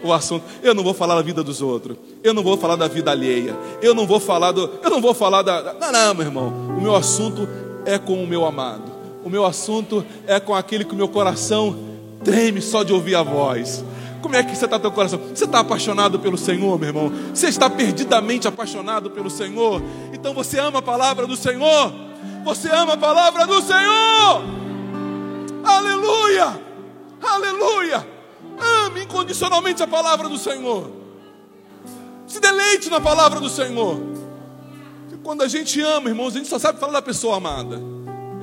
O 0.02 0.12
assunto, 0.12 0.44
eu 0.62 0.74
não 0.74 0.82
vou 0.82 0.94
falar 0.94 1.16
da 1.16 1.22
vida 1.22 1.42
dos 1.42 1.60
outros, 1.60 1.96
eu 2.22 2.32
não 2.32 2.42
vou 2.42 2.56
falar 2.56 2.76
da 2.76 2.88
vida 2.88 3.10
alheia, 3.10 3.54
eu 3.82 3.94
não 3.94 4.06
vou 4.06 4.18
falar 4.18 4.52
do, 4.52 4.78
eu 4.82 4.88
não 4.88 5.00
vou 5.00 5.12
falar 5.12 5.42
da, 5.42 5.74
não, 5.74 5.92
não, 5.92 6.14
meu 6.14 6.26
irmão. 6.26 6.48
O 6.78 6.80
meu 6.80 6.94
assunto 6.94 7.46
é 7.84 7.98
com 7.98 8.22
o 8.22 8.26
meu 8.26 8.46
amado. 8.46 8.90
O 9.24 9.28
meu 9.28 9.44
assunto 9.44 10.06
é 10.26 10.38
com 10.38 10.54
aquele 10.54 10.84
que 10.84 10.94
o 10.94 10.96
meu 10.96 11.08
coração 11.08 11.76
treme 12.24 12.62
só 12.62 12.82
de 12.82 12.92
ouvir 12.92 13.14
a 13.14 13.22
voz. 13.22 13.84
Como 14.20 14.36
é 14.36 14.42
que 14.42 14.54
você 14.54 14.64
está 14.66 14.78
teu 14.78 14.92
coração? 14.92 15.18
Você 15.34 15.44
está 15.44 15.60
apaixonado 15.60 16.18
pelo 16.18 16.36
Senhor, 16.36 16.78
meu 16.78 16.88
irmão? 16.88 17.12
Você 17.34 17.48
está 17.48 17.70
perdidamente 17.70 18.46
apaixonado 18.46 19.10
pelo 19.10 19.30
Senhor? 19.30 19.82
Então 20.12 20.34
você 20.34 20.58
ama 20.58 20.80
a 20.80 20.82
palavra 20.82 21.26
do 21.26 21.36
Senhor? 21.36 21.92
Você 22.44 22.70
ama 22.70 22.94
a 22.94 22.96
palavra 22.96 23.46
do 23.46 23.60
Senhor? 23.62 24.42
Aleluia! 25.64 26.60
Aleluia! 27.22 28.06
Ame 28.86 29.04
incondicionalmente 29.04 29.82
a 29.82 29.86
palavra 29.86 30.28
do 30.28 30.38
Senhor. 30.38 30.90
Se 32.26 32.40
deleite 32.40 32.90
na 32.90 33.00
palavra 33.00 33.40
do 33.40 33.48
Senhor. 33.48 34.00
quando 35.22 35.42
a 35.42 35.48
gente 35.48 35.80
ama, 35.80 36.08
irmãos, 36.08 36.34
a 36.34 36.38
gente 36.38 36.48
só 36.48 36.58
sabe 36.58 36.78
falar 36.78 36.94
da 36.94 37.02
pessoa 37.02 37.36
amada. 37.36 37.80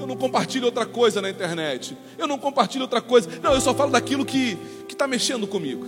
Não 0.07 0.15
compartilho 0.15 0.65
outra 0.65 0.85
coisa 0.85 1.21
na 1.21 1.29
internet. 1.29 1.97
Eu 2.17 2.27
não 2.27 2.37
compartilho 2.37 2.83
outra 2.83 3.01
coisa. 3.01 3.29
Não, 3.43 3.53
eu 3.53 3.61
só 3.61 3.73
falo 3.73 3.91
daquilo 3.91 4.25
que 4.25 4.57
está 4.89 5.07
mexendo 5.07 5.45
comigo. 5.45 5.85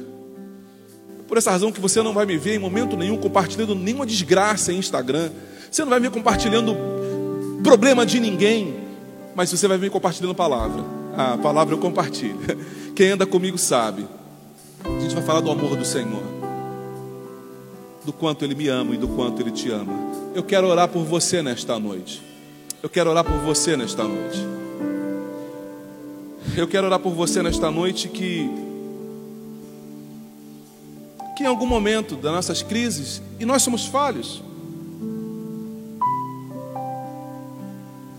Por 1.28 1.38
essa 1.38 1.52
razão 1.52 1.72
que 1.72 1.80
você 1.80 2.02
não 2.02 2.14
vai 2.14 2.26
me 2.26 2.38
ver 2.38 2.56
em 2.56 2.60
momento 2.60 2.98
nenhum 2.98 3.18
compartilhando 3.18 3.74
nenhuma 3.74 4.06
desgraça 4.06 4.74
em 4.74 4.78
Instagram. 4.78 5.32
Você 5.72 5.82
não 5.84 5.90
vai 5.90 6.00
me 6.00 6.10
compartilhando 6.10 6.76
problema 7.64 8.06
de 8.06 8.20
ninguém. 8.20 8.76
Mas 9.36 9.52
você 9.52 9.68
vai 9.68 9.78
me 9.78 9.90
compartilhando 9.90 10.36
palavra 10.36 11.00
a 11.20 11.38
palavra 11.38 11.74
eu 11.74 11.80
compartilho. 11.80 12.40
Quem 12.96 13.12
anda 13.12 13.26
comigo 13.26 13.58
sabe. 13.58 14.08
A 14.84 15.00
gente 15.02 15.14
vai 15.14 15.24
falar 15.24 15.42
do 15.42 15.52
amor 15.52 15.76
do 15.76 15.84
Senhor, 15.84 16.24
do 18.06 18.14
quanto 18.14 18.46
Ele 18.46 18.56
me 18.56 18.70
ama 18.70 18.96
e 18.96 18.98
do 18.98 19.10
quanto 19.10 19.42
Ele 19.42 19.52
te 19.52 19.70
ama. 19.70 19.92
Eu 20.34 20.44
quero 20.44 20.68
orar 20.68 20.88
por 20.88 21.04
você 21.04 21.42
nesta 21.42 21.78
noite. 21.78 22.29
Eu 22.82 22.90
quero 22.90 23.10
orar 23.10 23.26
por 23.26 23.38
você 23.40 23.76
nesta 23.76 24.06
noite. 24.06 24.40
Eu 26.56 26.66
quero 26.66 26.88
orar 26.88 27.00
por 27.00 27.14
você 27.14 27.44
nesta 27.44 27.70
noite 27.70 28.08
que 28.08 28.50
que 31.36 31.44
em 31.44 31.48
algum 31.48 31.66
momento 31.66 32.16
das 32.16 32.34
nossas 32.34 32.62
crises, 32.62 33.22
e 33.40 33.46
nós 33.46 33.62
somos 33.62 33.86
falhos, 33.86 34.44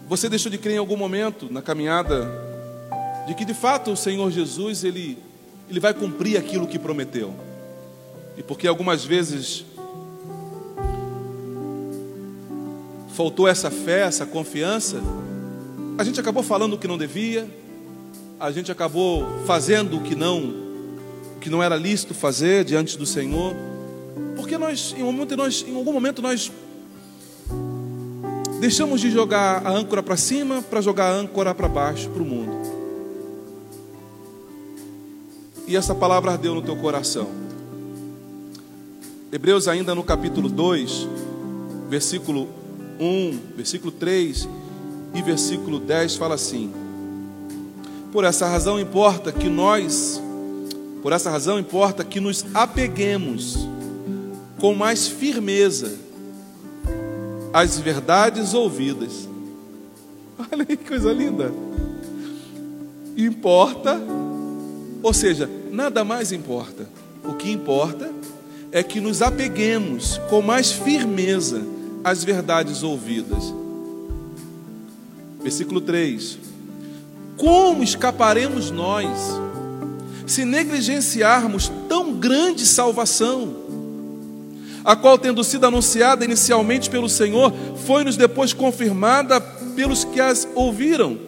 você 0.09 0.27
deixou 0.27 0.51
de 0.51 0.57
crer 0.57 0.77
em 0.77 0.79
algum 0.79 0.97
momento 0.97 1.49
na 1.51 1.61
caminhada 1.61 2.31
de 3.27 3.35
que 3.35 3.45
de 3.45 3.53
fato 3.53 3.93
o 3.93 3.97
Senhor 3.97 4.31
Jesus 4.31 4.85
ele, 4.85 5.19
ele 5.69 5.81
vai 5.81 5.93
cumprir 5.93 6.39
aquilo 6.39 6.67
que 6.67 6.79
prometeu. 6.79 7.35
E 8.39 8.43
porque 8.43 8.67
algumas 8.67 9.05
vezes 9.05 9.67
faltou 13.15 13.49
essa 13.49 13.71
fé, 13.71 14.01
essa 14.01 14.27
confiança, 14.27 15.01
a 15.99 16.05
gente 16.05 16.19
acabou 16.21 16.43
falando 16.43 16.75
o 16.75 16.79
que 16.79 16.89
não 16.89 16.97
devia, 16.97 17.49
a 18.39 18.51
gente 18.51 18.73
acabou 18.73 19.27
fazendo 19.47 19.99
o 19.99 20.03
que 20.03 20.15
não, 20.15 20.55
que 21.41 21.51
não 21.51 21.63
era 21.63 21.77
lícito 21.77 22.15
fazer 22.15 22.65
diante 22.65 22.97
do 22.97 23.05
Senhor, 23.05 23.55
porque 24.37 24.57
nós, 24.57 24.95
em, 24.97 25.03
momento, 25.03 25.37
nós, 25.37 25.65
em 25.67 25.75
algum 25.75 25.93
momento, 25.93 26.23
nós 26.23 26.51
deixamos 28.61 29.01
de 29.01 29.11
jogar 29.11 29.67
a 29.67 29.71
âncora 29.71 30.03
para 30.03 30.17
cima 30.17 30.63
para 30.63 30.81
jogar 30.81 31.07
a 31.07 31.15
âncora 31.15 31.55
para 31.55 31.69
baixo, 31.69 32.09
para 32.11 32.23
o 32.23 32.27
mundo 32.27 32.81
e 35.71 35.77
essa 35.77 35.95
palavra 35.95 36.33
ardeu 36.33 36.53
no 36.53 36.63
teu 36.63 36.75
coração. 36.75 37.29
Hebreus, 39.31 39.69
ainda 39.69 39.95
no 39.95 40.03
capítulo 40.03 40.49
2, 40.49 41.07
versículo 41.89 42.49
1, 43.01 43.39
versículo 43.57 43.91
3 43.91 44.47
e 45.15 45.23
versículo 45.23 45.81
10, 45.81 46.17
fala 46.17 46.35
assim: 46.35 46.71
Por 48.13 48.25
essa 48.25 48.47
razão 48.47 48.79
importa 48.79 49.33
que 49.33 49.49
nós, 49.49 50.21
por 51.03 51.13
essa 51.13 51.31
razão 51.31 51.59
importa 51.59 52.05
que 52.05 52.21
nos 52.21 52.45
apeguemos 52.53 53.67
com 54.59 54.75
mais 54.75 55.09
firmeza 55.09 55.95
às 57.53 57.79
verdades 57.79 58.53
ouvidas. 58.53 59.27
Olha 60.53 60.67
que 60.67 60.77
coisa 60.77 61.11
linda. 61.13 61.51
Importa, 63.17 63.99
ou 65.03 65.15
seja, 65.15 65.49
nada 65.71 66.05
mais 66.05 66.33
importa. 66.33 66.87
O 67.25 67.35
que 67.35 67.51
importa 67.51 68.11
é 68.71 68.83
que 68.83 69.01
nos 69.01 69.21
apeguemos 69.23 70.19
com 70.29 70.41
mais 70.41 70.71
firmeza 70.71 71.80
às 72.03 72.25
verdades 72.25 72.83
ouvidas. 72.83 73.53
Versículo 75.43 75.81
3: 75.81 76.39
Como 77.37 77.83
escaparemos 77.83 78.71
nós 78.71 79.09
se 80.27 80.45
negligenciarmos 80.45 81.71
tão 81.89 82.15
grande 82.15 82.65
salvação, 82.65 83.57
a 84.85 84.97
qual, 84.97 85.19
tendo 85.19 85.43
sido 85.45 85.67
anunciada 85.67 86.25
inicialmente 86.25 86.89
pelo 86.89 87.09
Senhor, 87.09 87.53
foi-nos 87.85 88.17
depois 88.17 88.53
confirmada 88.53 89.41
pelos 89.41 90.05
que 90.05 90.21
as 90.21 90.49
ouviram? 90.55 91.19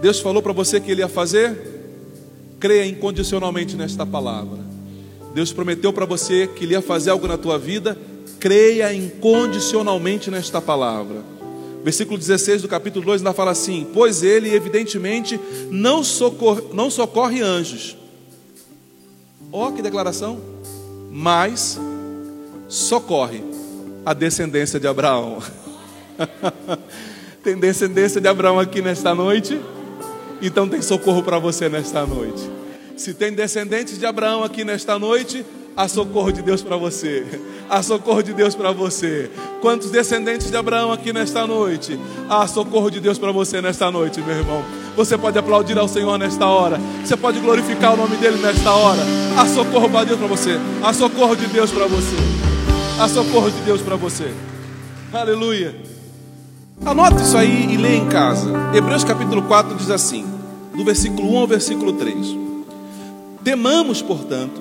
Deus 0.00 0.18
falou 0.20 0.42
para 0.42 0.52
você 0.52 0.80
que 0.80 0.90
Ele 0.90 1.00
ia 1.00 1.08
fazer? 1.08 1.56
Creia 2.58 2.86
incondicionalmente 2.86 3.76
nesta 3.76 4.04
palavra. 4.04 4.71
Deus 5.34 5.52
prometeu 5.52 5.92
para 5.92 6.04
você 6.04 6.46
que 6.46 6.64
Ele 6.64 6.74
ia 6.74 6.82
fazer 6.82 7.10
algo 7.10 7.26
na 7.26 7.38
tua 7.38 7.58
vida? 7.58 7.96
Creia 8.38 8.92
incondicionalmente 8.92 10.30
nesta 10.30 10.60
palavra. 10.60 11.22
Versículo 11.82 12.18
16 12.18 12.62
do 12.62 12.68
capítulo 12.68 13.04
2 13.04 13.20
ainda 13.20 13.32
fala 13.32 13.50
assim: 13.50 13.86
Pois 13.92 14.22
Ele, 14.22 14.54
evidentemente, 14.54 15.40
não 15.70 16.04
socorre, 16.04 16.62
não 16.72 16.90
socorre 16.90 17.40
anjos. 17.40 17.96
Ó, 19.50 19.68
oh, 19.68 19.72
que 19.72 19.82
declaração! 19.82 20.40
Mas 21.10 21.78
socorre 22.68 23.42
a 24.04 24.12
descendência 24.12 24.78
de 24.78 24.86
Abraão. 24.86 25.42
tem 27.42 27.56
descendência 27.58 28.20
de 28.20 28.28
Abraão 28.28 28.58
aqui 28.58 28.80
nesta 28.80 29.14
noite? 29.14 29.60
Então 30.40 30.68
tem 30.68 30.82
socorro 30.82 31.22
para 31.22 31.38
você 31.38 31.68
nesta 31.68 32.06
noite. 32.06 32.61
Se 33.02 33.12
tem 33.12 33.32
descendentes 33.32 33.98
de 33.98 34.06
Abraão 34.06 34.44
aqui 34.44 34.64
nesta 34.64 34.96
noite, 34.96 35.44
há 35.76 35.88
socorro 35.88 36.30
de 36.30 36.40
Deus 36.40 36.62
para 36.62 36.76
você. 36.76 37.26
Há 37.68 37.82
socorro 37.82 38.22
de 38.22 38.32
Deus 38.32 38.54
para 38.54 38.70
você. 38.70 39.28
Quantos 39.60 39.90
descendentes 39.90 40.48
de 40.48 40.56
Abraão 40.56 40.92
aqui 40.92 41.12
nesta 41.12 41.44
noite? 41.44 41.98
Há 42.30 42.46
socorro 42.46 42.90
de 42.90 43.00
Deus 43.00 43.18
para 43.18 43.32
você 43.32 43.60
nesta 43.60 43.90
noite, 43.90 44.20
meu 44.20 44.36
irmão. 44.36 44.64
Você 44.94 45.18
pode 45.18 45.36
aplaudir 45.36 45.76
ao 45.76 45.88
Senhor 45.88 46.16
nesta 46.16 46.46
hora. 46.46 46.78
Você 47.04 47.16
pode 47.16 47.40
glorificar 47.40 47.94
o 47.94 47.96
nome 47.96 48.14
dele 48.18 48.40
nesta 48.40 48.70
hora. 48.70 49.02
Há 49.36 49.48
socorro 49.48 49.90
para 49.90 50.04
Deus 50.04 50.20
para 50.20 50.28
você. 50.28 50.60
Há 50.80 50.92
socorro 50.92 51.34
de 51.34 51.48
Deus 51.48 51.72
para 51.72 51.88
você. 51.88 52.16
Há 53.00 53.08
socorro 53.08 53.50
de 53.50 53.60
Deus 53.62 53.82
para 53.82 53.96
você. 53.96 54.32
Aleluia. 55.12 55.74
Anote 56.86 57.20
isso 57.20 57.36
aí 57.36 57.74
e 57.74 57.76
leia 57.76 57.96
em 57.96 58.08
casa. 58.08 58.48
Hebreus 58.72 59.02
capítulo 59.02 59.42
4 59.42 59.74
diz 59.74 59.90
assim, 59.90 60.24
do 60.72 60.84
versículo 60.84 61.32
1 61.32 61.38
ao 61.38 61.46
versículo 61.48 61.94
3. 61.94 62.41
Temamos, 63.44 64.00
portanto, 64.00 64.60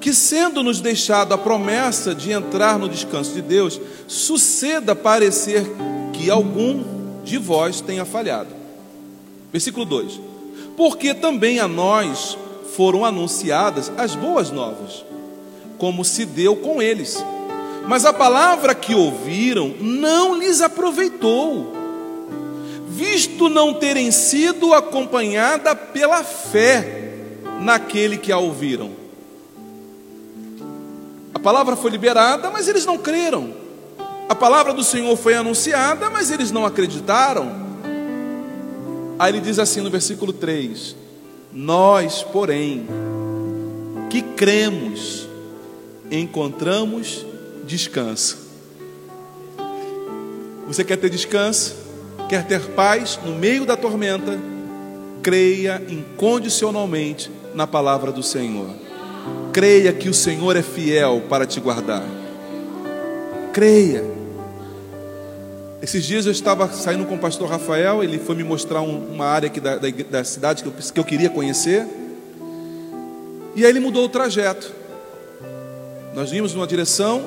que 0.00 0.14
sendo-nos 0.14 0.80
deixado 0.80 1.34
a 1.34 1.38
promessa 1.38 2.14
de 2.14 2.32
entrar 2.32 2.78
no 2.78 2.88
descanso 2.88 3.32
de 3.32 3.42
Deus, 3.42 3.80
suceda 4.06 4.94
parecer 4.94 5.64
que 6.12 6.30
algum 6.30 6.82
de 7.22 7.36
vós 7.36 7.80
tenha 7.80 8.04
falhado. 8.04 8.48
Versículo 9.52 9.84
2: 9.84 10.20
Porque 10.76 11.12
também 11.12 11.60
a 11.60 11.68
nós 11.68 12.36
foram 12.74 13.04
anunciadas 13.04 13.92
as 13.96 14.14
boas 14.14 14.50
novas, 14.50 15.04
como 15.76 16.04
se 16.04 16.24
deu 16.24 16.56
com 16.56 16.80
eles. 16.80 17.22
Mas 17.86 18.04
a 18.04 18.12
palavra 18.12 18.74
que 18.74 18.94
ouviram 18.94 19.74
não 19.80 20.38
lhes 20.38 20.60
aproveitou, 20.60 21.74
visto 22.88 23.48
não 23.48 23.74
terem 23.74 24.10
sido 24.10 24.72
acompanhada 24.72 25.74
pela 25.74 26.22
fé 26.22 27.09
naquele 27.60 28.16
que 28.16 28.32
a 28.32 28.38
ouviram. 28.38 28.90
A 31.34 31.38
palavra 31.38 31.76
foi 31.76 31.90
liberada, 31.90 32.50
mas 32.50 32.66
eles 32.66 32.86
não 32.86 32.98
creram. 32.98 33.54
A 34.28 34.34
palavra 34.34 34.72
do 34.72 34.82
Senhor 34.82 35.14
foi 35.16 35.34
anunciada, 35.34 36.08
mas 36.10 36.30
eles 36.30 36.50
não 36.50 36.64
acreditaram. 36.64 37.68
Aí 39.18 39.32
ele 39.32 39.40
diz 39.40 39.58
assim 39.58 39.80
no 39.80 39.90
versículo 39.90 40.32
3: 40.32 40.96
Nós, 41.52 42.22
porém, 42.22 42.86
que 44.08 44.22
cremos, 44.22 45.28
encontramos 46.10 47.26
descanso. 47.64 48.38
Você 50.66 50.84
quer 50.84 50.96
ter 50.96 51.10
descanso? 51.10 51.76
Quer 52.28 52.46
ter 52.46 52.60
paz 52.70 53.18
no 53.24 53.34
meio 53.34 53.66
da 53.66 53.76
tormenta? 53.76 54.38
Creia 55.22 55.82
incondicionalmente 55.88 57.39
na 57.54 57.66
palavra 57.66 58.12
do 58.12 58.22
Senhor. 58.22 58.68
Creia 59.52 59.92
que 59.92 60.08
o 60.08 60.14
Senhor 60.14 60.56
é 60.56 60.62
fiel 60.62 61.22
para 61.28 61.46
te 61.46 61.60
guardar. 61.60 62.04
Creia. 63.52 64.04
Esses 65.82 66.04
dias 66.04 66.26
eu 66.26 66.32
estava 66.32 66.68
saindo 66.68 67.06
com 67.06 67.14
o 67.14 67.18
pastor 67.18 67.48
Rafael, 67.48 68.04
ele 68.04 68.18
foi 68.18 68.34
me 68.34 68.44
mostrar 68.44 68.82
um, 68.82 69.12
uma 69.12 69.24
área 69.24 69.46
aqui 69.46 69.60
da, 69.60 69.76
da, 69.76 69.88
da 70.10 70.24
cidade 70.24 70.62
que 70.62 70.68
eu, 70.68 70.72
que 70.92 71.00
eu 71.00 71.04
queria 71.04 71.30
conhecer. 71.30 71.86
E 73.56 73.64
aí 73.64 73.70
ele 73.70 73.80
mudou 73.80 74.04
o 74.04 74.08
trajeto. 74.08 74.72
Nós 76.14 76.30
vimos 76.30 76.54
numa 76.54 76.66
direção, 76.66 77.24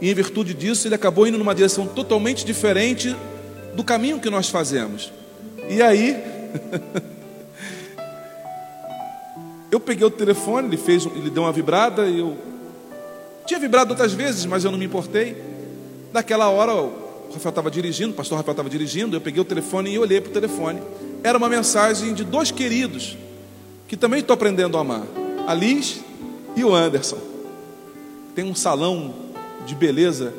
e 0.00 0.10
em 0.10 0.14
virtude 0.14 0.54
disso 0.54 0.86
ele 0.86 0.94
acabou 0.94 1.26
indo 1.26 1.36
numa 1.36 1.54
direção 1.54 1.86
totalmente 1.86 2.44
diferente 2.44 3.14
do 3.74 3.82
caminho 3.82 4.20
que 4.20 4.30
nós 4.30 4.48
fazemos. 4.48 5.12
E 5.68 5.82
aí, 5.82 6.16
eu 9.70 9.78
peguei 9.78 10.06
o 10.06 10.10
telefone, 10.10 10.68
ele 10.68 10.76
fez, 10.76 11.06
ele 11.06 11.30
deu 11.30 11.44
uma 11.44 11.52
vibrada, 11.52 12.02
eu 12.02 12.36
tinha 13.46 13.60
vibrado 13.60 13.90
outras 13.90 14.12
vezes, 14.12 14.44
mas 14.44 14.64
eu 14.64 14.70
não 14.70 14.78
me 14.78 14.84
importei. 14.84 15.36
Naquela 16.12 16.48
hora, 16.48 16.74
o 16.74 17.32
Rafael 17.32 17.50
estava 17.50 17.70
dirigindo, 17.70 18.12
o 18.12 18.14
pastor 18.14 18.38
Rafael 18.38 18.52
estava 18.52 18.68
dirigindo, 18.68 19.16
eu 19.16 19.20
peguei 19.20 19.40
o 19.40 19.44
telefone 19.44 19.92
e 19.92 19.98
olhei 19.98 20.20
para 20.20 20.30
o 20.30 20.32
telefone. 20.32 20.82
Era 21.22 21.38
uma 21.38 21.48
mensagem 21.48 22.12
de 22.14 22.24
dois 22.24 22.50
queridos 22.50 23.16
que 23.86 23.96
também 23.96 24.20
estou 24.20 24.34
aprendendo 24.34 24.76
a 24.76 24.80
amar, 24.80 25.02
a 25.46 25.54
Liz 25.54 26.00
e 26.56 26.64
o 26.64 26.74
Anderson. 26.74 27.18
Tem 28.34 28.44
um 28.44 28.54
salão 28.54 29.14
de 29.66 29.74
beleza 29.74 30.34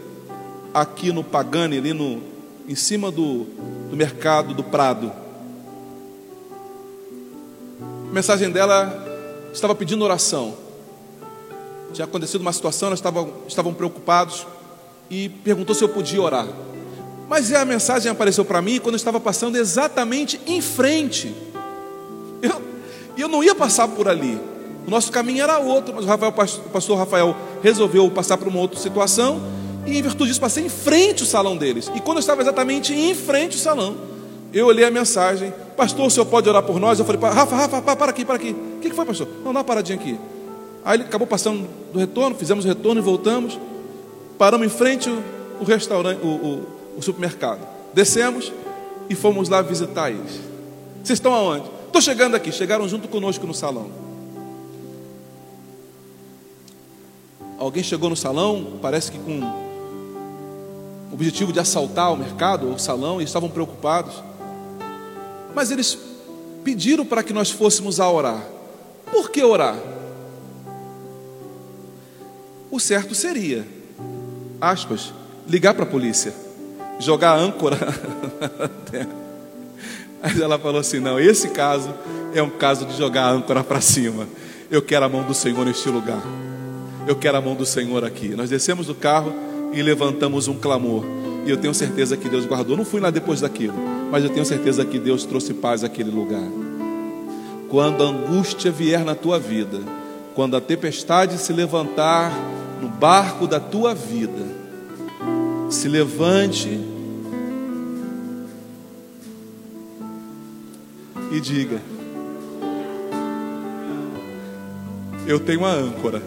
aqui 0.73 1.11
no 1.11 1.23
Pagani, 1.23 1.77
ali 1.77 1.93
no, 1.93 2.21
em 2.67 2.75
cima 2.75 3.11
do, 3.11 3.45
do 3.89 3.95
mercado 3.95 4.53
do 4.53 4.63
Prado. 4.63 5.11
A 8.09 8.13
mensagem 8.13 8.49
dela 8.49 9.10
estava 9.53 9.75
pedindo 9.75 10.03
oração. 10.03 10.55
Tinha 11.93 12.05
acontecido 12.05 12.41
uma 12.41 12.53
situação, 12.53 12.87
elas 12.87 12.99
estavam, 12.99 13.33
estavam 13.47 13.73
preocupados 13.73 14.45
e 15.09 15.29
perguntou 15.29 15.75
se 15.75 15.83
eu 15.83 15.89
podia 15.89 16.21
orar. 16.21 16.47
Mas 17.27 17.51
a 17.53 17.65
mensagem 17.65 18.11
apareceu 18.11 18.43
para 18.43 18.61
mim 18.61 18.79
quando 18.79 18.95
eu 18.95 18.97
estava 18.97 19.19
passando 19.19 19.57
exatamente 19.57 20.39
em 20.45 20.61
frente. 20.61 21.33
Eu, 22.41 22.61
eu 23.17 23.27
não 23.27 23.43
ia 23.43 23.53
passar 23.53 23.87
por 23.87 24.07
ali. 24.07 24.39
O 24.85 24.89
nosso 24.89 25.11
caminho 25.11 25.43
era 25.43 25.59
outro, 25.59 25.93
mas 25.93 26.05
o, 26.05 26.07
Rafael, 26.07 26.33
o 26.65 26.69
pastor 26.69 26.97
Rafael 26.97 27.35
resolveu 27.61 28.09
passar 28.09 28.37
por 28.37 28.47
uma 28.47 28.59
outra 28.59 28.79
situação 28.79 29.41
e 29.85 29.97
em 29.97 30.01
virtude 30.01 30.29
disso 30.29 30.41
passei 30.41 30.65
em 30.65 30.69
frente 30.69 31.21
ao 31.21 31.27
salão 31.27 31.55
deles. 31.55 31.91
E 31.95 31.99
quando 31.99 32.17
eu 32.17 32.21
estava 32.21 32.41
exatamente 32.41 32.93
em 32.93 33.13
frente 33.13 33.57
ao 33.57 33.63
salão, 33.63 33.95
eu 34.53 34.67
olhei 34.67 34.85
a 34.85 34.91
mensagem, 34.91 35.53
pastor, 35.77 36.07
o 36.07 36.09
senhor 36.09 36.25
pode 36.25 36.49
orar 36.49 36.63
por 36.63 36.79
nós? 36.79 36.99
Eu 36.99 37.05
falei, 37.05 37.21
Rafa, 37.21 37.55
Rafa, 37.55 37.81
para 37.81 38.11
aqui, 38.11 38.25
para 38.25 38.35
aqui. 38.35 38.51
O 38.51 38.79
que 38.79 38.91
foi, 38.91 39.05
pastor? 39.05 39.27
Não, 39.43 39.53
dá 39.53 39.59
uma 39.59 39.63
paradinha 39.63 39.97
aqui. 39.97 40.19
Aí 40.83 40.97
ele 40.97 41.03
acabou 41.03 41.27
passando 41.27 41.67
do 41.93 41.99
retorno, 41.99 42.35
fizemos 42.35 42.65
o 42.65 42.67
retorno 42.67 42.99
e 42.99 43.03
voltamos. 43.03 43.57
Paramos 44.37 44.65
em 44.65 44.69
frente 44.69 45.09
o 45.59 45.63
restaurante, 45.63 46.19
o, 46.23 46.27
o, 46.27 46.67
o 46.97 47.01
supermercado. 47.01 47.65
Descemos 47.93 48.51
e 49.09 49.15
fomos 49.15 49.47
lá 49.47 49.61
visitar 49.61 50.09
eles. 50.09 50.39
Vocês 51.03 51.17
estão 51.17 51.33
aonde? 51.33 51.65
Estou 51.87 52.01
chegando 52.01 52.35
aqui. 52.35 52.51
Chegaram 52.51 52.87
junto 52.87 53.07
conosco 53.07 53.45
no 53.45 53.53
salão. 53.53 53.89
Alguém 57.59 57.83
chegou 57.83 58.09
no 58.09 58.15
salão, 58.15 58.79
parece 58.81 59.11
que 59.11 59.19
com 59.19 59.39
o 61.11 61.13
objetivo 61.13 61.53
de 61.53 61.59
assaltar 61.59 62.11
o 62.11 62.17
mercado 62.17 62.67
ou 62.67 62.73
o 62.73 62.79
salão, 62.79 63.21
e 63.21 63.23
estavam 63.23 63.49
preocupados. 63.49 64.15
Mas 65.53 65.71
eles 65.71 65.97
pediram 66.63 67.05
para 67.05 67.23
que 67.23 67.33
nós 67.33 67.51
fôssemos 67.51 67.99
a 67.99 68.09
orar. 68.09 68.43
Por 69.11 69.29
que 69.29 69.43
orar? 69.43 69.77
O 72.69 72.79
certo 72.79 73.13
seria, 73.13 73.67
aspas, 74.59 75.13
ligar 75.47 75.73
para 75.73 75.83
a 75.83 75.87
polícia, 75.87 76.33
jogar 76.99 77.37
âncora 77.37 77.77
Mas 80.21 80.39
ela 80.39 80.59
falou 80.59 80.79
assim: 80.79 80.99
não, 80.99 81.19
esse 81.19 81.49
caso 81.49 81.93
é 82.33 82.41
um 82.41 82.49
caso 82.49 82.85
de 82.85 82.95
jogar 82.95 83.23
a 83.23 83.31
âncora 83.31 83.63
para 83.63 83.81
cima. 83.81 84.27
Eu 84.69 84.81
quero 84.81 85.05
a 85.05 85.09
mão 85.09 85.23
do 85.23 85.33
Senhor 85.33 85.65
neste 85.65 85.89
lugar. 85.89 86.21
Eu 87.07 87.15
quero 87.15 87.37
a 87.37 87.41
mão 87.41 87.55
do 87.55 87.65
Senhor 87.65 88.05
aqui. 88.05 88.29
Nós 88.29 88.49
descemos 88.49 88.87
do 88.87 88.95
carro 88.95 89.33
e 89.73 89.81
levantamos 89.81 90.47
um 90.47 90.57
clamor. 90.57 91.03
E 91.45 91.49
eu 91.49 91.57
tenho 91.57 91.73
certeza 91.73 92.15
que 92.15 92.29
Deus 92.29 92.45
guardou. 92.45 92.77
Não 92.77 92.85
fui 92.85 93.01
lá 93.01 93.09
depois 93.09 93.41
daquilo, 93.41 93.73
mas 94.11 94.25
eu 94.25 94.29
tenho 94.29 94.45
certeza 94.45 94.83
que 94.83 94.99
Deus 94.99 95.23
trouxe 95.23 95.53
paz 95.53 95.85
àquele 95.85 96.11
lugar. 96.11 96.43
Quando 97.69 98.03
a 98.03 98.07
angústia 98.07 98.69
vier 98.69 99.05
na 99.05 99.15
tua 99.15 99.39
vida, 99.39 99.79
quando 100.35 100.57
a 100.57 100.61
tempestade 100.61 101.37
se 101.37 101.53
levantar 101.53 102.29
no 102.81 102.89
barco 102.89 103.47
da 103.47 103.57
tua 103.57 103.95
vida, 103.95 104.45
se 105.69 105.87
levante 105.87 106.77
e 111.31 111.39
diga: 111.39 111.81
Eu 115.25 115.39
tenho 115.39 115.61
uma 115.61 115.71
âncora. 115.71 116.21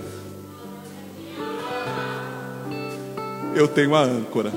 Eu 3.55 3.69
tenho 3.69 3.95
a 3.95 4.01
âncora. 4.01 4.51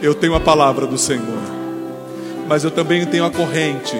Eu 0.00 0.14
tenho 0.14 0.36
a 0.36 0.40
palavra 0.40 0.86
do 0.86 0.96
Senhor. 0.96 1.57
Mas 2.48 2.64
eu 2.64 2.70
também 2.70 3.04
tenho 3.04 3.26
a 3.26 3.30
corrente, 3.30 3.94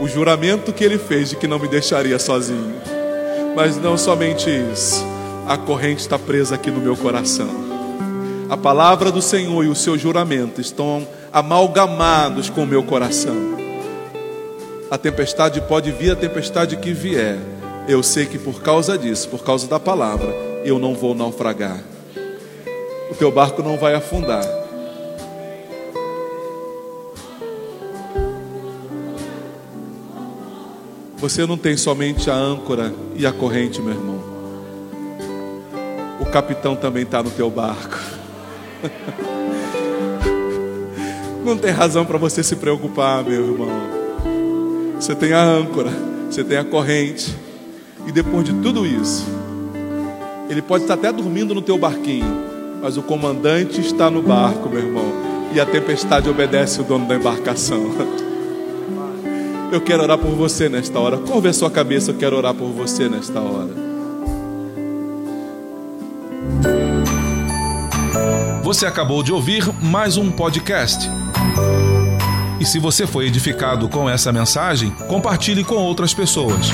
o 0.00 0.06
juramento 0.06 0.72
que 0.72 0.84
ele 0.84 0.98
fez 0.98 1.30
de 1.30 1.36
que 1.36 1.48
não 1.48 1.58
me 1.58 1.66
deixaria 1.66 2.18
sozinho. 2.18 2.76
Mas 3.56 3.76
não 3.76 3.98
somente 3.98 4.48
isso, 4.48 5.04
a 5.46 5.58
corrente 5.58 6.00
está 6.00 6.16
presa 6.18 6.54
aqui 6.54 6.70
no 6.70 6.80
meu 6.80 6.96
coração. 6.96 7.48
A 8.48 8.56
palavra 8.56 9.10
do 9.10 9.20
Senhor 9.20 9.64
e 9.64 9.68
o 9.68 9.74
seu 9.74 9.98
juramento 9.98 10.60
estão 10.60 11.06
amalgamados 11.32 12.48
com 12.48 12.62
o 12.62 12.66
meu 12.66 12.82
coração. 12.84 13.58
A 14.90 14.96
tempestade 14.96 15.60
pode 15.60 15.90
vir, 15.90 16.12
a 16.12 16.16
tempestade 16.16 16.76
que 16.76 16.92
vier. 16.92 17.36
Eu 17.86 18.02
sei 18.02 18.26
que 18.26 18.38
por 18.38 18.62
causa 18.62 18.96
disso, 18.96 19.28
por 19.28 19.42
causa 19.42 19.66
da 19.66 19.80
palavra, 19.80 20.32
eu 20.64 20.78
não 20.78 20.94
vou 20.94 21.14
naufragar. 21.14 21.80
O 23.10 23.14
teu 23.14 23.30
barco 23.30 23.62
não 23.62 23.76
vai 23.76 23.94
afundar. 23.94 24.44
Você 31.20 31.44
não 31.44 31.56
tem 31.56 31.76
somente 31.76 32.30
a 32.30 32.34
âncora 32.34 32.94
e 33.16 33.26
a 33.26 33.32
corrente, 33.32 33.82
meu 33.82 33.92
irmão. 33.92 34.22
O 36.20 36.26
capitão 36.26 36.76
também 36.76 37.02
está 37.02 37.20
no 37.22 37.30
teu 37.30 37.50
barco. 37.50 37.98
Não 41.44 41.56
tem 41.56 41.70
razão 41.70 42.04
para 42.04 42.18
você 42.18 42.42
se 42.42 42.56
preocupar, 42.56 43.24
meu 43.24 43.52
irmão. 43.52 43.70
Você 45.00 45.14
tem 45.14 45.32
a 45.32 45.42
âncora, 45.42 45.90
você 46.28 46.44
tem 46.44 46.58
a 46.58 46.64
corrente. 46.64 47.34
E 48.06 48.12
depois 48.12 48.44
de 48.44 48.52
tudo 48.54 48.84
isso, 48.84 49.24
ele 50.50 50.60
pode 50.60 50.84
estar 50.84 50.94
até 50.94 51.10
dormindo 51.10 51.54
no 51.54 51.62
teu 51.62 51.78
barquinho, 51.78 52.26
mas 52.82 52.98
o 52.98 53.02
comandante 53.02 53.80
está 53.80 54.10
no 54.10 54.20
barco, 54.20 54.68
meu 54.68 54.80
irmão. 54.80 55.10
E 55.54 55.58
a 55.58 55.64
tempestade 55.64 56.28
obedece 56.28 56.82
o 56.82 56.84
dono 56.84 57.06
da 57.06 57.16
embarcação. 57.16 57.82
Eu 59.70 59.82
quero 59.82 60.02
orar 60.02 60.16
por 60.16 60.30
você 60.30 60.68
nesta 60.68 60.98
hora. 60.98 61.18
Curva 61.18 61.50
a 61.50 61.52
sua 61.52 61.70
cabeça, 61.70 62.10
eu 62.10 62.14
quero 62.14 62.36
orar 62.36 62.54
por 62.54 62.68
você 62.70 63.08
nesta 63.08 63.38
hora. 63.38 63.88
Você 68.62 68.86
acabou 68.86 69.22
de 69.22 69.32
ouvir 69.32 69.64
mais 69.82 70.16
um 70.16 70.30
podcast. 70.30 71.08
E 72.58 72.64
se 72.64 72.78
você 72.78 73.06
foi 73.06 73.26
edificado 73.26 73.88
com 73.88 74.08
essa 74.08 74.32
mensagem, 74.32 74.90
compartilhe 75.06 75.62
com 75.62 75.76
outras 75.76 76.14
pessoas. 76.14 76.70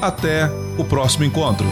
Até 0.00 0.50
o 0.78 0.84
próximo 0.84 1.24
encontro. 1.24 1.66